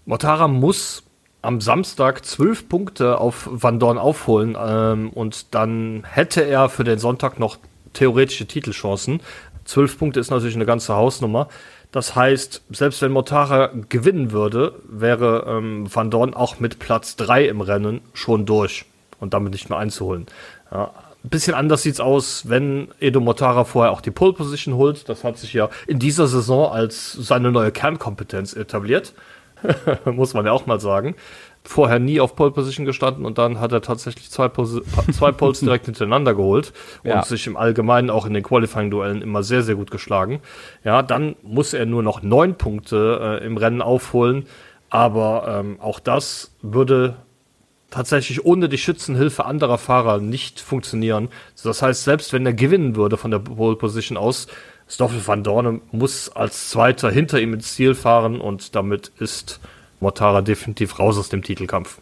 Mortara 0.05 0.47
muss 0.47 1.03
am 1.43 1.61
Samstag 1.61 2.25
zwölf 2.25 2.67
Punkte 2.69 3.19
auf 3.19 3.47
Van 3.51 3.79
Dorn 3.79 3.97
aufholen 3.97 4.57
ähm, 4.59 5.09
und 5.09 5.53
dann 5.53 6.03
hätte 6.09 6.41
er 6.41 6.69
für 6.69 6.83
den 6.83 6.99
Sonntag 6.99 7.37
noch 7.37 7.57
theoretische 7.91 8.47
Titelchancen. 8.47 9.21
Zwölf 9.65 9.97
Punkte 9.97 10.19
ist 10.19 10.31
natürlich 10.31 10.55
eine 10.55 10.65
ganze 10.65 10.95
Hausnummer. 10.95 11.47
Das 11.91 12.15
heißt, 12.15 12.63
selbst 12.71 13.01
wenn 13.01 13.11
Motara 13.11 13.69
gewinnen 13.89 14.31
würde, 14.31 14.75
wäre 14.87 15.45
ähm, 15.47 15.93
Van 15.93 16.09
Dorn 16.09 16.33
auch 16.33 16.59
mit 16.59 16.79
Platz 16.79 17.15
3 17.17 17.45
im 17.47 17.61
Rennen 17.61 18.01
schon 18.13 18.45
durch 18.45 18.85
und 19.19 19.33
damit 19.33 19.53
nicht 19.53 19.69
mehr 19.69 19.77
einzuholen. 19.77 20.25
Ja, 20.71 20.91
ein 21.23 21.29
bisschen 21.29 21.53
anders 21.53 21.83
sieht 21.83 21.93
es 21.93 21.99
aus, 21.99 22.49
wenn 22.49 22.89
Edo 22.99 23.21
Motara 23.21 23.63
vorher 23.63 23.91
auch 23.91 24.01
die 24.01 24.11
Pole 24.11 24.33
Position 24.33 24.75
holt. 24.75 25.07
Das 25.07 25.23
hat 25.23 25.37
sich 25.37 25.53
ja 25.53 25.69
in 25.87 25.99
dieser 25.99 26.27
Saison 26.27 26.71
als 26.71 27.13
seine 27.13 27.51
neue 27.51 27.71
Kernkompetenz 27.71 28.53
etabliert. 28.53 29.13
Muss 30.05 30.33
man 30.33 30.45
ja 30.45 30.51
auch 30.51 30.65
mal 30.65 30.81
sagen. 30.81 31.15
Vorher 31.63 31.99
nie 31.99 32.19
auf 32.19 32.35
Pole 32.35 32.51
Position 32.51 32.85
gestanden 32.85 33.25
und 33.25 33.37
dann 33.37 33.59
hat 33.59 33.71
er 33.71 33.81
tatsächlich 33.81 34.29
zwei, 34.29 34.49
Pos 34.49 34.81
zwei 35.11 35.31
Poles 35.31 35.61
direkt 35.61 35.85
hintereinander 35.85 36.35
geholt 36.35 36.73
und 37.03 37.09
ja. 37.09 37.23
sich 37.23 37.47
im 37.47 37.55
Allgemeinen 37.55 38.09
auch 38.09 38.25
in 38.25 38.33
den 38.33 38.43
Qualifying-Duellen 38.43 39.21
immer 39.21 39.43
sehr, 39.43 39.63
sehr 39.63 39.75
gut 39.75 39.89
geschlagen. 39.89 40.41
Ja, 40.83 41.01
dann 41.01 41.35
muss 41.41 41.73
er 41.73 41.85
nur 41.85 42.03
noch 42.03 42.21
neun 42.21 42.55
Punkte 42.55 43.39
äh, 43.41 43.45
im 43.45 43.57
Rennen 43.57 43.81
aufholen, 43.81 44.45
aber 44.89 45.59
ähm, 45.59 45.77
auch 45.79 45.99
das 45.99 46.51
würde 46.61 47.15
tatsächlich 47.89 48.43
ohne 48.43 48.69
die 48.69 48.77
Schützenhilfe 48.77 49.45
anderer 49.45 49.77
Fahrer 49.77 50.17
nicht 50.17 50.59
funktionieren. 50.59 51.29
Das 51.63 51.81
heißt, 51.81 52.03
selbst 52.03 52.33
wenn 52.33 52.45
er 52.45 52.53
gewinnen 52.53 52.95
würde 52.95 53.17
von 53.17 53.31
der 53.31 53.39
Pole 53.39 53.75
Position 53.75 54.17
aus, 54.17 54.47
Stoffel 54.87 55.25
van 55.25 55.43
Dorne 55.43 55.79
muss 55.91 56.29
als 56.29 56.69
Zweiter 56.69 57.09
hinter 57.09 57.39
ihm 57.39 57.53
ins 57.53 57.73
Ziel 57.73 57.95
fahren 57.95 58.41
und 58.41 58.75
damit 58.75 59.11
ist 59.19 59.59
Mortara 60.03 60.41
definitiv 60.41 60.99
raus 60.99 61.17
aus 61.17 61.29
dem 61.29 61.41
Titelkampf. 61.41 61.97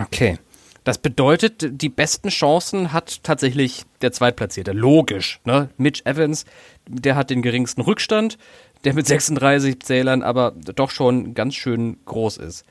Okay. 0.00 0.38
Das 0.82 0.98
bedeutet, 0.98 1.82
die 1.82 1.90
besten 1.90 2.30
Chancen 2.30 2.92
hat 2.92 3.22
tatsächlich 3.22 3.84
der 4.00 4.12
Zweitplatzierte. 4.12 4.72
Logisch. 4.72 5.40
Ne? 5.44 5.68
Mitch 5.76 6.02
Evans, 6.04 6.46
der 6.88 7.16
hat 7.16 7.30
den 7.30 7.42
geringsten 7.42 7.82
Rückstand, 7.82 8.38
der 8.84 8.94
mit 8.94 9.06
36 9.06 9.80
Zählern 9.80 10.22
aber 10.22 10.52
doch 10.52 10.90
schon 10.90 11.34
ganz 11.34 11.54
schön 11.54 11.98
groß 12.06 12.38
ist. 12.38 12.64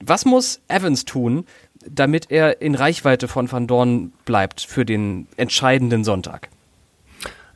Was 0.00 0.24
muss 0.24 0.60
Evans 0.68 1.04
tun, 1.04 1.44
damit 1.84 2.30
er 2.30 2.62
in 2.62 2.76
Reichweite 2.76 3.26
von 3.26 3.50
Van 3.50 3.66
Dorn 3.66 4.12
bleibt 4.24 4.60
für 4.60 4.84
den 4.84 5.26
entscheidenden 5.36 6.04
Sonntag? 6.04 6.48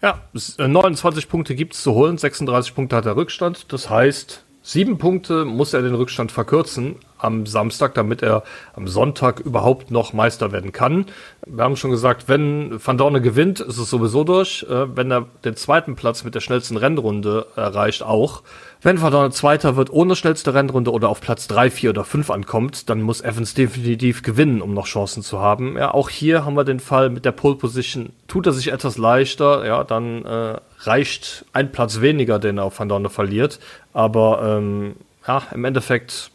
Ja, 0.03 0.21
29 0.59 1.29
Punkte 1.29 1.55
gibt 1.55 1.75
es 1.75 1.83
zu 1.83 1.95
holen, 1.95 2.19
36 2.19 2.75
Punkte 2.75 2.97
hat 2.97 3.07
er 3.07 3.15
Rückstand. 3.15 3.73
Das 3.73 3.89
heißt, 3.89 4.45
Sieben 4.65 4.97
Punkte 4.97 5.45
muss 5.45 5.75
er 5.75 5.83
den 5.83 5.97
Rückstand 5.97 6.31
verkürzen 6.31 6.95
am 7.19 7.47
Samstag, 7.47 7.95
damit 7.95 8.23
er 8.23 8.45
am 8.75 8.87
Sonntag 8.87 9.41
überhaupt 9.41 9.91
noch 9.91 10.13
Meister 10.13 10.53
werden 10.53 10.71
kann. 10.71 11.07
Wir 11.47 11.65
haben 11.65 11.77
schon 11.77 11.91
gesagt, 11.91 12.29
wenn 12.29 12.79
Van 12.85 12.97
Dorne 12.97 13.21
gewinnt, 13.21 13.59
ist 13.59 13.79
es 13.79 13.91
sowieso 13.91 14.23
durch. 14.23 14.65
Äh, 14.71 14.97
wenn 14.97 15.11
er 15.11 15.27
den 15.45 15.57
zweiten 15.57 15.97
Platz 15.97 16.23
mit 16.23 16.37
der 16.37 16.41
schnellsten 16.41 16.77
Rennrunde 16.77 17.47
erreicht, 17.57 18.05
auch. 18.05 18.43
Wenn 18.85 19.01
Van 19.01 19.13
Dorne 19.13 19.31
Zweiter 19.31 19.77
wird 19.77 19.91
ohne 19.91 20.17
schnellste 20.17 20.55
Rennrunde 20.55 20.91
oder 20.91 21.09
auf 21.09 21.21
Platz 21.21 21.47
drei, 21.47 21.71
vier 21.71 21.91
oder 21.91 22.03
fünf 22.03 22.31
ankommt, 22.31 22.91
dann 22.91 23.01
muss 23.01 23.21
Evans 23.21 23.55
definitiv 23.55 24.25
gewinnen, 24.25 24.61
um 24.61 24.75
noch 24.75 24.87
Chancen 24.87 25.23
zu 25.23 25.39
haben. 25.39 25.77
Ja, 25.79 25.95
auch 25.95 26.11
hier 26.11 26.45
haben 26.45 26.57
wir 26.57 26.65
den 26.65 26.81
Fall 26.81 27.09
mit 27.09 27.25
der 27.25 27.31
Pole 27.31 27.55
Position. 27.55 28.11
Tut 28.27 28.45
er 28.47 28.53
sich 28.53 28.73
etwas 28.73 28.99
leichter, 28.99 29.65
ja, 29.65 29.85
dann 29.85 30.25
äh, 30.25 30.57
reicht 30.81 31.45
ein 31.53 31.71
Platz 31.71 32.01
weniger, 32.01 32.41
den 32.41 32.59
er 32.59 32.65
auf 32.65 32.81
Van 32.81 32.89
Dorne 32.89 33.09
verliert. 33.09 33.61
Aber 33.93 34.59
ähm, 34.59 34.97
ja, 35.29 35.45
im 35.53 35.65
Endeffekt 35.65 36.32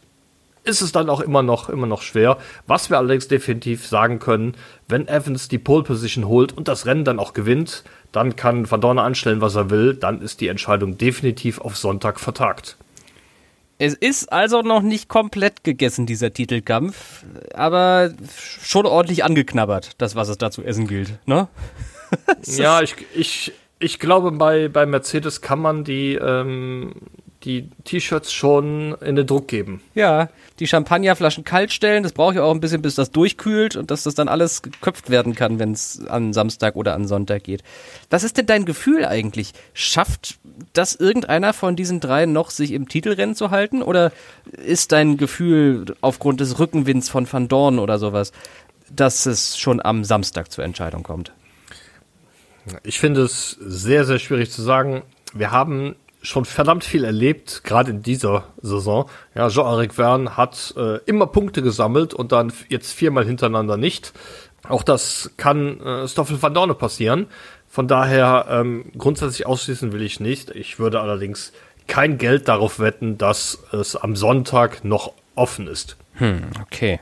ist 0.68 0.82
es 0.82 0.92
dann 0.92 1.08
auch 1.10 1.20
immer 1.20 1.42
noch, 1.42 1.68
immer 1.68 1.86
noch 1.86 2.02
schwer. 2.02 2.38
Was 2.66 2.90
wir 2.90 2.98
allerdings 2.98 3.26
definitiv 3.26 3.86
sagen 3.86 4.18
können, 4.18 4.54
wenn 4.86 5.08
Evans 5.08 5.48
die 5.48 5.58
Pole 5.58 5.82
Position 5.82 6.28
holt 6.28 6.52
und 6.52 6.68
das 6.68 6.86
Rennen 6.86 7.04
dann 7.04 7.18
auch 7.18 7.32
gewinnt, 7.32 7.84
dann 8.12 8.36
kann 8.36 8.70
Van 8.70 8.80
Dorne 8.80 9.02
anstellen, 9.02 9.40
was 9.40 9.54
er 9.54 9.70
will. 9.70 9.94
Dann 9.94 10.20
ist 10.20 10.40
die 10.40 10.48
Entscheidung 10.48 10.98
definitiv 10.98 11.60
auf 11.60 11.76
Sonntag 11.76 12.20
vertagt. 12.20 12.76
Es 13.78 13.94
ist 13.94 14.32
also 14.32 14.62
noch 14.62 14.82
nicht 14.82 15.08
komplett 15.08 15.62
gegessen, 15.62 16.04
dieser 16.04 16.32
Titelkampf, 16.32 17.24
aber 17.54 18.12
schon 18.36 18.86
ordentlich 18.86 19.24
angeknabbert, 19.24 19.92
das, 19.98 20.16
was 20.16 20.28
es 20.28 20.36
da 20.36 20.50
zu 20.50 20.64
essen 20.64 20.88
gilt, 20.88 21.18
ne? 21.26 21.46
ja, 22.44 22.82
ich, 22.82 22.96
ich, 23.14 23.52
ich 23.78 24.00
glaube, 24.00 24.32
bei, 24.32 24.68
bei 24.68 24.84
Mercedes 24.84 25.42
kann 25.42 25.60
man 25.60 25.84
die, 25.84 26.14
ähm, 26.14 26.94
die 27.44 27.70
T-Shirts 27.84 28.32
schon 28.32 28.96
in 29.00 29.14
den 29.14 29.26
Druck 29.26 29.46
geben. 29.46 29.80
Ja, 29.94 30.28
die 30.58 30.66
Champagnerflaschen 30.66 31.44
kalt 31.44 31.72
stellen, 31.72 32.02
das 32.02 32.12
braucht 32.12 32.34
ja 32.34 32.42
auch 32.42 32.52
ein 32.52 32.60
bisschen, 32.60 32.82
bis 32.82 32.96
das 32.96 33.12
durchkühlt 33.12 33.76
und 33.76 33.90
dass 33.90 34.02
das 34.02 34.14
dann 34.16 34.28
alles 34.28 34.62
geköpft 34.62 35.08
werden 35.08 35.34
kann, 35.36 35.60
wenn 35.60 35.72
es 35.72 36.04
an 36.06 36.32
Samstag 36.32 36.74
oder 36.74 36.94
an 36.94 37.06
Sonntag 37.06 37.44
geht. 37.44 37.62
Was 38.10 38.24
ist 38.24 38.38
denn 38.38 38.46
dein 38.46 38.64
Gefühl 38.64 39.04
eigentlich? 39.04 39.52
Schafft 39.72 40.38
das 40.72 40.96
irgendeiner 40.96 41.52
von 41.52 41.76
diesen 41.76 42.00
drei 42.00 42.26
noch, 42.26 42.50
sich 42.50 42.72
im 42.72 42.88
Titelrennen 42.88 43.36
zu 43.36 43.50
halten? 43.50 43.82
Oder 43.82 44.12
ist 44.52 44.90
dein 44.90 45.16
Gefühl 45.16 45.94
aufgrund 46.00 46.40
des 46.40 46.58
Rückenwinds 46.58 47.08
von 47.08 47.30
Van 47.32 47.46
Dorn 47.46 47.78
oder 47.78 47.98
sowas, 47.98 48.32
dass 48.90 49.26
es 49.26 49.56
schon 49.56 49.80
am 49.80 50.02
Samstag 50.02 50.50
zur 50.50 50.64
Entscheidung 50.64 51.04
kommt? 51.04 51.32
Ich 52.82 52.98
finde 52.98 53.22
es 53.22 53.56
sehr, 53.60 54.04
sehr 54.04 54.18
schwierig 54.18 54.50
zu 54.50 54.62
sagen. 54.62 55.02
Wir 55.32 55.52
haben 55.52 55.94
schon 56.22 56.44
verdammt 56.44 56.84
viel 56.84 57.04
erlebt, 57.04 57.62
gerade 57.64 57.90
in 57.90 58.02
dieser 58.02 58.44
Saison. 58.60 59.08
Ja, 59.34 59.48
Jean-Eric 59.48 59.94
Verne 59.94 60.36
hat 60.36 60.74
äh, 60.76 60.98
immer 61.06 61.26
Punkte 61.26 61.62
gesammelt 61.62 62.14
und 62.14 62.32
dann 62.32 62.52
jetzt 62.68 62.92
viermal 62.92 63.24
hintereinander 63.24 63.76
nicht. 63.76 64.12
Auch 64.68 64.82
das 64.82 65.30
kann 65.36 65.80
äh, 65.80 66.08
Stoffel 66.08 66.40
van 66.42 66.54
Dorne 66.54 66.74
passieren. 66.74 67.26
Von 67.68 67.86
daher 67.86 68.46
ähm, 68.50 68.86
grundsätzlich 68.96 69.46
ausschließen 69.46 69.92
will 69.92 70.02
ich 70.02 70.20
nicht. 70.20 70.50
Ich 70.50 70.78
würde 70.78 71.00
allerdings 71.00 71.52
kein 71.86 72.18
Geld 72.18 72.48
darauf 72.48 72.80
wetten, 72.80 73.18
dass 73.18 73.58
es 73.72 73.96
am 73.96 74.16
Sonntag 74.16 74.84
noch 74.84 75.12
offen 75.34 75.68
ist. 75.68 75.96
Hm, 76.14 76.50
okay 76.62 77.00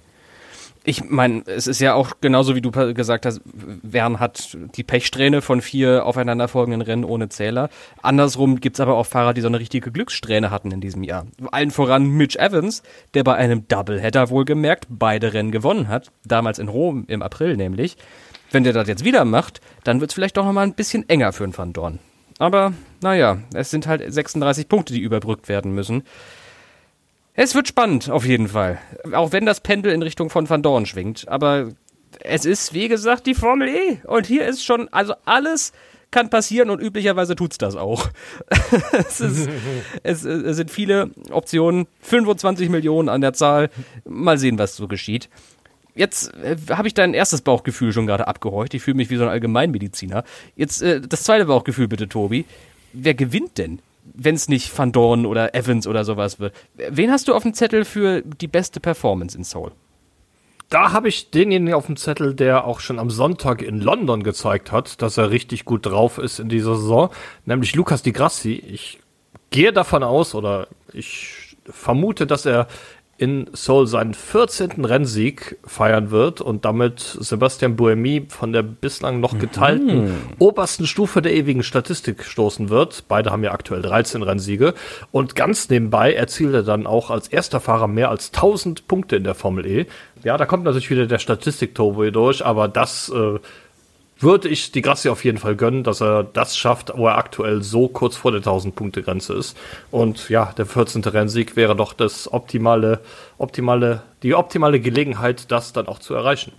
ich 0.87 1.03
meine, 1.03 1.43
es 1.47 1.67
ist 1.67 1.81
ja 1.81 1.95
auch 1.95 2.13
genauso 2.21 2.55
wie 2.55 2.61
du 2.61 2.71
gesagt 2.71 3.27
hast, 3.27 3.41
Wern 3.45 4.21
hat 4.21 4.57
die 4.77 4.85
Pechsträhne 4.85 5.43
von 5.43 5.61
vier 5.61 6.07
aufeinanderfolgenden 6.07 6.81
Rennen 6.81 7.05
ohne 7.05 7.29
Zähler. 7.29 7.71
Andersrum 8.03 8.61
gibt's 8.61 8.79
aber 8.79 8.95
auch 8.95 9.05
Fahrer, 9.05 9.35
die 9.35 9.41
so 9.41 9.49
eine 9.49 9.59
richtige 9.59 9.91
Glückssträhne 9.91 10.53
hatten 10.53 10.71
in 10.71 10.81
diesem 10.81 11.03
Jahr. 11.03 11.27
Allen 11.51 11.73
voran 11.73 12.07
Mitch 12.07 12.39
Evans, 12.39 12.85
der 13.15 13.25
bei 13.25 13.35
einem 13.35 13.67
Doubleheader 13.67 14.31
wohlgemerkt 14.31 14.87
beide 14.89 15.33
Rennen 15.33 15.51
gewonnen 15.51 15.89
hat, 15.89 16.13
damals 16.25 16.61
in 16.61 16.69
Rom 16.69 17.05
im 17.09 17.21
April 17.21 17.57
nämlich. 17.57 17.97
Wenn 18.53 18.63
der 18.63 18.73
das 18.73 18.87
jetzt 18.87 19.05
wieder 19.05 19.25
macht, 19.25 19.61
dann 19.83 20.01
wird's 20.01 20.15
vielleicht 20.15 20.37
doch 20.37 20.45
nochmal 20.45 20.69
ein 20.69 20.75
bisschen 20.75 21.09
enger 21.09 21.33
für 21.33 21.43
einen 21.43 21.59
Van 21.59 21.73
Dorn. 21.73 21.99
Aber 22.39 22.75
naja, 23.03 23.39
es 23.55 23.71
sind 23.71 23.89
halt 23.89 24.05
36 24.07 24.69
Punkte, 24.69 24.93
die 24.93 25.01
überbrückt 25.01 25.49
werden 25.49 25.73
müssen. 25.75 26.05
Es 27.37 27.55
wird 27.55 27.69
spannend, 27.69 28.09
auf 28.09 28.25
jeden 28.25 28.49
Fall. 28.49 28.79
Auch 29.13 29.33
wenn 29.33 29.45
das 29.45 29.61
Pendel 29.61 29.93
in 29.93 30.03
Richtung 30.03 30.31
von 30.31 30.49
Van 30.49 30.63
Dorn 30.63 30.87
schwingt. 30.87 31.29
Aber 31.29 31.69
es 32.21 32.47
ist, 32.47 32.73
wie 32.73 32.89
gesagt, 32.89 33.27
die 33.27 33.35
Formel 33.35 33.69
E. 33.69 33.99
Und 34.05 34.27
hier 34.27 34.47
ist 34.47 34.65
schon, 34.65 34.89
also 34.89 35.15
alles 35.27 35.73
kann 36.11 36.31
passieren 36.31 36.71
und 36.71 36.81
üblicherweise 36.81 37.37
tut's 37.37 37.59
das 37.59 37.77
auch. 37.77 38.09
es, 38.93 39.21
ist, 39.21 39.51
es, 40.03 40.25
es 40.25 40.57
sind 40.57 40.71
viele 40.71 41.11
Optionen, 41.31 41.87
25 42.01 42.71
Millionen 42.71 43.11
an 43.11 43.21
der 43.21 43.35
Zahl. 43.35 43.69
Mal 44.05 44.39
sehen, 44.39 44.59
was 44.59 44.77
so 44.77 44.89
geschieht. 44.89 45.29
Jetzt 45.95 46.33
äh, 46.37 46.57
habe 46.71 46.89
ich 46.89 46.95
dein 46.95 47.13
erstes 47.13 47.43
Bauchgefühl 47.43 47.93
schon 47.93 48.07
gerade 48.07 48.29
abgehorcht. 48.29 48.73
Ich 48.73 48.83
fühle 48.83 48.97
mich 48.97 49.11
wie 49.11 49.17
so 49.17 49.25
ein 49.25 49.31
Allgemeinmediziner. 49.31 50.25
Jetzt 50.55 50.81
äh, 50.81 51.03
das 51.03 51.25
zweite 51.25 51.47
Bauchgefühl 51.47 51.89
bitte, 51.89 52.09
Tobi. 52.09 52.47
Wer 52.95 53.15
gewinnt 53.15 53.59
denn? 53.59 53.81
Wenn 54.15 54.35
es 54.35 54.49
nicht 54.49 54.77
Van 54.77 54.93
Dorn 54.93 55.27
oder 55.27 55.55
Evans 55.55 55.87
oder 55.87 56.05
sowas 56.05 56.41
wird. 56.41 56.55
Wen 56.75 57.11
hast 57.11 57.29
du 57.29 57.35
auf 57.35 57.43
dem 57.43 57.55
Zettel 57.55 57.85
für 57.85 58.23
die 58.23 58.49
beste 58.49 58.81
Performance 58.81 59.37
in 59.37 59.45
Seoul? 59.45 59.73
Da 60.69 60.93
habe 60.93 61.09
ich 61.09 61.31
denjenigen 61.31 61.75
auf 61.75 61.87
dem 61.87 61.97
Zettel, 61.97 62.35
der 62.35 62.65
auch 62.65 62.81
schon 62.81 62.99
am 62.99 63.11
Sonntag 63.11 63.63
in 63.63 63.81
London 63.81 64.25
gezeigt 64.25 64.73
hat, 64.73 65.01
dass 65.01 65.17
er 65.17 65.31
richtig 65.31 65.65
gut 65.65 65.87
drauf 65.87 66.19
ist 66.19 66.41
in 66.41 66.49
dieser 66.49 66.75
Saison, 66.75 67.11
nämlich 67.45 67.75
Lukas 67.77 68.03
Di 68.03 68.13
Grassi. 68.13 68.55
Ich 68.55 68.99
gehe 69.51 69.73
davon 69.73 70.03
aus 70.03 70.35
oder 70.35 70.67
ich 70.93 71.57
vermute, 71.65 72.27
dass 72.27 72.47
er 72.47 72.67
in 73.19 73.47
Seoul 73.53 73.87
seinen 73.87 74.15
14. 74.15 74.85
Rennsieg 74.85 75.59
feiern 75.65 76.11
wird 76.11 76.41
und 76.41 76.65
damit 76.65 77.01
Sebastian 77.01 77.77
Buemi 77.77 78.27
von 78.29 78.53
der 78.53 78.63
bislang 78.63 79.21
noch 79.21 79.39
geteilten 79.39 80.05
mhm. 80.05 80.17
obersten 80.39 80.87
Stufe 80.87 81.23
der 81.23 81.35
ewigen 81.35 81.63
Statistik 81.63 82.25
stoßen 82.25 82.69
wird. 82.69 83.05
Beide 83.09 83.31
haben 83.31 83.43
ja 83.43 83.53
aktuell 83.53 83.83
13 83.83 84.23
Rennsiege. 84.23 84.75
Und 85.13 85.35
ganz 85.35 85.69
nebenbei 85.71 86.13
erzielt 86.13 86.55
er 86.55 86.63
dann 86.63 86.87
auch 86.87 87.11
als 87.11 87.29
erster 87.29 87.61
Fahrer 87.61 87.89
mehr 87.89 88.11
als 88.11 88.29
1000 88.29 88.87
Punkte 88.87 89.17
in 89.17 89.25
der 89.25 89.35
Formel 89.35 89.67
E. 89.67 89.87
Ja, 90.23 90.37
da 90.37 90.45
kommt 90.45 90.65
natürlich 90.65 90.91
wieder 90.91 91.07
der 91.07 91.19
Statistik-Turbo 91.19 92.11
durch, 92.11 92.45
aber 92.45 92.69
das 92.69 93.11
äh, 93.15 93.39
würde 94.19 94.49
ich 94.49 94.73
die 94.73 94.83
Grassi 94.83 95.09
auf 95.09 95.25
jeden 95.25 95.39
Fall 95.39 95.57
gönnen, 95.57 95.85
dass 95.85 96.01
er 96.01 96.25
das 96.25 96.57
schafft, 96.57 96.93
wo 96.97 97.07
er 97.07 97.19
aktuell 97.19 97.63
so 97.63 97.89
kurz 97.89 98.17
vor 98.17 98.33
der 98.33 98.41
1000-Punkte-Grenze 98.41 99.35
ist. 99.35 99.57
Und 99.91 100.29
ja, 100.29 100.53
der 100.57 100.67
14. 100.67 101.05
Rennsieg 101.05 101.57
wäre 101.57 101.77
doch 101.77 101.93
das 101.93 102.33
optimale, 102.33 103.01
optimale, 103.39 104.03
die 104.23 104.35
optimale 104.35 104.81
Gelegenheit, 104.81 105.51
das 105.51 105.73
dann 105.73 105.87
auch 105.87 105.99
zu 105.99 106.15
erreichen. 106.15 106.53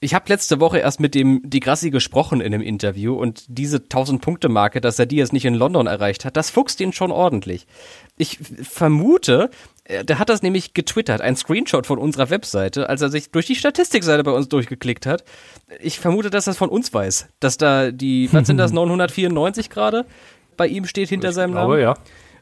Ich 0.00 0.14
habe 0.14 0.26
letzte 0.28 0.60
Woche 0.60 0.78
erst 0.78 1.00
mit 1.00 1.16
dem 1.16 1.40
Di 1.42 1.58
Grassi 1.58 1.90
gesprochen 1.90 2.40
in 2.40 2.54
einem 2.54 2.62
Interview 2.62 3.14
und 3.14 3.44
diese 3.48 3.78
1000-Punkte-Marke, 3.78 4.80
dass 4.80 4.98
er 5.00 5.06
die 5.06 5.16
jetzt 5.16 5.32
nicht 5.32 5.44
in 5.44 5.54
London 5.54 5.88
erreicht 5.88 6.24
hat, 6.24 6.36
das 6.36 6.50
fuchst 6.50 6.80
ihn 6.80 6.92
schon 6.92 7.10
ordentlich. 7.10 7.66
Ich 8.16 8.38
vermute, 8.62 9.50
der 9.88 10.18
hat 10.18 10.28
das 10.28 10.42
nämlich 10.42 10.74
getwittert, 10.74 11.20
ein 11.20 11.36
Screenshot 11.36 11.86
von 11.86 11.98
unserer 11.98 12.30
Webseite, 12.30 12.88
als 12.88 13.00
er 13.00 13.08
sich 13.08 13.30
durch 13.30 13.46
die 13.46 13.54
Statistikseite 13.54 14.22
bei 14.22 14.32
uns 14.32 14.48
durchgeklickt 14.48 15.06
hat. 15.06 15.24
Ich 15.80 15.98
vermute, 15.98 16.30
dass 16.30 16.46
er 16.46 16.52
es 16.52 16.58
von 16.58 16.68
uns 16.68 16.92
weiß, 16.92 17.28
dass 17.40 17.56
da 17.56 17.90
die, 17.90 18.28
was 18.32 18.46
sind 18.46 18.58
das, 18.58 18.72
994 18.72 19.70
gerade 19.70 20.04
bei 20.56 20.66
ihm 20.66 20.84
steht 20.84 21.08
hinter 21.08 21.30
ich 21.30 21.34
seinem 21.34 21.52
glaube, 21.52 21.80
Namen? 21.80 21.82
ja. 21.82 21.96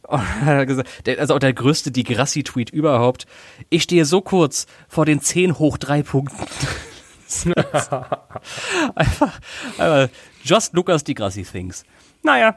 also 1.18 1.34
auch 1.34 1.38
der 1.38 1.52
größte 1.52 1.90
die 1.90 2.04
Grassi-Tweet 2.04 2.70
überhaupt. 2.70 3.26
Ich 3.70 3.82
stehe 3.82 4.04
so 4.04 4.20
kurz 4.20 4.66
vor 4.88 5.04
den 5.04 5.20
10 5.20 5.58
hoch 5.58 5.78
3 5.78 6.02
Punkten. 6.02 6.46
einfach, 8.94 9.40
einfach 9.78 10.08
just 10.44 10.74
Lucas 10.74 11.02
die 11.02 11.14
Grassi 11.14 11.42
Things. 11.42 11.84
Naja, 12.22 12.56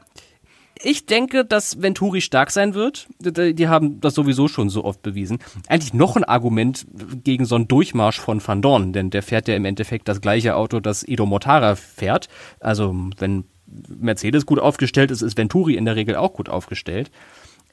ich 0.82 1.06
denke, 1.06 1.46
dass 1.46 1.82
Venturi 1.82 2.22
stark 2.22 2.52
sein 2.52 2.74
wird. 2.74 3.08
Die 3.20 3.68
haben 3.68 4.00
das 4.00 4.16
sowieso 4.16 4.48
schon 4.48 4.70
so 4.70 4.86
oft 4.86 5.02
bewiesen. 5.02 5.40
Eigentlich 5.68 5.94
noch 5.94 6.16
ein 6.16 6.24
Argument 6.24 6.86
gegen 7.24 7.46
so 7.46 7.56
einen 7.56 7.68
Durchmarsch 7.68 8.20
von 8.20 8.46
Van 8.46 8.62
Dorn, 8.62 8.94
denn 8.94 9.10
der 9.10 9.24
fährt 9.24 9.48
ja 9.48 9.56
im 9.56 9.66
Endeffekt 9.66 10.08
das 10.08 10.22
gleiche 10.22 10.56
Auto, 10.56 10.80
das 10.80 11.08
Edo 11.08 11.26
Mortara 11.26 11.76
fährt. 11.76 12.30
Also 12.60 12.96
wenn 13.18 13.44
Mercedes 13.68 14.46
gut 14.46 14.60
aufgestellt 14.60 15.12
ist, 15.12 15.22
ist 15.22 15.38
Venturi 15.38 15.76
in 15.76 15.86
der 15.86 15.96
Regel 15.96 16.16
auch 16.16 16.34
gut 16.34 16.50
aufgestellt. 16.50 17.12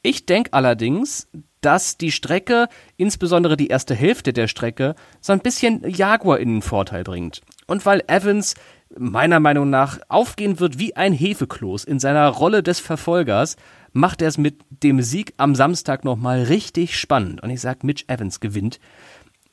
Ich 0.03 0.27
denke 0.27 0.53
allerdings, 0.53 1.29
dass 1.61 1.97
die 1.97 2.13
Strecke, 2.13 2.69
insbesondere 2.97 3.57
die 3.57 3.69
erste 3.69 3.95
Hälfte 3.95 4.33
der 4.33 4.47
Strecke, 4.47 4.95
so 5.21 5.33
ein 5.33 5.41
bisschen 5.41 5.83
Jaguar 5.89 6.39
in 6.39 6.55
den 6.55 6.63
Vorteil 6.63 7.03
bringt. 7.03 7.41
Und 7.67 7.85
weil 7.87 8.03
Evans 8.07 8.55
meiner 8.97 9.41
Meinung 9.41 9.71
nach 9.71 9.99
aufgehen 10.09 10.61
wird 10.61 10.79
wie 10.79 10.97
ein 10.97 11.13
Hefekloß 11.13 11.85
in 11.85 11.99
seiner 11.99 12.29
Rolle 12.29 12.63
des 12.63 12.81
Verfolgers, 12.81 13.57
macht 13.93 14.23
er 14.23 14.29
es 14.29 14.39
mit 14.39 14.61
dem 14.71 15.01
Sieg 15.03 15.35
am 15.37 15.55
Samstag 15.55 16.05
nochmal 16.05 16.43
richtig 16.43 16.99
spannend. 16.99 17.43
Und 17.43 17.51
ich 17.51 17.61
sag, 17.61 17.85
Mitch 17.85 18.05
Evans 18.09 18.41
gewinnt. 18.41 18.79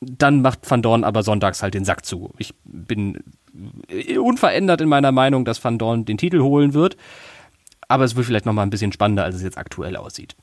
Dann 0.00 0.42
macht 0.42 0.70
Van 0.70 0.82
Dorn 0.82 1.02
aber 1.02 1.22
sonntags 1.22 1.62
halt 1.62 1.74
den 1.74 1.84
Sack 1.84 2.04
zu. 2.04 2.32
Ich 2.38 2.54
bin 2.64 3.22
unverändert 4.18 4.80
in 4.80 4.88
meiner 4.88 5.12
Meinung, 5.12 5.44
dass 5.44 5.64
Van 5.64 5.78
Dorn 5.78 6.04
den 6.04 6.18
Titel 6.18 6.40
holen 6.40 6.74
wird. 6.74 6.96
Aber 7.88 8.04
es 8.04 8.16
wird 8.16 8.26
vielleicht 8.26 8.46
nochmal 8.46 8.66
ein 8.66 8.70
bisschen 8.70 8.92
spannender, 8.92 9.24
als 9.24 9.36
es 9.36 9.42
jetzt 9.42 9.58
aktuell 9.58 9.96
aussieht. 9.96 10.36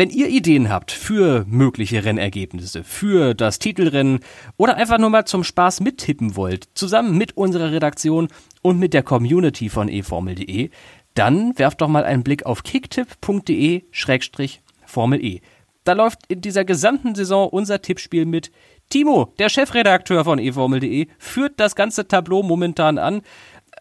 Wenn 0.00 0.08
ihr 0.08 0.30
Ideen 0.30 0.70
habt 0.70 0.92
für 0.92 1.44
mögliche 1.46 2.06
Rennergebnisse, 2.06 2.84
für 2.84 3.34
das 3.34 3.58
Titelrennen 3.58 4.20
oder 4.56 4.78
einfach 4.78 4.96
nur 4.96 5.10
mal 5.10 5.26
zum 5.26 5.44
Spaß 5.44 5.80
mittippen 5.80 6.36
wollt, 6.36 6.70
zusammen 6.72 7.18
mit 7.18 7.36
unserer 7.36 7.70
Redaktion 7.70 8.28
und 8.62 8.78
mit 8.78 8.94
der 8.94 9.02
Community 9.02 9.68
von 9.68 9.90
eFormel.de, 9.90 10.70
dann 11.12 11.58
werft 11.58 11.82
doch 11.82 11.88
mal 11.88 12.04
einen 12.04 12.22
Blick 12.22 12.46
auf 12.46 12.62
kicktipp.de-formel 12.62 15.22
E. 15.22 15.42
Da 15.84 15.92
läuft 15.92 16.20
in 16.28 16.40
dieser 16.40 16.64
gesamten 16.64 17.14
Saison 17.14 17.50
unser 17.50 17.82
Tippspiel 17.82 18.24
mit. 18.24 18.50
Timo, 18.88 19.34
der 19.38 19.50
Chefredakteur 19.50 20.24
von 20.24 20.38
eFormel.de, 20.38 21.08
führt 21.18 21.60
das 21.60 21.76
ganze 21.76 22.08
Tableau 22.08 22.42
momentan 22.42 22.96
an 22.96 23.20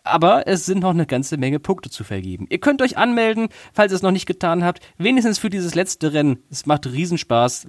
aber 0.04 0.48
es 0.48 0.66
sind 0.66 0.80
noch 0.80 0.92
eine 0.92 1.06
ganze 1.06 1.38
Menge 1.38 1.60
Punkte 1.60 1.90
zu 1.90 2.04
vergeben. 2.04 2.48
Ihr 2.50 2.60
könnt 2.60 2.82
euch 2.82 2.98
anmelden, 2.98 3.50
falls 3.74 3.92
ihr 3.92 3.98
es 3.98 4.02
noch 4.02 4.12
nicht 4.12 4.26
getan 4.26 4.64
habt, 4.64 4.80
wenigstens 4.98 5.40
für 5.40 5.50
dieses 5.50 5.76
letzte 5.76 6.14
Rennen. 6.14 6.40
Es 6.50 6.66
macht 6.66 6.88
Riesenspaß. 6.88 7.68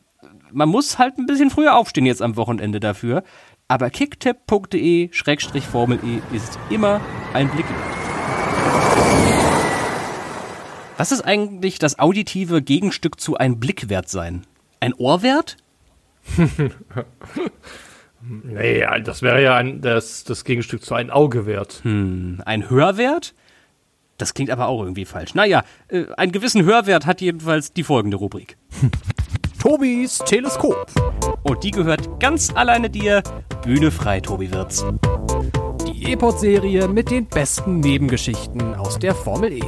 Man 0.53 0.69
muss 0.69 0.99
halt 0.99 1.19
ein 1.19 1.27
bisschen 1.27 1.51
früher 1.51 1.77
aufstehen 1.77 2.07
jetzt 2.07 2.23
am 2.23 2.37
Wochenende 2.37 2.79
dafür, 2.81 3.23
aber 3.69 3.91
kicktip.de-formel 3.91 6.01
E 6.05 6.21
ist 6.35 6.59
immer 6.71 7.01
ein 7.33 7.49
Blick. 7.51 7.67
Was 10.97 11.13
ist 11.13 11.23
eigentlich 11.23 11.79
das 11.79 11.99
auditive 11.99 12.63
Gegenstück 12.63 13.21
zu 13.21 13.37
ein 13.37 13.61
Blickwert 13.61 14.09
sein? 14.09 14.47
Ein 14.81 14.95
Ohrwert? 14.95 15.57
Nee, 18.31 18.87
das 19.05 19.23
wäre 19.23 19.43
ja 19.43 19.57
ein, 19.57 19.81
das, 19.81 20.23
das 20.23 20.45
Gegenstück 20.45 20.85
zu 20.85 20.95
einem 20.95 21.11
Auge 21.11 21.47
wert. 21.47 21.81
Hm, 21.83 22.41
ein 22.47 22.71
Hörwert? 22.71 23.35
Das 24.19 24.35
klingt 24.35 24.51
aber 24.51 24.69
auch 24.69 24.83
irgendwie 24.83 25.05
falsch. 25.05 25.35
Naja, 25.35 25.65
äh, 25.89 26.05
einen 26.17 26.31
gewissen 26.31 26.65
Hörwert 26.65 27.07
hat 27.07 27.21
jedenfalls 27.21 27.73
die 27.73 27.83
folgende 27.83 28.19
Rubrik. 28.19 28.57
Tobis 29.59 30.19
Teleskop. 30.19 30.87
Und 31.43 31.65
die 31.65 31.73
gehört 31.73 32.21
ganz 32.21 32.55
alleine 32.55 32.89
dir. 32.89 33.23
Bühne 33.65 33.91
frei, 33.91 34.21
Tobi 34.21 34.53
Wirz. 34.53 34.85
Die 35.87 36.13
E-Pod-Serie 36.13 36.87
mit 36.87 37.11
den 37.11 37.27
besten 37.27 37.81
Nebengeschichten 37.81 38.75
aus 38.75 38.99
der 38.99 39.15
Formel 39.15 39.53
E. 39.53 39.63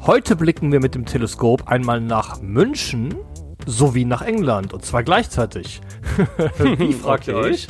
Heute 0.00 0.34
blicken 0.34 0.72
wir 0.72 0.80
mit 0.80 0.96
dem 0.96 1.06
Teleskop 1.06 1.68
einmal 1.68 2.00
nach 2.00 2.42
München 2.42 3.14
sowie 3.66 4.04
nach 4.04 4.22
England 4.22 4.72
und 4.72 4.84
zwar 4.84 5.02
gleichzeitig. 5.02 5.80
Wie 6.58 6.92
fragt 6.92 7.28
ihr 7.28 7.36
euch? 7.36 7.68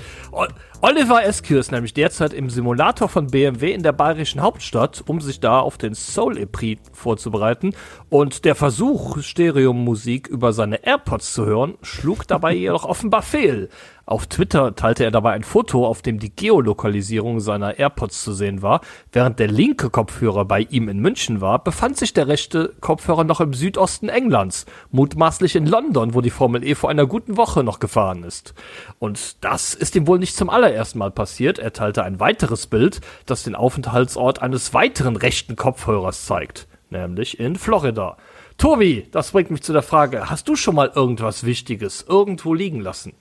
Oliver 0.81 1.23
Eskew 1.25 1.59
ist 1.59 1.71
nämlich 1.71 1.95
derzeit 1.95 2.33
im 2.33 2.51
Simulator 2.51 3.09
von 3.09 3.29
BMW 3.29 3.73
in 3.73 3.83
der 3.85 3.93
bayerischen 3.93 4.41
Hauptstadt, 4.41 5.05
um 5.07 5.21
sich 5.21 5.39
da 5.39 5.61
auf 5.61 5.79
den 5.79 5.95
Soul 5.95 6.37
Epris 6.39 6.79
vorzubereiten. 6.93 7.75
Und 8.13 8.45
der 8.45 8.55
Versuch, 8.55 9.23
Stereomusik 9.23 10.29
über 10.29 10.53
seine 10.53 10.85
AirPods 10.85 11.33
zu 11.33 11.47
hören, 11.47 11.79
schlug 11.81 12.29
dabei 12.29 12.53
jedoch 12.53 12.85
offenbar 12.85 13.23
fehl. 13.23 13.71
Auf 14.05 14.27
Twitter 14.27 14.75
teilte 14.75 15.05
er 15.05 15.11
dabei 15.11 15.33
ein 15.33 15.45
Foto, 15.45 15.87
auf 15.87 16.03
dem 16.03 16.19
die 16.19 16.37
Geolokalisierung 16.37 17.41
seiner 17.41 17.79
AirPods 17.79 18.23
zu 18.23 18.35
sehen 18.35 18.61
war. 18.61 18.83
Während 19.13 19.39
der 19.39 19.49
linke 19.49 19.89
Kopfhörer 19.89 20.45
bei 20.45 20.61
ihm 20.61 20.91
in 20.91 20.99
München 20.99 21.41
war, 21.41 21.65
befand 21.65 21.97
sich 21.97 22.13
der 22.13 22.29
rechte 22.29 22.75
Kopfhörer 22.83 23.25
noch 23.25 23.41
im 23.41 23.55
Südosten 23.55 24.11
Englands, 24.11 24.67
mutmaßlich 24.91 25.57
in 25.57 25.65
London, 25.65 26.13
wo 26.13 26.21
die 26.21 26.29
Formel 26.29 26.63
E 26.65 26.75
vor 26.75 26.91
einer 26.91 27.07
guten 27.07 27.39
Woche 27.39 27.65
noch 27.65 27.79
gefahren 27.79 28.25
ist. 28.25 28.53
Und 28.99 29.43
das 29.43 29.73
ist 29.73 29.97
ihm 29.97 30.07
wohl 30.07 30.19
nicht 30.19 30.37
zum 30.37 30.51
allerersten 30.51 30.99
Mal 30.99 31.13
passiert. 31.13 31.59
Er 31.59 31.73
teilte 31.73 32.05
ein 32.05 32.21
weiteres 32.21 32.67
Bild, 32.67 33.01
das 33.25 33.43
den 33.43 33.55
Aufenthaltsort 33.55 34.43
eines 34.43 34.75
weiteren 34.75 35.17
rechten 35.17 35.57
Kopfhörers 35.57 36.27
zeigt, 36.27 36.69
nämlich 36.93 37.41
in 37.41 37.57
Florida. 37.57 38.17
Tobi, 38.59 39.09
das 39.11 39.33
bringt 39.33 39.51
mich 39.51 39.63
zu 39.63 39.73
der 39.73 39.83
Frage, 39.83 40.31
hast 40.31 40.49
du 40.49 40.55
schon 40.55 40.77
mal 40.77 40.93
irgendwas 40.95 41.45
Wichtiges 41.45 42.05
irgendwo 42.09 42.55
liegen 42.55 42.81
lassen? 42.81 43.15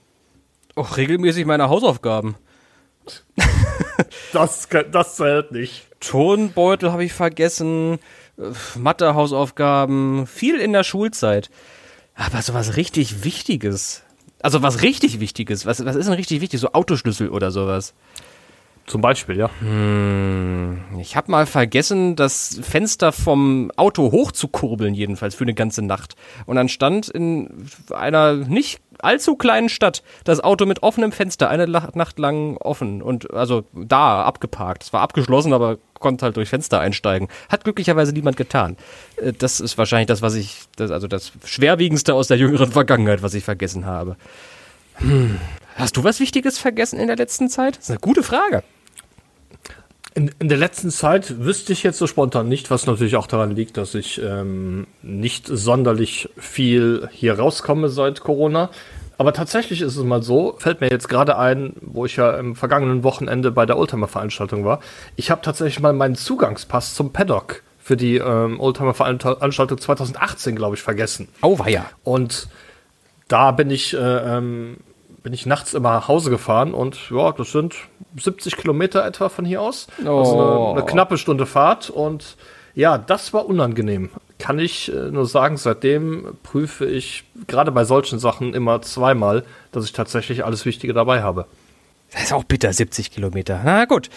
Auch 0.75 0.97
regelmäßig 0.97 1.45
meine 1.45 1.69
Hausaufgaben. 1.69 2.35
das, 4.33 4.67
das 4.91 5.15
zählt 5.15 5.51
nicht. 5.51 5.87
Tonbeutel 5.99 6.91
habe 6.91 7.03
ich 7.03 7.13
vergessen, 7.13 7.99
Mathe-Hausaufgaben, 8.75 10.27
viel 10.27 10.59
in 10.59 10.73
der 10.73 10.83
Schulzeit. 10.83 11.49
Aber 12.15 12.41
so 12.41 12.53
was 12.53 12.75
richtig 12.75 13.23
Wichtiges. 13.23 14.03
Also 14.41 14.61
was 14.61 14.81
richtig 14.81 15.19
Wichtiges. 15.19 15.65
Was, 15.65 15.83
was 15.85 15.95
ist 15.95 16.07
denn 16.07 16.15
richtig 16.15 16.41
wichtig? 16.41 16.59
So 16.59 16.73
Autoschlüssel 16.73 17.29
oder 17.29 17.51
sowas. 17.51 17.93
Zum 18.91 18.99
Beispiel, 18.99 19.37
ja. 19.37 19.49
Hm, 19.61 20.81
ich 20.99 21.15
habe 21.15 21.31
mal 21.31 21.45
vergessen, 21.45 22.17
das 22.17 22.59
Fenster 22.61 23.13
vom 23.13 23.71
Auto 23.77 24.11
hochzukurbeln, 24.11 24.93
jedenfalls 24.93 25.33
für 25.33 25.45
eine 25.45 25.53
ganze 25.53 25.81
Nacht. 25.81 26.17
Und 26.45 26.57
dann 26.57 26.67
stand 26.67 27.07
in 27.07 27.67
einer 27.91 28.33
nicht 28.33 28.81
allzu 28.99 29.37
kleinen 29.37 29.69
Stadt 29.69 30.03
das 30.25 30.41
Auto 30.41 30.65
mit 30.65 30.83
offenem 30.83 31.13
Fenster 31.13 31.49
eine 31.49 31.67
Nacht 31.67 32.19
lang 32.19 32.57
offen 32.57 33.01
und 33.01 33.33
also 33.33 33.63
da 33.73 34.23
abgeparkt. 34.23 34.83
Es 34.83 34.91
war 34.91 34.99
abgeschlossen, 34.99 35.53
aber 35.53 35.77
konnte 35.99 36.25
halt 36.25 36.35
durch 36.35 36.49
Fenster 36.49 36.81
einsteigen. 36.81 37.29
Hat 37.47 37.63
glücklicherweise 37.63 38.11
niemand 38.11 38.35
getan. 38.35 38.75
Äh, 39.15 39.31
das 39.31 39.61
ist 39.61 39.77
wahrscheinlich 39.77 40.07
das, 40.07 40.21
was 40.21 40.35
ich, 40.35 40.63
das, 40.75 40.91
also 40.91 41.07
das 41.07 41.31
schwerwiegendste 41.45 42.13
aus 42.13 42.27
der 42.27 42.35
jüngeren 42.35 42.73
Vergangenheit, 42.73 43.23
was 43.23 43.35
ich 43.35 43.45
vergessen 43.45 43.85
habe. 43.85 44.17
Hm. 44.95 45.39
Hast 45.75 45.95
du 45.95 46.03
was 46.03 46.19
Wichtiges 46.19 46.57
vergessen 46.57 46.99
in 46.99 47.07
der 47.07 47.15
letzten 47.15 47.47
Zeit? 47.47 47.77
Das 47.77 47.85
ist 47.85 47.91
eine 47.91 47.99
gute 47.99 48.21
Frage. 48.21 48.63
In, 50.13 50.29
in, 50.39 50.49
der 50.49 50.57
letzten 50.57 50.89
Zeit 50.91 51.39
wüsste 51.39 51.71
ich 51.71 51.83
jetzt 51.83 51.97
so 51.97 52.05
spontan 52.05 52.49
nicht, 52.49 52.69
was 52.69 52.85
natürlich 52.85 53.15
auch 53.15 53.27
daran 53.27 53.55
liegt, 53.55 53.77
dass 53.77 53.95
ich 53.95 54.21
ähm, 54.21 54.87
nicht 55.01 55.47
sonderlich 55.47 56.29
viel 56.37 57.07
hier 57.13 57.39
rauskomme 57.39 57.87
seit 57.87 58.19
Corona. 58.19 58.71
Aber 59.17 59.31
tatsächlich 59.31 59.81
ist 59.81 59.95
es 59.95 60.03
mal 60.03 60.21
so, 60.21 60.55
fällt 60.57 60.81
mir 60.81 60.89
jetzt 60.89 61.07
gerade 61.07 61.37
ein, 61.37 61.75
wo 61.79 62.05
ich 62.05 62.17
ja 62.17 62.37
im 62.37 62.55
vergangenen 62.55 63.03
Wochenende 63.03 63.51
bei 63.51 63.65
der 63.65 63.77
Oldtimer-Veranstaltung 63.77 64.65
war. 64.65 64.81
Ich 65.15 65.31
habe 65.31 65.41
tatsächlich 65.43 65.79
mal 65.79 65.93
meinen 65.93 66.15
Zugangspass 66.15 66.93
zum 66.95 67.13
Paddock 67.13 67.61
für 67.79 67.95
die 67.95 68.17
ähm, 68.17 68.59
Oldtimer-Veranstaltung 68.59 69.77
2018, 69.77 70.55
glaube 70.55 70.75
ich, 70.75 70.81
vergessen. 70.81 71.29
Oh, 71.41 71.57
war 71.59 71.69
ja. 71.69 71.85
Und 72.03 72.49
da 73.27 73.51
bin 73.51 73.69
ich 73.69 73.93
äh, 73.93 73.97
ähm, 73.97 74.77
bin 75.23 75.33
ich 75.33 75.45
nachts 75.45 75.73
immer 75.73 75.91
nach 75.91 76.07
Hause 76.07 76.29
gefahren 76.29 76.73
und 76.73 77.09
ja, 77.11 77.31
das 77.31 77.51
sind 77.51 77.75
70 78.17 78.57
Kilometer 78.57 79.05
etwa 79.05 79.29
von 79.29 79.45
hier 79.45 79.61
aus. 79.61 79.87
Oh. 80.05 80.19
Also 80.19 80.41
eine, 80.41 80.79
eine, 80.79 80.85
knappe 80.85 81.17
Stunde 81.17 81.45
Fahrt 81.45 81.89
und 81.89 82.37
ja, 82.73 82.97
das 82.97 83.33
war 83.33 83.45
unangenehm. 83.45 84.09
Kann 84.39 84.57
ich 84.57 84.91
äh, 84.91 85.11
nur 85.11 85.25
sagen, 85.25 85.57
seitdem 85.57 86.37
prüfe 86.41 86.85
ich 86.85 87.25
gerade 87.47 87.71
bei 87.71 87.83
solchen 87.83 88.17
Sachen 88.17 88.53
immer 88.53 88.81
zweimal, 88.81 89.43
dass 89.71 89.85
ich 89.85 89.93
tatsächlich 89.93 90.45
alles 90.45 90.65
Wichtige 90.65 90.93
dabei 90.93 91.21
habe. 91.21 91.45
Das 92.11 92.23
ist 92.23 92.33
auch 92.33 92.43
bitter, 92.43 92.73
70 92.73 93.11
Kilometer. 93.11 93.61
Na 93.63 93.85
gut. 93.85 94.09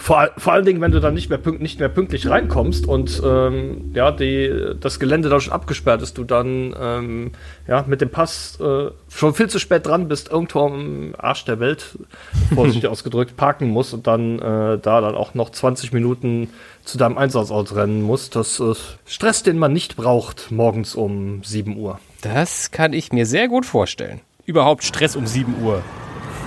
Vor, 0.00 0.30
vor 0.38 0.54
allen 0.54 0.64
Dingen, 0.64 0.80
wenn 0.80 0.92
du 0.92 0.98
dann 0.98 1.12
nicht 1.12 1.28
mehr, 1.28 1.36
pünkt, 1.36 1.60
nicht 1.60 1.78
mehr 1.78 1.90
pünktlich 1.90 2.26
reinkommst 2.26 2.88
und 2.88 3.20
ähm, 3.22 3.90
ja, 3.92 4.10
die, 4.10 4.74
das 4.80 4.98
Gelände 4.98 5.28
da 5.28 5.38
schon 5.40 5.52
abgesperrt 5.52 6.00
ist, 6.00 6.16
du 6.16 6.24
dann 6.24 6.74
ähm, 6.80 7.32
ja, 7.68 7.84
mit 7.86 8.00
dem 8.00 8.08
Pass 8.08 8.58
äh, 8.60 8.92
schon 9.10 9.34
viel 9.34 9.50
zu 9.50 9.58
spät 9.58 9.86
dran 9.86 10.08
bist, 10.08 10.30
irgendwo 10.30 10.60
am 10.60 11.14
Arsch 11.18 11.44
der 11.44 11.60
Welt, 11.60 11.98
vorsichtig 12.54 12.88
ausgedrückt, 12.88 13.36
parken 13.36 13.68
musst 13.68 13.92
und 13.92 14.06
dann 14.06 14.38
äh, 14.38 14.78
da 14.78 15.02
dann 15.02 15.14
auch 15.14 15.34
noch 15.34 15.50
20 15.50 15.92
Minuten 15.92 16.48
zu 16.82 16.96
deinem 16.96 17.18
Einsatzort 17.18 17.76
rennen 17.76 18.00
musst. 18.00 18.36
Das 18.36 18.58
ist 18.58 18.96
Stress, 19.04 19.42
den 19.42 19.58
man 19.58 19.74
nicht 19.74 19.96
braucht 19.96 20.50
morgens 20.50 20.94
um 20.94 21.44
7 21.44 21.76
Uhr. 21.76 22.00
Das 22.22 22.70
kann 22.70 22.94
ich 22.94 23.12
mir 23.12 23.26
sehr 23.26 23.48
gut 23.48 23.66
vorstellen. 23.66 24.22
Überhaupt 24.46 24.82
Stress 24.82 25.14
um 25.14 25.26
7 25.26 25.62
Uhr. 25.62 25.82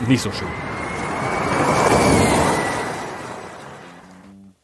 Nicht 0.08 0.22
so 0.22 0.32
schön. 0.32 0.73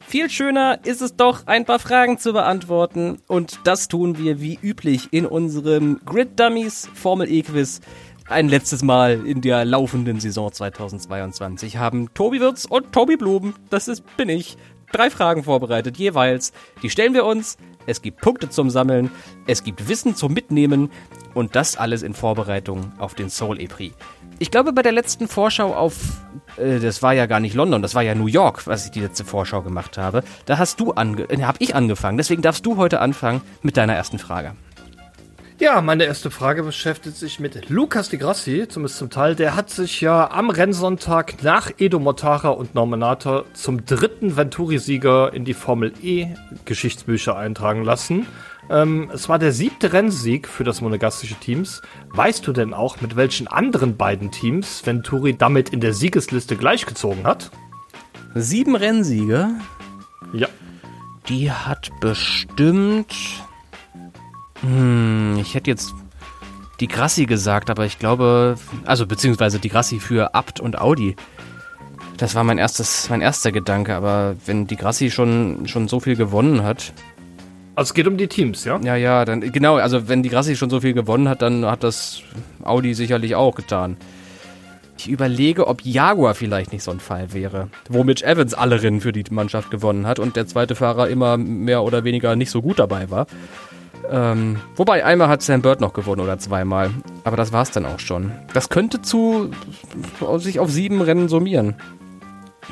Viel 0.10 0.28
schöner 0.32 0.80
ist 0.86 1.04
es 1.04 1.16
doch, 1.16 1.46
ein 1.46 1.66
paar 1.66 1.78
Fragen 1.78 2.18
zu 2.18 2.34
beantworten. 2.34 3.20
Und 3.28 3.60
das 3.66 3.88
tun 3.88 4.18
wir 4.18 4.42
wie 4.42 4.58
üblich 4.60 5.10
in 5.12 5.28
unserem 5.28 6.02
Grid 6.04 6.40
Dummies 6.40 6.90
Formel 6.96 7.30
E 7.30 7.44
Quiz. 7.44 7.80
Ein 8.28 8.50
letztes 8.50 8.82
Mal 8.82 9.24
in 9.24 9.42
der 9.42 9.66
laufenden 9.66 10.20
Saison 10.20 10.52
2022 10.52 11.78
haben 11.78 12.12
Tobi 12.16 12.40
Wirz 12.40 12.66
und 12.66 12.92
Tobi 12.92 13.18
Blumen, 13.18 13.54
das 13.70 13.88
ist, 13.88 14.04
bin 14.18 14.30
ich, 14.30 14.58
drei 14.92 15.12
Fragen 15.12 15.44
vorbereitet 15.44 15.98
jeweils. 15.98 16.54
Die 16.82 16.90
stellen 16.90 17.14
wir 17.14 17.26
uns. 17.26 17.58
Es 17.86 18.02
gibt 18.02 18.20
Punkte 18.20 18.50
zum 18.50 18.72
Sammeln. 18.72 19.12
Es 19.46 19.64
gibt 19.64 19.88
Wissen 19.90 20.16
zum 20.16 20.34
Mitnehmen. 20.34 20.90
Und 21.36 21.56
das 21.56 21.78
alles 21.78 22.02
in 22.02 22.16
Vorbereitung 22.16 22.94
auf 22.98 23.14
den 23.14 23.30
Soul 23.30 23.62
E-Prix. 23.62 23.96
Ich 24.42 24.52
glaube, 24.52 24.72
bei 24.72 24.82
der 24.82 24.94
letzten 24.94 25.28
Vorschau 25.28 25.76
auf, 25.76 25.96
äh, 26.56 26.80
das 26.80 27.04
war 27.04 27.14
ja 27.14 27.26
gar 27.26 27.42
nicht 27.42 27.56
London, 27.56 27.82
das 27.82 27.94
war 27.94 28.04
ja 28.04 28.16
New 28.16 28.28
York, 28.28 28.66
was 28.68 28.86
ich 28.86 28.92
die 28.92 29.02
letzte 29.02 29.26
Vorschau 29.26 29.62
gemacht 29.62 29.98
habe. 29.98 30.24
Da 30.46 30.58
hast 30.58 30.80
du 30.80 30.94
ange, 30.94 31.24
äh, 31.30 31.44
habe 31.44 31.58
ich 31.60 31.76
angefangen. 31.76 32.18
Deswegen 32.18 32.42
darfst 32.42 32.66
du 32.66 32.78
heute 32.78 33.02
anfangen 33.02 33.42
mit 33.64 33.76
deiner 33.76 33.96
ersten 33.96 34.18
Frage. 34.18 34.54
Ja, 35.60 35.82
meine 35.82 36.06
erste 36.06 36.32
Frage 36.32 36.64
beschäftigt 36.64 37.18
sich 37.18 37.42
mit 37.42 37.70
Lukas 37.70 38.08
Di 38.08 38.18
Grassi, 38.18 38.66
zumindest 38.70 38.98
zum 38.98 39.10
Teil. 39.10 39.36
Der 39.36 39.58
hat 39.58 39.70
sich 39.70 40.00
ja 40.00 40.32
am 40.32 40.50
Rennsonntag 40.50 41.44
nach 41.44 41.70
Edo 41.78 42.00
Mortara 42.00 42.48
und 42.48 42.76
Normanata 42.76 43.44
zum 43.52 43.86
dritten 43.86 44.38
Venturi-Sieger 44.38 45.34
in 45.34 45.44
die 45.44 45.54
Formel 45.54 45.92
E-Geschichtsbücher 46.02 47.36
eintragen 47.36 47.84
lassen. 47.84 48.26
Ähm, 48.70 49.10
es 49.14 49.28
war 49.30 49.40
der 49.40 49.52
siebte 49.52 49.94
Rennsieg 49.94 50.48
für 50.48 50.64
das 50.64 50.82
monegassische 50.82 51.36
Teams. 51.36 51.82
Weißt 52.10 52.46
du 52.46 52.54
denn 52.54 52.74
auch, 52.74 53.02
mit 53.02 53.16
welchen 53.16 53.48
anderen 53.48 53.98
beiden 53.98 54.32
Teams 54.32 54.86
Venturi 54.86 55.36
damit 55.36 55.70
in 55.70 55.82
der 55.82 55.94
Siegesliste 55.94 56.56
gleichgezogen 56.56 57.26
hat? 57.26 57.52
Sieben 58.36 58.76
Rennsiege? 58.76 59.50
Ja. 60.34 60.48
Die 61.28 61.52
hat 61.52 61.90
bestimmt. 62.00 63.16
Hm, 64.62 65.38
ich 65.40 65.56
hätte 65.56 65.72
jetzt 65.72 65.94
die 66.80 66.88
Grassi 66.88 67.26
gesagt, 67.26 67.70
aber 67.70 67.86
ich 67.86 68.00
glaube, 68.00 68.56
also 68.86 69.06
beziehungsweise 69.06 69.60
die 69.60 69.70
Grassi 69.70 70.00
für 70.00 70.34
Abt 70.36 70.60
und 70.60 70.80
Audi. 70.80 71.16
Das 72.18 72.36
war 72.36 72.44
mein 72.44 72.58
erstes, 72.58 73.10
mein 73.10 73.22
erster 73.22 73.52
Gedanke, 73.52 73.96
aber 73.96 74.36
wenn 74.46 74.68
die 74.68 74.76
Grassi 74.76 75.10
schon, 75.10 75.68
schon 75.68 75.88
so 75.88 76.00
viel 76.00 76.16
gewonnen 76.16 76.64
hat, 76.64 76.94
also 77.80 77.92
es 77.92 77.94
geht 77.94 78.08
um 78.08 78.18
die 78.18 78.28
Teams, 78.28 78.66
ja? 78.66 78.78
Ja, 78.84 78.98
ja, 78.98 79.24
dann 79.24 79.40
genau, 79.40 79.78
also 79.78 80.10
wenn 80.10 80.22
die 80.22 80.28
Grassi 80.28 80.58
schon 80.58 80.70
so 80.70 80.82
viel 80.82 80.92
gewonnen 80.92 81.30
hat, 81.30 81.42
dann 81.42 81.66
hat 81.66 81.82
das 81.82 82.22
Audi 82.62 82.94
sicherlich 82.94 83.36
auch 83.36 83.56
getan. 83.56 83.96
Ich 84.98 85.08
überlege, 85.08 85.66
ob 85.66 85.86
Jaguar 85.86 86.36
vielleicht 86.36 86.74
nicht 86.74 86.84
so 86.84 86.92
ein 86.92 87.00
Fall 87.00 87.32
wäre, 87.32 87.70
wo 87.88 88.04
Mitch 88.04 88.26
Evans 88.26 88.54
alle 88.54 88.84
Rennen 88.84 89.00
für 89.00 89.14
die 89.14 89.24
Mannschaft 89.32 89.72
gewonnen 89.72 90.06
hat 90.08 90.20
und 90.20 90.36
der 90.36 90.46
zweite 90.46 90.76
Fahrer 90.76 91.08
immer 91.08 91.38
mehr 91.38 91.82
oder 91.84 92.04
weniger 92.04 92.36
nicht 92.36 92.52
so 92.52 92.62
gut 92.62 92.80
dabei 92.80 93.10
war. 93.10 93.28
Ähm, 94.12 94.58
wobei 94.76 95.06
einmal 95.06 95.30
hat 95.30 95.42
Sam 95.42 95.62
Bird 95.62 95.80
noch 95.80 95.94
gewonnen 95.94 96.20
oder 96.20 96.38
zweimal, 96.38 96.90
aber 97.24 97.38
das 97.38 97.54
war's 97.54 97.72
dann 97.72 97.86
auch 97.86 98.00
schon. 98.00 98.34
Das 98.54 98.68
könnte 98.68 99.02
zu 99.02 99.52
sich 100.40 100.60
auf 100.60 100.70
sieben 100.70 101.02
Rennen 101.02 101.30
summieren. 101.30 101.76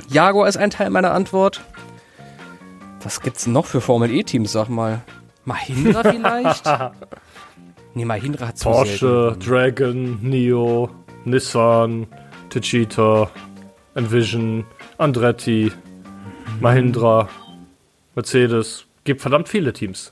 Jaguar 0.09 0.49
ist 0.49 0.57
ein 0.57 0.69
Teil 0.69 0.89
meiner 0.89 1.13
Antwort. 1.13 1.61
Was 3.03 3.21
gibt's 3.21 3.47
noch 3.47 3.65
für 3.65 3.81
Formel 3.81 4.11
E-Teams, 4.11 4.51
sag 4.51 4.69
mal? 4.69 5.01
Mahindra 5.45 6.03
vielleicht? 6.03 6.65
nee, 7.93 8.05
Mahindra 8.05 8.47
hat 8.47 8.57
zu 8.57 8.69
Porsche, 8.69 9.35
selten. 9.35 9.39
Dragon, 9.39 10.19
Nio, 10.21 10.89
Nissan, 11.25 12.07
Techeetah, 12.49 13.29
Envision, 13.95 14.65
Andretti, 14.97 15.71
Mahindra, 16.59 17.29
Mercedes. 18.15 18.85
Gibt 19.03 19.21
verdammt 19.21 19.47
viele 19.47 19.73
Teams. 19.73 20.11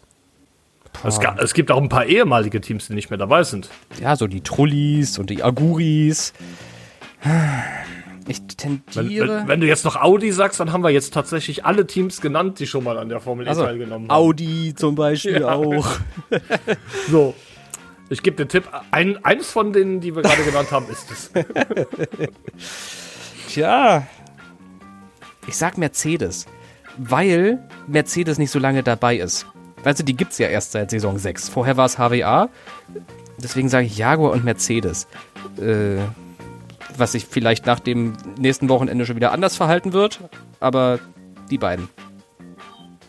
Es, 1.04 1.20
es, 1.38 1.54
gibt 1.54 1.72
auch 1.72 1.82
ein 1.82 1.90
paar 1.90 2.06
ehemalige 2.06 2.62
Teams, 2.62 2.88
die 2.88 2.94
nicht 2.94 3.10
mehr 3.10 3.18
dabei 3.18 3.44
sind. 3.44 3.70
Ja, 4.00 4.16
so 4.16 4.28
die 4.28 4.42
Trullis 4.42 5.20
und 5.20 5.30
die 5.30 5.44
Aguris. 5.44 6.34
Ich 8.28 8.42
tendiere. 8.48 9.28
Wenn, 9.28 9.38
wenn, 9.38 9.48
wenn, 9.48 9.62
du 9.62 9.68
jetzt 9.68 9.86
noch 9.86 9.96
Audi 9.96 10.32
sagst, 10.32 10.60
dann 10.60 10.74
haben 10.74 10.84
wir 10.84 10.90
jetzt 10.90 11.14
tatsächlich 11.14 11.66
alle 11.66 11.86
Teams 11.86 12.22
genannt, 12.22 12.60
die 12.60 12.68
schon 12.68 12.84
mal 12.84 12.98
an 12.98 13.10
der 13.10 13.20
Formel 13.20 13.46
E 13.46 13.50
also, 13.50 13.64
teilgenommen 13.64 14.10
haben. 14.10 14.18
Audi 14.18 14.74
zum 14.76 14.96
Beispiel 14.96 15.42
ja. 15.42 15.54
auch. 15.54 15.88
so. 17.10 17.36
Ich 18.10 18.22
gebe 18.22 18.38
den 18.38 18.50
Tipp, 18.50 18.66
ein, 18.92 19.24
eins 19.26 19.50
von 19.50 19.74
denen, 19.74 20.00
die 20.00 20.16
wir 20.16 20.22
gerade 20.22 20.44
genannt 20.44 20.72
haben, 20.72 20.86
ist 20.90 21.12
es. 21.12 21.32
Tja. 23.50 24.08
Ich 25.48 25.58
sag 25.58 25.78
Mercedes. 25.78 26.46
Weil 26.98 27.60
Mercedes 27.88 28.38
nicht 28.38 28.52
so 28.52 28.60
lange 28.60 28.84
dabei 28.84 29.18
ist. 29.18 29.46
Weißt 29.84 30.00
du, 30.00 30.04
die 30.04 30.16
gibt's 30.16 30.38
ja 30.38 30.48
erst 30.48 30.72
seit 30.72 30.92
Saison 30.92 31.18
6. 31.18 31.50
Vorher 31.50 31.78
war 31.78 31.86
es 31.86 31.98
HWA. 31.98 32.50
Deswegen 33.38 33.70
sage 33.70 33.88
ich 33.88 33.98
Jaguar 33.98 34.32
und 34.32 34.44
Mercedes. 34.44 35.08
Äh, 35.60 35.98
was 36.98 37.14
sich 37.14 37.26
vielleicht 37.26 37.66
nach 37.66 37.80
dem 37.80 38.14
nächsten 38.38 38.70
Wochenende 38.70 39.06
schon 39.06 39.16
wieder 39.16 39.32
anders 39.32 39.56
verhalten 39.56 39.94
wird. 39.94 40.20
Aber 40.60 41.00
die 41.50 41.58
beiden. 41.58 41.90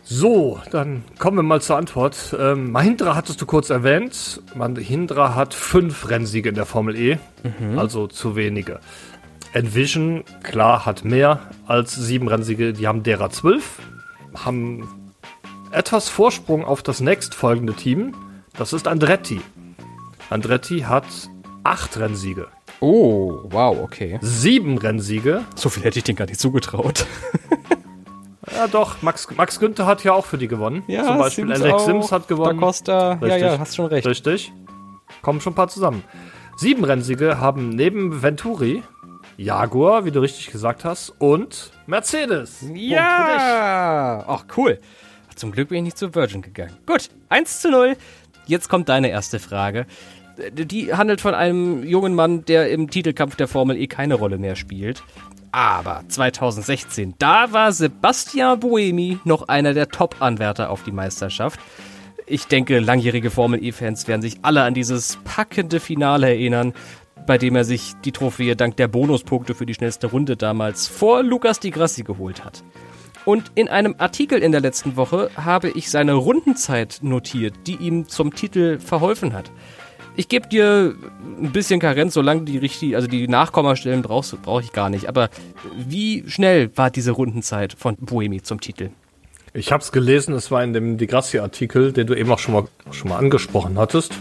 So, 0.09 0.61
dann 0.71 1.03
kommen 1.19 1.39
wir 1.39 1.43
mal 1.43 1.61
zur 1.61 1.77
Antwort. 1.77 2.37
Ähm, 2.39 2.71
Mahindra 2.71 3.17
hattest 3.17 3.41
du 3.41 3.47
kurz 3.47 3.71
erwähnt. 3.71 4.41
Mahindra 4.55 5.35
hat 5.35 5.53
fünf 5.53 6.09
Rennsiege 6.09 6.49
in 6.49 6.55
der 6.55 6.65
Formel 6.65 6.95
E, 6.95 7.19
mhm. 7.43 7.77
also 7.77 8.07
zu 8.07 8.37
wenige. 8.37 8.79
Envision, 9.53 10.23
klar, 10.45 10.87
hat 10.87 11.05
mehr 11.05 11.41
als 11.67 11.97
sieben 11.97 12.29
Rennsiege. 12.29 12.73
Die 12.73 12.87
haben 12.87 13.03
derer 13.03 13.31
zwölf, 13.31 13.81
haben 14.45 14.89
etwas 15.73 16.09
Vorsprung 16.09 16.65
auf 16.65 16.85
das 16.85 17.01
nächstfolgende 17.01 17.75
Team. 17.75 18.15
Das 18.57 18.73
ist 18.73 18.87
Andretti. 18.87 19.41
Andretti 20.31 20.81
hat 20.81 21.07
acht 21.65 21.99
Rennsiege. 21.99 22.47
Oh, 22.81 23.41
wow, 23.45 23.79
okay. 23.83 24.19
Sieben 24.21 24.79
Rennsiege. 24.79 25.45
So 25.55 25.69
viel 25.69 25.83
hätte 25.85 25.99
ich 25.99 26.05
denen 26.05 26.17
gar 26.17 26.27
nicht 26.27 26.41
zugetraut. 26.41 27.07
ja, 28.55 28.67
doch. 28.69 29.03
Max, 29.03 29.29
Max 29.37 29.59
Günther 29.59 29.87
hat 29.87 30.05
ja 30.05 30.12
auch 30.12 30.27
für 30.27 30.39
die 30.39 30.49
gewonnen. 30.49 30.83
Ja, 30.87 31.05
Zum 31.05 31.19
Beispiel 31.19 31.47
Sims 31.47 31.61
Alex 31.62 31.75
auch, 31.75 31.87
Sims 31.87 32.12
hat 32.12 32.29
gewonnen. 32.29 32.59
Da 32.59 32.67
Costa, 32.67 33.12
Richtig. 33.12 33.31
ja, 33.41 33.53
ja, 33.55 33.59
hast 33.59 33.77
schon 33.77 33.87
recht. 33.87 34.07
Richtig. 34.07 34.53
Kommen 35.23 35.41
schon 35.41 35.53
ein 35.53 35.57
paar 35.57 35.69
zusammen. 35.69 36.03
Sieben 36.57 36.85
Rennsiege 36.85 37.41
haben 37.41 37.71
neben 37.71 38.23
Venturi 38.23 38.83
Jaguar, 39.37 40.05
wie 40.05 40.11
du 40.11 40.21
richtig 40.21 40.51
gesagt 40.51 40.85
hast, 40.85 41.11
und 41.19 41.71
Mercedes. 41.87 42.65
Ja! 42.75 44.25
Ach, 44.27 44.45
cool. 44.57 44.81
Zum 45.35 45.53
Glück 45.53 45.69
bin 45.69 45.79
ich 45.79 45.85
nicht 45.85 45.99
zu 45.99 46.15
Virgin 46.15 46.41
gegangen. 46.41 46.77
Gut, 46.87 47.11
1 47.29 47.61
zu 47.61 47.71
0. 47.71 47.97
Jetzt 48.47 48.69
kommt 48.71 48.89
deine 48.89 49.11
erste 49.11 49.39
Frage 49.39 49.87
die 50.53 50.94
handelt 50.94 51.20
von 51.20 51.35
einem 51.35 51.83
jungen 51.85 52.14
Mann, 52.14 52.44
der 52.44 52.70
im 52.70 52.90
Titelkampf 52.90 53.37
der 53.37 53.49
Formel 53.49 53.77
E 53.77 53.87
keine 53.87 54.14
Rolle 54.14 54.38
mehr 54.38 54.57
spielt. 54.57 55.03
Aber 55.53 56.03
2016, 56.09 57.14
da 57.18 57.53
war 57.53 57.72
Sebastian 57.72 58.61
Buemi 58.61 59.18
noch 59.25 59.49
einer 59.49 59.72
der 59.72 59.88
Top-Anwärter 59.88 60.70
auf 60.70 60.83
die 60.83 60.92
Meisterschaft. 60.92 61.59
Ich 62.27 62.46
denke, 62.46 62.81
langjährige 62.81 63.31
Formel 63.31 63.64
E-Fans 63.64 64.09
werden 64.09 64.20
sich 64.20 64.38
alle 64.42 64.62
an 64.62 64.75
dieses 64.75 65.18
packende 65.25 65.81
Finale 65.81 66.29
erinnern, 66.29 66.75
bei 67.27 67.38
dem 67.38 67.57
er 67.57 67.64
sich 67.64 67.94
die 68.05 68.12
Trophäe 68.12 68.57
dank 68.57 68.77
der 68.77 68.88
Bonuspunkte 68.88 69.55
für 69.55 69.64
die 69.64 69.75
schnellste 69.75 70.09
Runde 70.09 70.37
damals 70.37 70.88
vor 70.88 71.22
Lucas 71.22 71.61
Di 71.61 71.70
Grassi 71.70 72.03
geholt 72.03 72.44
hat. 72.44 72.62
Und 73.25 73.51
in 73.55 73.68
einem 73.68 73.94
Artikel 73.99 74.42
in 74.42 74.53
der 74.53 74.61
letzten 74.61 74.96
Woche 74.96 75.31
habe 75.37 75.70
ich 75.70 75.90
seine 75.90 76.12
Rundenzeit 76.12 76.99
notiert, 77.03 77.55
die 77.66 77.77
ihm 77.77 78.09
zum 78.09 78.35
Titel 78.35 78.79
verholfen 78.79 79.33
hat 79.33 79.51
ich 80.16 80.29
gebe 80.29 80.48
dir 80.48 80.94
ein 81.40 81.52
bisschen 81.52 81.81
Karenz, 81.81 82.14
solange 82.14 82.42
die 82.42 82.59
richtig, 82.59 82.96
also 82.96 83.07
die 83.07 83.29
Nachkommastellen 83.29 84.02
brauchst 84.02 84.40
brauche 84.42 84.62
ich 84.62 84.72
gar 84.72 84.90
nicht. 84.90 85.09
Aber 85.09 85.29
wie 85.76 86.24
schnell 86.29 86.70
war 86.76 86.90
diese 86.90 87.12
Rundenzeit 87.12 87.74
von 87.79 87.96
Boemi 87.96 88.42
zum 88.42 88.61
Titel? 88.61 88.90
Ich 89.52 89.72
habe 89.72 89.83
es 89.83 89.92
gelesen, 89.92 90.35
es 90.35 90.50
war 90.50 90.62
in 90.62 90.72
dem 90.72 90.98
Degrassi-Artikel, 90.98 91.92
den 91.92 92.07
du 92.07 92.14
eben 92.14 92.31
auch 92.31 92.38
schon 92.38 92.55
mal, 92.55 92.64
schon 92.90 93.09
mal 93.09 93.18
angesprochen 93.18 93.79
hattest. 93.79 94.12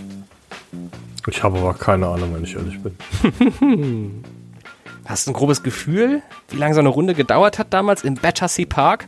Ich 1.28 1.44
habe 1.44 1.60
aber 1.60 1.74
keine 1.74 2.08
Ahnung, 2.08 2.34
wenn 2.36 2.44
ich 2.44 2.56
ehrlich 2.56 2.80
bin. 2.82 4.24
Hast 5.06 5.28
du 5.28 5.32
ein 5.32 5.34
grobes 5.34 5.62
Gefühl, 5.64 6.22
wie 6.50 6.58
lange 6.58 6.74
so 6.74 6.80
eine 6.80 6.90
Runde 6.90 7.14
gedauert 7.14 7.60
hat 7.60 7.74
damals 7.74 8.04
im 8.04 8.16
Battersea 8.16 8.66
Park? 8.66 9.08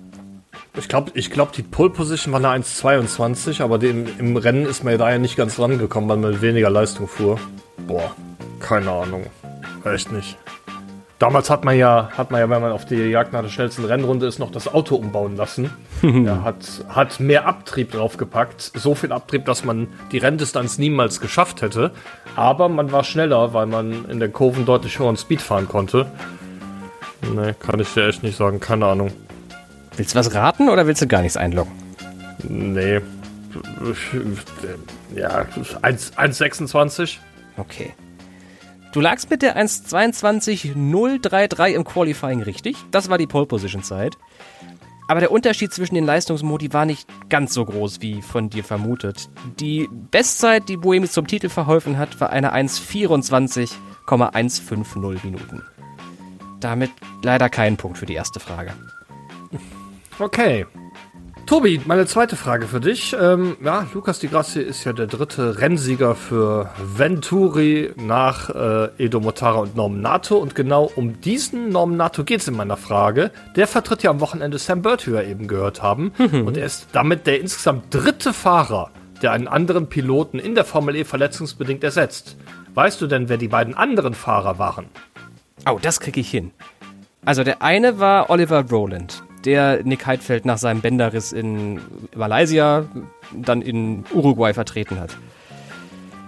Ich 0.78 0.88
glaube, 0.88 1.12
ich 1.16 1.32
glaub, 1.32 1.54
die 1.54 1.64
Pole 1.64 1.90
Position 1.90 2.34
war 2.34 2.40
eine 2.40 2.64
1,22, 2.64 3.64
aber 3.64 3.80
dem, 3.80 4.06
im 4.20 4.38
Rennen 4.38 4.66
ist 4.66 4.84
man 4.84 4.98
da 4.98 5.10
ja 5.10 5.18
nicht 5.18 5.36
ganz 5.36 5.56
dran 5.56 5.80
gekommen, 5.80 6.08
weil 6.08 6.18
man 6.18 6.32
mit 6.32 6.42
weniger 6.42 6.70
Leistung 6.70 7.08
fuhr. 7.08 7.40
Boah, 7.88 8.12
keine 8.60 8.92
Ahnung. 8.92 9.26
Echt 9.84 10.12
nicht. 10.12 10.38
Damals 11.18 11.50
hat 11.50 11.66
man 11.66 11.76
ja, 11.76 12.12
hat 12.16 12.30
man 12.30 12.42
ja, 12.42 12.50
wenn 12.50 12.62
man 12.62 12.72
auf 12.72 12.86
die 12.86 12.96
Jagd 12.96 13.34
nach 13.34 13.42
der 13.42 13.50
schnellsten 13.50 13.86
Rennrunde 13.86 14.28
ist, 14.28 14.38
noch 14.38 14.52
das 14.52 14.72
Auto 14.72 14.96
umbauen 14.96 15.36
lassen. 15.36 15.72
er 16.04 16.44
hat, 16.44 16.86
hat 16.90 17.20
mehr 17.20 17.48
Abtrieb 17.48 17.92
draufgepackt. 17.92 18.62
So 18.76 18.94
viel 18.94 19.12
Abtrieb, 19.12 19.46
dass 19.46 19.66
man 19.66 19.88
die 20.12 20.20
Renndistanz 20.20 20.78
niemals 20.78 21.20
geschafft 21.20 21.64
hätte. 21.64 21.90
Aber 22.36 22.70
man 22.70 22.92
war 22.92 23.04
schneller, 23.04 23.56
weil 23.56 23.66
man 23.66 24.06
in 24.10 24.20
den 24.20 24.32
Kurven 24.32 24.66
deutlich 24.66 25.00
höheren 25.00 25.18
Speed 25.18 25.42
fahren 25.42 25.68
konnte. 25.68 26.06
Ne, 27.34 27.56
kann 27.58 27.80
ich 27.80 27.92
dir 27.96 28.08
echt 28.08 28.22
nicht 28.22 28.38
sagen. 28.38 28.60
Keine 28.60 28.86
Ahnung. 28.86 29.12
Willst 29.98 30.14
du 30.14 30.20
was 30.20 30.34
raten 30.34 30.70
oder 30.70 30.88
willst 30.88 31.02
du 31.02 31.08
gar 31.08 31.22
nichts 31.22 31.36
einloggen? 31.38 31.74
Nee. 32.48 33.02
Ja, 35.16 35.46
1,26. 35.82 37.18
Okay. 37.58 37.94
Du 38.94 39.02
lagst 39.02 39.30
mit 39.30 39.42
der 39.42 39.58
1,22,033 39.58 41.74
im 41.74 41.84
Qualifying 41.84 42.42
richtig. 42.44 42.78
Das 42.92 43.10
war 43.10 43.18
die 43.18 43.28
Pole 43.28 43.46
Position 43.46 43.84
Zeit. 43.84 44.18
Aber 45.10 45.20
der 45.20 45.32
Unterschied 45.32 45.74
zwischen 45.74 45.96
den 45.96 46.06
Leistungsmodi 46.06 46.72
war 46.74 46.86
nicht 46.86 47.06
ganz 47.30 47.54
so 47.54 47.66
groß 47.66 48.00
wie 48.02 48.22
von 48.22 48.50
dir 48.50 48.64
vermutet. 48.64 49.30
Die 49.60 49.90
Bestzeit, 49.92 50.70
die 50.70 50.78
Boemi 50.78 51.10
zum 51.10 51.28
Titel 51.28 51.50
verholfen 51.50 51.98
hat, 51.98 52.18
war 52.20 52.30
eine 52.30 52.54
1,24,150 52.54 55.26
Minuten. 55.26 55.64
Damit 56.60 56.92
leider 57.24 57.50
kein 57.50 57.78
Punkt 57.78 57.98
für 57.98 58.06
die 58.06 58.16
erste 58.16 58.40
Frage. 58.40 58.74
Okay. 60.20 60.66
Tobi, 61.46 61.80
meine 61.86 62.06
zweite 62.06 62.36
Frage 62.36 62.68
für 62.68 62.82
dich. 62.82 63.16
Ähm, 63.18 63.56
ja, 63.64 63.88
Lukas 63.94 64.20
Di 64.20 64.28
Grassi 64.28 64.60
ist 64.60 64.84
ja 64.84 64.92
der 64.92 65.08
dritte 65.08 65.62
Rennsieger 65.62 66.14
für 66.14 66.72
Venturi 66.78 67.94
nach 67.96 68.50
äh, 68.50 68.90
Edo 68.98 69.22
Motara 69.22 69.60
und 69.60 69.76
Norman 69.76 70.02
Nato. 70.02 70.36
Und 70.38 70.56
genau 70.56 70.92
um 70.96 71.22
diesen 71.22 71.70
Norman 71.70 71.96
Nato 71.96 72.26
geht 72.26 72.42
es 72.42 72.50
in 72.50 72.56
meiner 72.56 72.76
Frage. 72.76 73.32
Der 73.56 73.66
vertritt 73.66 74.04
ja 74.04 74.10
am 74.10 74.20
Wochenende 74.20 74.58
Sam 74.58 74.82
Burt, 74.82 75.08
wie 75.08 75.14
wir 75.14 75.24
eben 75.24 75.48
gehört 75.48 75.82
haben. 75.82 76.12
und 76.18 76.58
er 76.58 76.66
ist 76.66 76.88
damit 76.92 77.28
der 77.28 77.40
insgesamt 77.40 77.94
dritte 77.94 78.34
Fahrer, 78.34 78.92
der 79.22 79.32
einen 79.32 79.48
anderen 79.48 79.88
Piloten 79.88 80.40
in 80.40 80.54
der 80.54 80.66
Formel 80.66 80.98
E 80.98 81.06
verletzungsbedingt 81.06 81.84
ersetzt. 81.84 82.36
Weißt 82.74 83.00
du 83.00 83.08
denn, 83.08 83.30
wer 83.30 83.38
die 83.38 83.48
beiden 83.48 83.74
anderen 83.74 84.16
Fahrer 84.16 84.60
waren? 84.60 84.88
Oh, 85.66 85.80
das 85.82 86.02
kriege 86.02 86.20
ich 86.20 86.30
hin. 86.30 86.52
Also 87.24 87.44
der 87.46 87.62
eine 87.62 88.00
war 88.00 88.30
Oliver 88.30 88.66
Rowland, 88.70 89.24
der 89.48 89.82
Nick 89.84 90.06
Heidfeld 90.06 90.46
nach 90.46 90.58
seinem 90.58 90.82
Bänderriss 90.82 91.32
in 91.32 91.80
Malaysia 92.14 92.86
dann 93.34 93.62
in 93.62 94.04
Uruguay 94.14 94.54
vertreten 94.54 95.00
hat. 95.00 95.18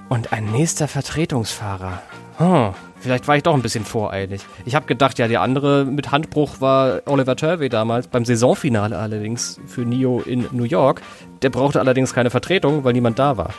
Und 0.08 0.32
ein 0.32 0.46
nächster 0.46 0.88
Vertretungsfahrer. 0.88 2.02
Hm, 2.38 2.70
vielleicht 3.02 3.28
war 3.28 3.36
ich 3.36 3.44
doch 3.44 3.54
ein 3.54 3.62
bisschen 3.62 3.84
voreilig. 3.84 4.42
Ich 4.66 4.74
habe 4.74 4.86
gedacht, 4.86 5.20
ja, 5.20 5.28
der 5.28 5.42
andere 5.42 5.84
mit 5.84 6.12
Handbruch 6.12 6.62
war 6.62 7.02
Oliver 7.06 7.36
Turvey 7.36 7.68
damals, 7.68 8.08
beim 8.08 8.24
Saisonfinale 8.24 8.98
allerdings 8.98 9.60
für 9.68 9.82
Nio 9.82 10.22
in 10.22 10.48
New 10.52 10.64
York. 10.64 11.02
Der 11.42 11.50
brauchte 11.50 11.82
allerdings 11.82 12.14
keine 12.14 12.30
Vertretung, 12.30 12.86
weil 12.86 12.94
niemand 12.94 13.20
da 13.20 13.36
war. 13.36 13.54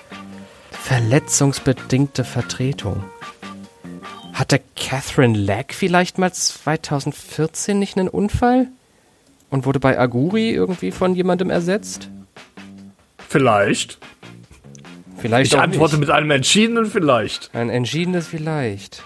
Verletzungsbedingte 0.70 2.24
Vertretung. 2.24 3.04
Hatte 4.32 4.58
Catherine 4.74 5.36
Lack 5.36 5.74
vielleicht 5.74 6.16
mal 6.16 6.32
2014 6.32 7.78
nicht 7.78 7.98
einen 7.98 8.08
Unfall? 8.08 8.68
Und 9.50 9.66
wurde 9.66 9.80
bei 9.80 9.98
Aguri 9.98 10.50
irgendwie 10.50 10.90
von 10.92 11.14
jemandem 11.14 11.50
ersetzt? 11.50 12.08
Vielleicht. 13.28 13.98
Vielleicht 15.16 15.52
Ich 15.52 15.58
antworte 15.58 15.94
nicht. 15.96 16.00
mit 16.00 16.10
einem 16.10 16.30
entschiedenen 16.30 16.86
Vielleicht. 16.86 17.50
Ein 17.54 17.68
entschiedenes 17.68 18.26
Vielleicht. 18.26 19.02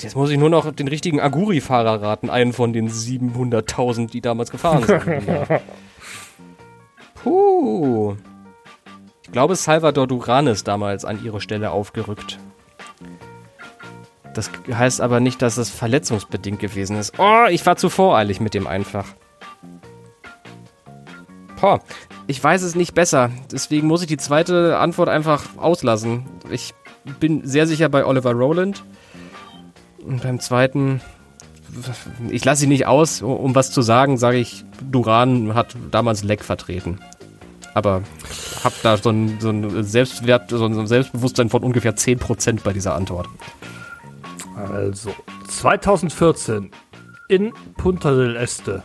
Jetzt 0.00 0.16
muss 0.16 0.30
ich 0.30 0.38
nur 0.38 0.50
noch 0.50 0.70
den 0.72 0.88
richtigen 0.88 1.20
Aguri-Fahrer 1.20 2.02
raten, 2.02 2.28
einen 2.28 2.52
von 2.52 2.72
den 2.72 2.88
700.000, 2.90 4.10
die 4.10 4.20
damals 4.20 4.50
gefahren 4.50 4.84
sind. 4.84 5.02
Puh. 7.14 8.16
Ich 9.22 9.32
glaube, 9.32 9.56
Salvador 9.56 10.06
Duran 10.06 10.46
ist 10.46 10.68
damals 10.68 11.04
an 11.04 11.24
ihre 11.24 11.40
Stelle 11.40 11.70
aufgerückt. 11.70 12.38
Das 14.34 14.50
heißt 14.70 15.00
aber 15.00 15.20
nicht, 15.20 15.40
dass 15.42 15.56
es 15.56 15.70
verletzungsbedingt 15.70 16.58
gewesen 16.58 16.96
ist. 16.96 17.14
Oh, 17.18 17.46
ich 17.48 17.64
war 17.64 17.76
zu 17.76 17.88
voreilig 17.88 18.40
mit 18.40 18.54
dem 18.54 18.66
einfach. 18.66 19.06
Boah, 21.60 21.80
ich 22.26 22.42
weiß 22.42 22.62
es 22.62 22.74
nicht 22.74 22.94
besser. 22.94 23.30
Deswegen 23.50 23.86
muss 23.86 24.02
ich 24.02 24.08
die 24.08 24.16
zweite 24.16 24.78
Antwort 24.78 25.08
einfach 25.08 25.56
auslassen. 25.56 26.26
Ich 26.50 26.74
bin 27.20 27.46
sehr 27.46 27.66
sicher 27.66 27.88
bei 27.88 28.04
Oliver 28.04 28.32
Rowland. 28.32 28.84
Und 30.04 30.22
beim 30.22 30.40
zweiten, 30.40 31.00
ich 32.28 32.44
lasse 32.44 32.64
ihn 32.64 32.68
nicht 32.68 32.86
aus, 32.86 33.22
um 33.22 33.54
was 33.54 33.70
zu 33.70 33.82
sagen, 33.82 34.18
sage 34.18 34.36
ich, 34.36 34.64
Duran 34.90 35.54
hat 35.54 35.74
damals 35.90 36.22
Leck 36.22 36.44
vertreten. 36.44 36.98
Aber 37.72 38.02
hab 38.62 38.72
da 38.82 38.96
so 38.96 39.10
ein, 39.10 39.40
so 39.40 39.50
ein 39.50 39.84
Selbstwert, 39.84 40.50
so 40.50 40.66
ein 40.66 40.86
Selbstbewusstsein 40.86 41.50
von 41.50 41.62
ungefähr 41.62 41.96
10% 41.96 42.60
bei 42.62 42.72
dieser 42.72 42.94
Antwort. 42.94 43.28
Also, 44.56 45.14
2014 45.48 46.70
in 47.28 47.52
Punta 47.76 48.14
del 48.14 48.36
Este 48.36 48.82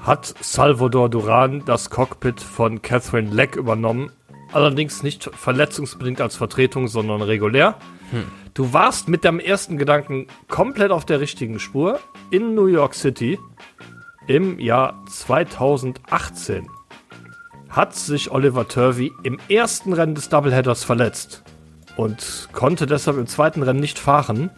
hat 0.00 0.34
Salvador 0.40 1.08
Duran 1.08 1.64
das 1.64 1.90
Cockpit 1.90 2.40
von 2.40 2.82
Catherine 2.82 3.30
Leck 3.30 3.56
übernommen. 3.56 4.12
Allerdings 4.52 5.02
nicht 5.02 5.24
verletzungsbedingt 5.34 6.20
als 6.20 6.36
Vertretung, 6.36 6.86
sondern 6.86 7.22
regulär. 7.22 7.76
Du 8.54 8.72
warst 8.72 9.08
mit 9.08 9.24
deinem 9.24 9.40
ersten 9.40 9.78
Gedanken 9.78 10.28
komplett 10.48 10.92
auf 10.92 11.04
der 11.04 11.20
richtigen 11.20 11.58
Spur 11.58 11.98
in 12.30 12.54
New 12.54 12.66
York 12.66 12.94
City 12.94 13.38
im 14.28 14.58
Jahr 14.58 15.04
2018 15.08 16.68
hat 17.68 17.94
sich 17.94 18.30
Oliver 18.30 18.66
Turvey 18.66 19.12
im 19.22 19.38
ersten 19.48 19.92
Rennen 19.92 20.14
des 20.14 20.30
Doubleheaders 20.30 20.82
verletzt 20.82 21.42
und 21.96 22.48
konnte 22.52 22.86
deshalb 22.86 23.18
im 23.18 23.26
zweiten 23.26 23.62
Rennen 23.62 23.80
nicht 23.80 23.98
fahren. 23.98 24.50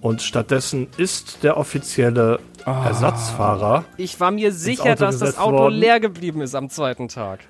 Und 0.00 0.22
stattdessen 0.22 0.88
ist 0.96 1.42
der 1.42 1.56
offizielle 1.56 2.38
Ersatzfahrer. 2.64 3.84
Ich 3.96 4.20
war 4.20 4.30
mir 4.30 4.52
sicher, 4.52 4.94
dass 4.94 5.18
das 5.18 5.38
Auto 5.38 5.56
worden. 5.58 5.74
leer 5.74 6.00
geblieben 6.00 6.40
ist 6.40 6.54
am 6.54 6.68
zweiten 6.70 7.08
Tag. 7.08 7.40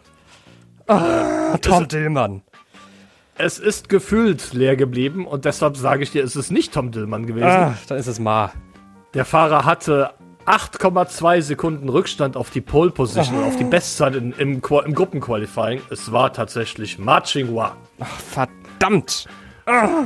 Ah, 0.86 1.58
Tom 1.58 1.88
Dillmann. 1.88 2.42
Es 3.36 3.58
ist 3.58 3.88
gefühlt 3.88 4.52
leer 4.52 4.76
geblieben 4.76 5.26
und 5.26 5.44
deshalb 5.44 5.76
sage 5.76 6.02
ich 6.02 6.10
dir, 6.10 6.24
es 6.24 6.34
ist 6.34 6.50
nicht 6.50 6.72
Tom 6.72 6.90
Dillmann 6.90 7.26
gewesen. 7.26 7.46
Ah, 7.46 7.74
dann 7.86 7.98
ist 7.98 8.06
es 8.06 8.18
Ma. 8.18 8.50
Der 9.14 9.24
Fahrer 9.24 9.64
hatte 9.64 10.12
8,2 10.46 11.42
Sekunden 11.42 11.88
Rückstand 11.90 12.36
auf 12.36 12.50
die 12.50 12.62
Pole 12.62 12.90
Position, 12.90 13.44
auf 13.44 13.56
die 13.56 13.64
Bestzeit 13.64 14.14
in, 14.14 14.32
im, 14.32 14.54
im 14.54 14.94
Gruppenqualifying. 14.94 15.82
Es 15.90 16.10
war 16.10 16.32
tatsächlich 16.32 16.98
Ma 16.98 17.20
Ching-Hua. 17.20 17.76
Verdammt. 18.32 19.26
Ah. 19.66 20.04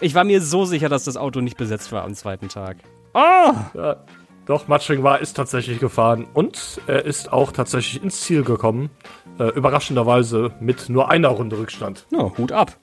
Ich 0.00 0.14
war 0.14 0.24
mir 0.24 0.40
so 0.40 0.64
sicher, 0.64 0.88
dass 0.88 1.04
das 1.04 1.16
Auto 1.16 1.40
nicht 1.40 1.56
besetzt 1.56 1.90
war 1.90 2.04
am 2.04 2.14
zweiten 2.14 2.48
Tag. 2.48 2.76
Ah. 3.14 3.70
Ja, 3.74 4.04
doch, 4.46 4.68
Ma 4.68 4.78
Ching-Hua 4.78 5.16
ist 5.16 5.34
tatsächlich 5.34 5.78
gefahren 5.78 6.26
und 6.32 6.80
er 6.86 7.04
ist 7.04 7.32
auch 7.32 7.52
tatsächlich 7.52 8.02
ins 8.02 8.22
Ziel 8.22 8.44
gekommen. 8.44 8.90
Äh, 9.38 9.48
überraschenderweise 9.48 10.52
mit 10.60 10.88
nur 10.88 11.10
einer 11.10 11.28
Runde 11.28 11.58
Rückstand. 11.58 12.06
Na, 12.10 12.32
Hut 12.38 12.52
ab. 12.52 12.78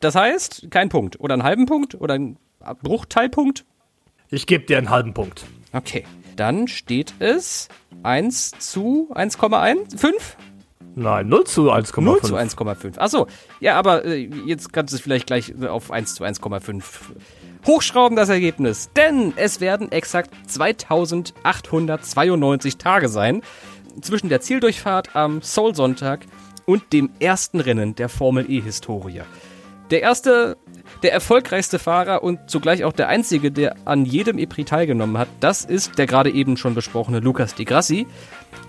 Das 0.00 0.14
heißt, 0.14 0.66
kein 0.70 0.88
Punkt. 0.88 1.20
Oder 1.20 1.34
einen 1.34 1.42
halben 1.42 1.66
Punkt 1.66 1.94
oder 1.94 2.14
ein 2.14 2.36
Bruchteilpunkt. 2.82 3.64
Ich 4.28 4.46
gebe 4.46 4.64
dir 4.64 4.78
einen 4.78 4.90
halben 4.90 5.14
Punkt. 5.14 5.46
Okay. 5.72 6.04
Dann 6.36 6.68
steht 6.68 7.14
es 7.18 7.68
1 8.02 8.50
zu 8.58 9.08
1,15? 9.14 10.10
Nein, 10.98 11.28
0 11.28 11.44
zu 11.44 11.72
1,5. 11.72 12.00
0 12.00 12.20
zu 12.22 12.36
1,5. 12.36 12.98
Achso, 12.98 13.28
ja, 13.60 13.78
aber 13.78 14.04
äh, 14.04 14.28
jetzt 14.46 14.72
kannst 14.72 14.92
du 14.92 14.96
es 14.96 15.02
vielleicht 15.02 15.28
gleich 15.28 15.54
äh, 15.60 15.68
auf 15.68 15.92
1 15.92 16.16
zu 16.16 16.24
1,5 16.24 16.82
hochschrauben, 17.66 18.16
das 18.16 18.28
Ergebnis. 18.28 18.90
Denn 18.96 19.32
es 19.36 19.60
werden 19.60 19.92
exakt 19.92 20.34
2892 20.48 22.78
Tage 22.78 23.08
sein 23.08 23.42
zwischen 24.00 24.28
der 24.28 24.40
Zieldurchfahrt 24.40 25.14
am 25.14 25.40
Soul-Sonntag 25.40 26.26
und 26.66 26.92
dem 26.92 27.10
ersten 27.20 27.60
Rennen 27.60 27.94
der 27.94 28.08
Formel 28.08 28.50
E-Historie. 28.50 29.22
Der 29.90 30.02
erste, 30.02 30.56
der 31.02 31.12
erfolgreichste 31.12 31.78
Fahrer 31.78 32.22
und 32.22 32.50
zugleich 32.50 32.84
auch 32.84 32.92
der 32.92 33.08
einzige, 33.08 33.52
der 33.52 33.76
an 33.84 34.04
jedem 34.04 34.38
EPRI 34.38 34.64
teilgenommen 34.64 35.18
hat, 35.18 35.28
das 35.40 35.64
ist 35.64 35.98
der 35.98 36.06
gerade 36.06 36.30
eben 36.30 36.56
schon 36.56 36.74
besprochene 36.74 37.20
Lucas 37.20 37.54
Di 37.54 37.64
Grassi. 37.64 38.06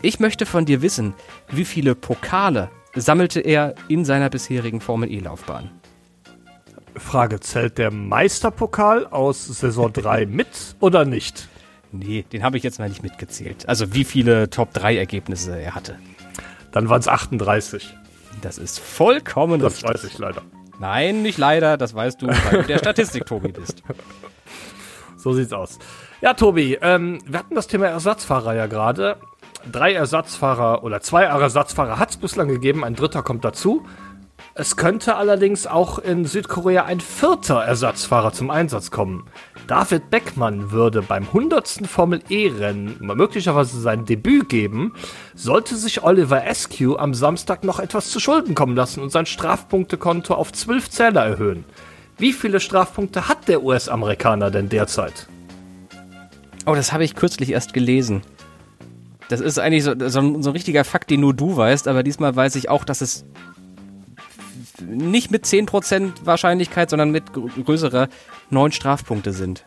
Ich 0.02 0.20
möchte 0.20 0.46
von 0.46 0.66
dir 0.66 0.82
wissen, 0.82 1.14
wie 1.50 1.66
viele 1.66 1.96
Pokale 1.96 2.70
sammelte 2.96 3.40
er 3.40 3.76
in 3.88 4.06
seiner 4.06 4.30
bisherigen 4.30 4.82
Formel 4.82 5.12
E-Laufbahn? 5.12 5.72
Frage, 6.96 7.40
zählt 7.40 7.78
der 7.78 7.92
Meisterpokal 7.92 9.08
aus 9.08 9.46
Saison 9.46 9.92
3 9.92 10.26
mit 10.28 10.76
oder 10.80 11.06
nicht? 11.06 11.48
Nee, 11.92 12.26
den 12.32 12.44
habe 12.44 12.58
ich 12.58 12.64
jetzt 12.64 12.78
mal 12.78 12.90
nicht 12.90 13.02
mitgezählt. 13.02 13.68
Also 13.68 13.94
wie 13.94 14.04
viele 14.04 14.50
Top-3-Ergebnisse 14.50 15.60
er 15.60 15.74
hatte. 15.74 15.98
Dann 16.72 16.88
waren 16.90 17.00
es 17.00 17.08
38. 17.08 17.96
Das 18.42 18.60
ist 18.60 18.80
vollkommen 18.80 19.60
Das 19.60 19.84
weiß 19.84 20.04
ich 20.04 20.18
leider. 20.20 20.44
Nein, 20.80 21.22
nicht 21.22 21.38
leider, 21.38 21.78
das 21.78 21.94
weißt 21.94 22.22
du, 22.22 22.28
weil 22.28 22.62
du 22.62 22.68
der 22.68 22.80
Statistik-Tobi 22.80 23.52
bist. 23.52 23.84
So 25.18 25.34
sieht's 25.34 25.52
aus. 25.52 25.80
Ja, 26.22 26.34
Tobi, 26.34 26.78
ähm, 26.82 27.20
wir 27.26 27.40
hatten 27.40 27.54
das 27.54 27.68
Thema 27.68 27.88
Ersatzfahrer 27.88 28.56
ja 28.56 28.68
gerade. 28.68 29.18
Drei 29.70 29.92
Ersatzfahrer 29.92 30.82
oder 30.86 31.02
zwei 31.02 31.24
Ersatzfahrer 31.24 32.00
hat 32.00 32.12
es 32.12 32.16
bislang 32.16 32.48
gegeben, 32.48 32.86
ein 32.86 32.96
dritter 32.96 33.22
kommt 33.22 33.44
dazu. 33.44 33.86
Es 34.56 34.78
könnte 34.78 35.16
allerdings 35.16 35.68
auch 35.68 36.00
in 36.00 36.24
Südkorea 36.24 36.86
ein 36.86 37.02
vierter 37.02 37.64
Ersatzfahrer 37.64 38.32
zum 38.32 38.50
Einsatz 38.50 38.92
kommen. 38.92 39.26
David 39.70 40.10
Beckmann 40.10 40.72
würde 40.72 41.04
beim 41.04 41.26
100. 41.28 41.82
Formel 41.86 42.24
E-Rennen 42.28 42.96
möglicherweise 43.02 43.80
sein 43.80 44.04
Debüt 44.04 44.50
geben, 44.50 44.96
sollte 45.36 45.76
sich 45.76 46.02
Oliver 46.02 46.44
Askew 46.44 46.96
am 46.96 47.14
Samstag 47.14 47.64
noch 47.64 47.80
etwas 47.80 48.10
zu 48.10 48.20
Schulden 48.20 48.56
kommen 48.56 48.76
lassen 48.76 49.00
und 49.00 49.12
sein 49.12 49.28
Strafpunktekonto 49.28 50.34
auf 50.34 50.52
12 50.52 50.90
Zähler 50.90 51.24
erhöhen. 51.24 51.66
Wie 52.18 52.34
viele 52.34 52.60
Strafpunkte 52.60 53.28
hat 53.28 53.48
der 53.48 53.62
US-Amerikaner 53.62 54.50
denn 54.50 54.70
derzeit? 54.70 55.28
Oh, 56.66 56.74
das 56.74 56.92
habe 56.92 57.04
ich 57.04 57.14
kürzlich 57.14 57.52
erst 57.52 57.74
gelesen. 57.74 58.24
Das 59.28 59.40
ist 59.40 59.60
eigentlich 59.60 59.84
so, 59.84 59.94
so, 60.08 60.20
ein, 60.20 60.42
so 60.42 60.50
ein 60.50 60.54
richtiger 60.54 60.84
Fakt, 60.84 61.12
den 61.12 61.20
nur 61.20 61.36
du 61.36 61.56
weißt, 61.56 61.88
aber 61.88 62.02
diesmal 62.02 62.36
weiß 62.36 62.56
ich 62.56 62.70
auch, 62.70 62.86
dass 62.86 63.02
es 63.02 63.24
nicht 64.82 65.30
mit 65.30 65.46
10% 65.46 66.12
Wahrscheinlichkeit, 66.24 66.90
sondern 66.90 67.12
mit 67.12 67.26
größerer 67.34 68.10
neun 68.50 68.72
Strafpunkte 68.72 69.32
sind. 69.32 69.66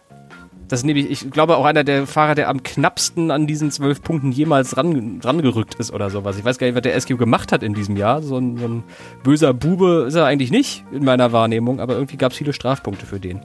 Das 0.72 0.80
ist 0.80 0.84
nämlich, 0.86 1.10
ich 1.10 1.30
glaube, 1.30 1.58
auch 1.58 1.66
einer 1.66 1.84
der 1.84 2.06
Fahrer, 2.06 2.34
der 2.34 2.48
am 2.48 2.62
knappsten 2.62 3.30
an 3.30 3.46
diesen 3.46 3.70
zwölf 3.70 4.02
Punkten 4.02 4.32
jemals 4.32 4.76
ran, 4.78 5.20
rangerückt 5.22 5.74
ist 5.74 5.92
oder 5.92 6.08
sowas. 6.08 6.38
Ich 6.38 6.46
weiß 6.46 6.56
gar 6.56 6.66
nicht, 6.66 6.74
was 6.74 6.82
der 6.82 6.98
SQ 6.98 7.18
gemacht 7.18 7.52
hat 7.52 7.62
in 7.62 7.74
diesem 7.74 7.98
Jahr. 7.98 8.22
So 8.22 8.38
ein, 8.38 8.56
so 8.56 8.66
ein 8.66 8.84
böser 9.22 9.52
Bube 9.52 10.06
ist 10.08 10.14
er 10.14 10.24
eigentlich 10.24 10.50
nicht 10.50 10.84
in 10.90 11.04
meiner 11.04 11.30
Wahrnehmung, 11.30 11.78
aber 11.78 11.92
irgendwie 11.92 12.16
gab 12.16 12.32
es 12.32 12.38
viele 12.38 12.54
Strafpunkte 12.54 13.04
für 13.04 13.20
den. 13.20 13.42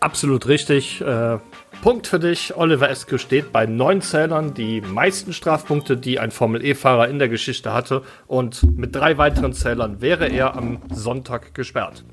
Absolut 0.00 0.48
richtig. 0.48 1.02
Äh, 1.02 1.36
Punkt 1.82 2.06
für 2.06 2.18
dich. 2.18 2.56
Oliver 2.56 2.88
Eskew 2.88 3.18
steht 3.18 3.52
bei 3.52 3.66
neun 3.66 4.00
Zählern, 4.00 4.54
die 4.54 4.80
meisten 4.80 5.32
Strafpunkte, 5.32 5.98
die 5.98 6.18
ein 6.18 6.30
Formel-E-Fahrer 6.30 7.08
in 7.08 7.18
der 7.18 7.28
Geschichte 7.28 7.74
hatte. 7.74 8.02
Und 8.26 8.62
mit 8.76 8.96
drei 8.96 9.18
weiteren 9.18 9.52
Zählern 9.52 10.00
wäre 10.00 10.28
er 10.28 10.56
am 10.56 10.78
Sonntag 10.90 11.54
gesperrt. 11.54 12.04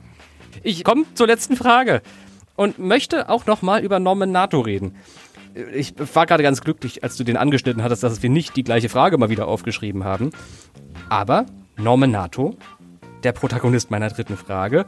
Ich 0.61 0.83
komme 0.83 1.05
zur 1.15 1.27
letzten 1.27 1.55
Frage 1.55 2.01
und 2.55 2.79
möchte 2.79 3.29
auch 3.29 3.45
nochmal 3.45 3.83
über 3.83 3.99
Norman 3.99 4.31
Nato 4.31 4.59
reden. 4.59 4.95
Ich 5.73 5.93
war 6.13 6.25
gerade 6.25 6.43
ganz 6.43 6.61
glücklich, 6.61 7.03
als 7.03 7.15
du 7.15 7.23
den 7.23 7.37
angeschnitten 7.37 7.83
hattest, 7.83 8.03
dass 8.03 8.23
wir 8.23 8.29
nicht 8.29 8.55
die 8.55 8.63
gleiche 8.63 8.89
Frage 8.89 9.17
mal 9.17 9.29
wieder 9.29 9.47
aufgeschrieben 9.47 10.03
haben. 10.03 10.31
Aber 11.09 11.45
Norman 11.77 12.11
Nato, 12.11 12.55
der 13.23 13.33
Protagonist 13.33 13.91
meiner 13.91 14.09
dritten 14.09 14.35
Frage, 14.35 14.85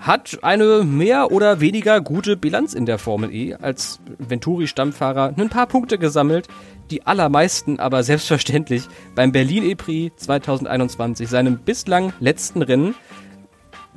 hat 0.00 0.38
eine 0.42 0.82
mehr 0.84 1.30
oder 1.30 1.60
weniger 1.60 2.00
gute 2.00 2.36
Bilanz 2.36 2.74
in 2.74 2.86
der 2.86 2.98
Formel 2.98 3.32
E 3.32 3.54
als 3.54 4.00
Venturi-Stammfahrer 4.18 5.34
ein 5.36 5.48
paar 5.48 5.66
Punkte 5.66 5.98
gesammelt, 5.98 6.48
die 6.90 7.06
allermeisten 7.06 7.78
aber 7.78 8.02
selbstverständlich 8.02 8.88
beim 9.14 9.32
Berlin 9.32 9.64
E-Prix 9.64 10.16
2021, 10.24 11.28
seinem 11.28 11.58
bislang 11.58 12.12
letzten 12.20 12.62
Rennen. 12.62 12.94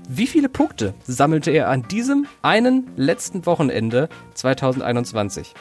Wie 0.10 0.28
viele 0.28 0.50
Punkte 0.50 0.94
sammelte 1.06 1.52
er 1.52 1.70
an 1.70 1.84
diesem 1.84 2.28
einen 2.42 2.92
letzten 2.98 3.46
Wochenende 3.46 4.10
2021? 4.34 5.54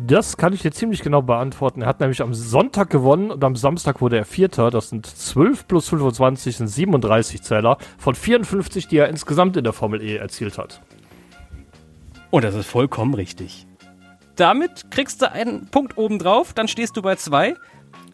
Das 0.00 0.36
kann 0.36 0.52
ich 0.52 0.62
dir 0.62 0.72
ziemlich 0.72 1.02
genau 1.02 1.22
beantworten. 1.22 1.82
Er 1.82 1.88
hat 1.88 2.00
nämlich 2.00 2.20
am 2.22 2.34
Sonntag 2.34 2.90
gewonnen 2.90 3.30
und 3.30 3.42
am 3.42 3.56
Samstag 3.56 4.00
wurde 4.00 4.16
er 4.16 4.24
Vierter. 4.24 4.70
Das 4.70 4.90
sind 4.90 5.06
12 5.06 5.66
plus 5.66 5.88
25 5.88 6.56
sind 6.56 6.68
37 6.68 7.42
Zähler 7.42 7.78
von 7.96 8.14
54, 8.14 8.86
die 8.88 8.98
er 8.98 9.08
insgesamt 9.08 9.56
in 9.56 9.64
der 9.64 9.72
Formel 9.72 10.02
E 10.02 10.16
erzielt 10.16 10.58
hat. 10.58 10.80
Und 12.30 12.44
das 12.44 12.54
ist 12.54 12.66
vollkommen 12.66 13.14
richtig. 13.14 13.66
Damit 14.36 14.90
kriegst 14.90 15.22
du 15.22 15.32
einen 15.32 15.66
Punkt 15.66 15.98
obendrauf, 15.98 16.52
dann 16.52 16.68
stehst 16.68 16.96
du 16.96 17.02
bei 17.02 17.16
2 17.16 17.54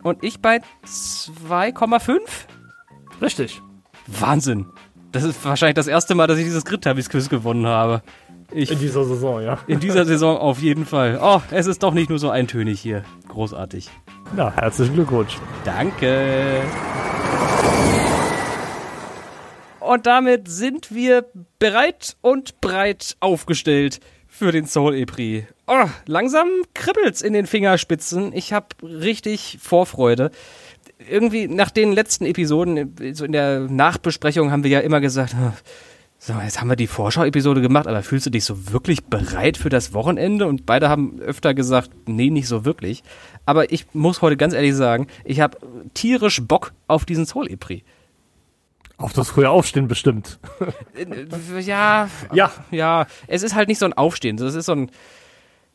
und 0.03 0.23
ich 0.23 0.41
bei 0.41 0.61
2,5. 0.87 2.21
Richtig. 3.21 3.61
Wahnsinn. 4.07 4.67
Das 5.15 5.23
ist 5.23 5.45
wahrscheinlich 5.45 5.77
das 5.77 5.87
erste 5.87 6.17
Mal, 6.17 6.27
dass 6.27 6.39
ich 6.39 6.45
dieses 6.45 6.65
Grid-Tabis-Quiz 6.65 7.29
gewonnen 7.29 7.69
habe. 7.69 8.03
Ich, 8.51 8.73
In 8.73 8.81
dieser 8.81 9.05
Saison, 9.05 9.41
ja. 9.41 9.59
in 9.69 9.79
dieser 9.79 10.05
Saison 10.05 10.37
auf 10.37 10.59
jeden 10.59 10.85
Fall. 10.87 11.21
Oh, 11.23 11.41
es 11.53 11.69
ist 11.69 11.85
doch 11.85 11.95
nicht 11.95 12.11
nur 12.11 12.19
so 12.19 12.31
eintönig 12.31 12.81
hier. 12.81 13.05
Großartig. 13.29 13.89
Na, 14.35 14.53
herzlichen 14.57 14.95
Glückwunsch. 14.95 15.39
Danke. 15.65 16.63
Und 19.79 20.07
damit 20.07 20.49
sind 20.49 20.93
wir 20.93 21.27
bereit 21.61 22.17
und 22.21 22.61
breit 22.61 23.17
aufgestellt 23.21 24.01
für 24.27 24.51
den 24.51 24.67
Soul 24.67 24.97
E-Prix. 24.97 25.47
Oh, 25.69 25.85
langsam 26.07 26.49
kribbelt's 26.75 27.23
in 27.23 27.35
den 27.35 27.47
Fingerspitzen. 27.47 28.33
Ich 28.33 28.53
habe 28.53 28.67
richtig 28.83 29.59
Vorfreude. 29.63 30.33
Irgendwie 31.09 31.49
nach 31.49 31.71
den 31.71 31.93
letzten 31.93 32.25
Episoden, 32.25 32.95
so 33.13 33.25
in 33.25 33.33
der 33.33 33.61
Nachbesprechung, 33.61 34.51
haben 34.51 34.65
wir 34.65 34.71
ja 34.71 34.81
immer 34.81 35.01
gesagt, 35.01 35.35
"Ah, 35.35 35.53
so, 36.19 36.33
jetzt 36.43 36.61
haben 36.61 36.69
wir 36.69 36.77
die 36.77 36.87
Vorschau-Episode 36.87 37.61
gemacht, 37.61 37.87
aber 37.87 38.03
fühlst 38.03 38.25
du 38.27 38.31
dich 38.31 38.45
so 38.45 38.73
wirklich 38.73 39.05
bereit 39.05 39.59
für 39.59 39.69
das 39.69 39.93
Wochenende? 39.93 40.47
Und 40.47 40.65
beide 40.65 40.89
haben 40.89 41.21
öfter 41.21 41.53
gesagt, 41.53 41.91
nee, 42.07 42.31
nicht 42.31 42.49
so 42.49 42.65
wirklich. 42.65 43.03
Aber 43.45 43.71
ich 43.73 43.87
muss 43.93 44.23
heute 44.23 44.37
ganz 44.39 44.55
ehrlich 44.55 44.75
sagen, 44.75 45.07
ich 45.25 45.41
habe 45.41 45.59
tierisch 45.93 46.41
Bock 46.43 46.73
auf 46.87 47.05
diesen 47.05 47.27
Soul 47.27 47.51
E-Prix. 47.51 47.85
Auf 48.97 49.13
das 49.13 49.29
frühe 49.31 49.51
Aufstehen 49.51 49.87
bestimmt. 49.89 50.39
Äh, 50.95 51.61
Ja, 51.61 52.09
Ja. 52.33 52.53
ja, 52.71 53.07
es 53.27 53.43
ist 53.43 53.55
halt 53.55 53.69
nicht 53.69 53.79
so 53.81 53.85
ein 53.87 53.93
Aufstehen. 53.93 54.37
Das 54.39 54.55
ist 54.55 54.67
so 54.67 54.73
ein, 54.73 54.91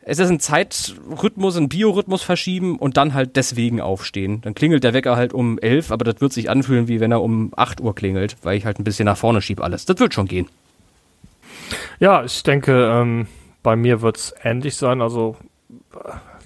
es 0.10 0.18
ist 0.18 0.30
ein 0.30 0.40
Zeitrhythmus, 0.40 1.56
ein 1.56 1.70
Biorhythmus 1.70 2.24
verschieben 2.24 2.78
und 2.80 2.98
dann 2.98 3.14
halt 3.14 3.36
deswegen 3.36 3.80
aufstehen. 3.80 4.42
Dann 4.42 4.56
klingelt 4.56 4.84
der 4.84 4.96
Wecker 4.96 5.16
halt 5.16 5.34
um 5.34 5.60
elf, 5.60 5.92
aber 5.92 6.04
das 6.04 6.20
wird 6.20 6.34
sich 6.34 6.50
anfühlen, 6.50 6.88
wie 6.88 7.00
wenn 7.00 7.12
er 7.12 7.22
um 7.22 7.54
8 7.56 7.80
Uhr 7.80 7.94
klingelt, 7.94 8.36
weil 8.42 8.58
ich 8.58 8.66
halt 8.66 8.80
ein 8.80 8.84
bisschen 8.84 9.06
nach 9.06 9.18
vorne 9.18 9.40
schiebe 9.40 9.64
alles. 9.64 9.86
Das 9.86 10.00
wird 10.00 10.16
schon 10.16 10.28
gehen. 10.28 10.48
Ja, 12.00 12.24
ich 12.24 12.42
denke, 12.42 12.90
ähm, 12.92 13.28
bei 13.62 13.76
mir 13.76 14.02
wird's 14.02 14.34
ähnlich 14.44 14.78
sein. 14.78 15.00
Also, 15.00 15.36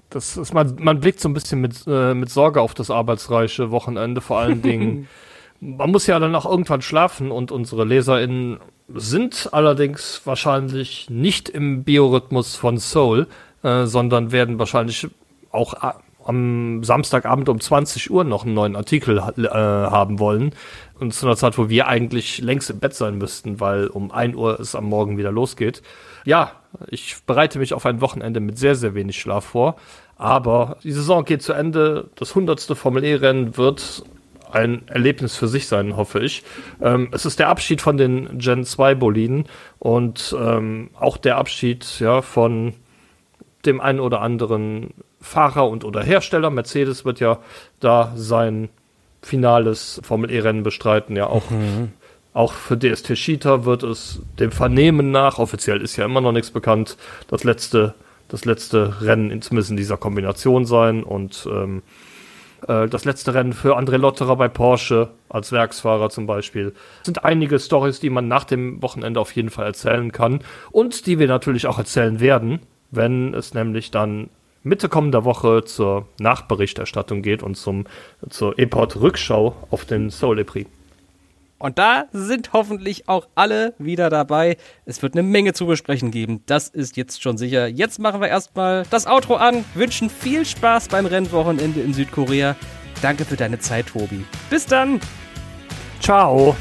das 0.09 0.36
ist, 0.36 0.53
man, 0.53 0.76
man 0.80 0.99
blickt 0.99 1.22
so 1.22 1.30
ein 1.30 1.34
bisschen 1.34 1.61
mit, 1.61 1.88
äh, 1.88 2.14
mit 2.14 2.30
Sorge 2.30 2.59
auf 2.59 2.74
das 2.74 2.91
arbeitsreiche 2.91 3.72
Wochenende. 3.72 4.20
Vor 4.20 4.39
allen 4.39 4.61
Dingen, 4.61 5.07
man 5.61 5.89
muss 5.89 6.05
ja 6.05 6.20
dann 6.20 6.36
auch 6.36 6.45
irgendwann 6.45 6.82
schlafen 6.82 7.32
und 7.32 7.53
unsere 7.53 7.86
LeserInnen 7.86 8.59
sind 8.93 9.49
allerdings 9.53 10.22
wahrscheinlich 10.26 11.09
nicht 11.09 11.47
im 11.47 11.86
Biorhythmus 11.86 12.57
von 12.57 12.78
Soul, 12.78 13.28
äh, 13.64 13.86
sondern 13.86 14.32
werden 14.32 14.59
wahrscheinlich 14.59 15.07
auch 15.51 15.74
a- 15.74 15.99
am 16.26 16.84
Samstagabend 16.84 17.49
um 17.49 17.59
20 17.59 18.09
Uhr 18.09 18.24
noch 18.24 18.45
einen 18.45 18.53
neuen 18.53 18.76
Artikel 18.76 19.18
äh, 19.18 19.47
haben 19.51 20.20
wollen. 20.20 20.53
Und 20.99 21.14
zu 21.14 21.26
einer 21.26 21.36
Zeit, 21.36 21.57
wo 21.57 21.68
wir 21.70 21.88
eigentlich 21.88 22.39
längst 22.39 22.70
im 22.70 22.80
Bett 22.80 22.93
sein 22.93 23.18
müssten, 23.18 23.59
weil 23.59 23.88
um 23.88 24.11
1 24.11 24.36
Uhr 24.36 24.59
es 24.59 24.74
am 24.76 24.86
Morgen 24.86 25.18
wieder 25.18 25.32
losgeht. 25.32 25.82
Ja, 26.24 26.51
ich 26.88 27.18
bereite 27.26 27.59
mich 27.59 27.74
auf 27.74 27.86
ein 27.86 27.99
Wochenende 27.99 28.39
mit 28.39 28.57
sehr, 28.57 28.76
sehr 28.76 28.95
wenig 28.95 29.20
Schlaf 29.20 29.45
vor. 29.45 29.76
Aber 30.16 30.78
die 30.84 30.91
Saison 30.93 31.26
geht 31.26 31.41
zu 31.41 31.51
Ende. 31.53 32.09
Das 32.16 32.30
100. 32.30 32.61
Formel 32.78 33.03
E-Rennen 33.03 33.57
wird 33.57 34.03
ein 34.51 34.88
Erlebnis 34.88 35.36
für 35.36 35.47
sich 35.47 35.68
sein, 35.68 35.97
hoffe 35.97 36.20
ich. 36.20 36.43
Ähm, 36.82 37.09
es 37.11 37.26
ist 37.26 37.39
der 37.39 37.49
Abschied 37.49 37.82
von 37.82 37.97
den 37.97 38.38
Gen 38.38 38.64
2 38.64 38.95
Boliden 38.95 39.45
und 39.80 40.34
ähm, 40.39 40.91
auch 40.97 41.18
der 41.18 41.38
Abschied 41.38 41.99
ja, 41.99 42.22
von 42.22 42.74
dem 43.66 43.82
einen 43.82 43.99
oder 43.99 44.22
anderen 44.22 44.93
Fahrer 45.22 45.70
und 45.70 45.86
oder 45.86 46.03
Hersteller. 46.03 46.49
Mercedes 46.49 47.05
wird 47.05 47.20
ja 47.20 47.39
da 47.80 48.14
sein 48.16 48.70
finales 49.22 50.01
Formel 50.03 50.32
E-Rennen 50.32 50.64
bestreiten. 50.64 51.16
Ja, 51.16 51.28
auch, 51.28 51.43
auch 52.34 52.53
für 52.53 52.78
DST 52.78 53.14
Cheetah 53.14 53.66
wird 53.66 53.84
es 53.84 54.22
dem 54.39 54.51
Vernehmen 54.51 55.11
nach, 55.11 55.39
offiziell 55.39 55.82
ist 55.82 55.95
ja 55.95 56.05
immer 56.05 56.22
noch 56.22 56.34
nichts 56.34 56.51
bekannt, 56.51 56.97
das 57.28 57.43
letzte, 57.43 57.93
das 58.28 58.45
letzte 58.45 59.01
Rennen 59.01 59.32
in, 59.32 59.41
zumindest 59.41 59.72
in 59.72 59.78
dieser 59.78 59.97
Kombination 59.97 60.66
sein 60.66 61.03
und 61.03 61.47
ähm, 61.49 61.84
äh, 62.68 62.88
das 62.88 63.05
letzte 63.05 63.34
Rennen 63.34 63.53
für 63.53 63.78
André 63.78 63.97
Lotterer 63.97 64.36
bei 64.36 64.47
Porsche 64.47 65.09
als 65.30 65.51
Werksfahrer 65.51 66.09
zum 66.09 66.28
Beispiel. 66.28 66.74
Es 67.01 67.05
sind 67.05 67.24
einige 67.24 67.59
Stories, 67.59 67.99
die 67.99 68.09
man 68.09 68.28
nach 68.28 68.43
dem 68.43 68.82
Wochenende 68.82 69.20
auf 69.20 69.32
jeden 69.34 69.49
Fall 69.49 69.66
erzählen 69.66 70.11
kann 70.11 70.41
und 70.72 71.05
die 71.07 71.20
wir 71.20 71.28
natürlich 71.28 71.68
auch 71.68 71.78
erzählen 71.78 72.20
werden, 72.20 72.59
wenn 72.96 73.34
es 73.34 73.54
nämlich 73.54 73.91
dann 73.91 74.30
Mitte 74.64 74.88
kommender 74.88 75.26
Woche 75.26 75.64
zur 75.66 76.08
Nachberichterstattung 76.20 77.22
geht 77.22 77.44
und 77.44 77.56
zum, 77.56 77.86
zur 78.30 78.58
E-Port-Rückschau 78.58 79.56
auf 79.70 79.86
den 79.86 80.10
Soul 80.10 80.39
E 80.39 80.44
Prix. 80.44 80.70
Und 81.60 81.80
da 81.80 82.08
sind 82.12 82.52
hoffentlich 82.52 83.08
auch 83.08 83.28
alle 83.36 83.74
wieder 83.78 84.10
dabei. 84.10 84.58
Es 84.86 85.02
wird 85.02 85.14
eine 85.14 85.24
Menge 85.24 85.54
zu 85.54 85.66
besprechen 85.66 86.12
geben. 86.12 86.44
Das 86.46 86.68
ist 86.68 86.98
jetzt 86.98 87.22
schon 87.22 87.38
sicher. 87.38 87.68
Jetzt 87.68 88.00
machen 88.00 88.20
wir 88.20 88.28
erstmal 88.28 88.84
das 88.89 89.08
Outro 89.08 89.36
an. 89.36 89.64
Wünschen 89.74 90.10
viel 90.10 90.46
Spaß 90.46 90.89
beim 90.89 91.06
Rennwochenende 91.06 91.80
in 91.80 91.94
Südkorea. 91.94 92.58
Danke 93.02 93.24
für 93.24 93.38
deine 93.38 93.60
Zeit, 93.60 93.88
Tobi. 93.88 94.26
Bis 94.50 94.66
dann. 94.66 95.00
Ciao. 96.02 96.54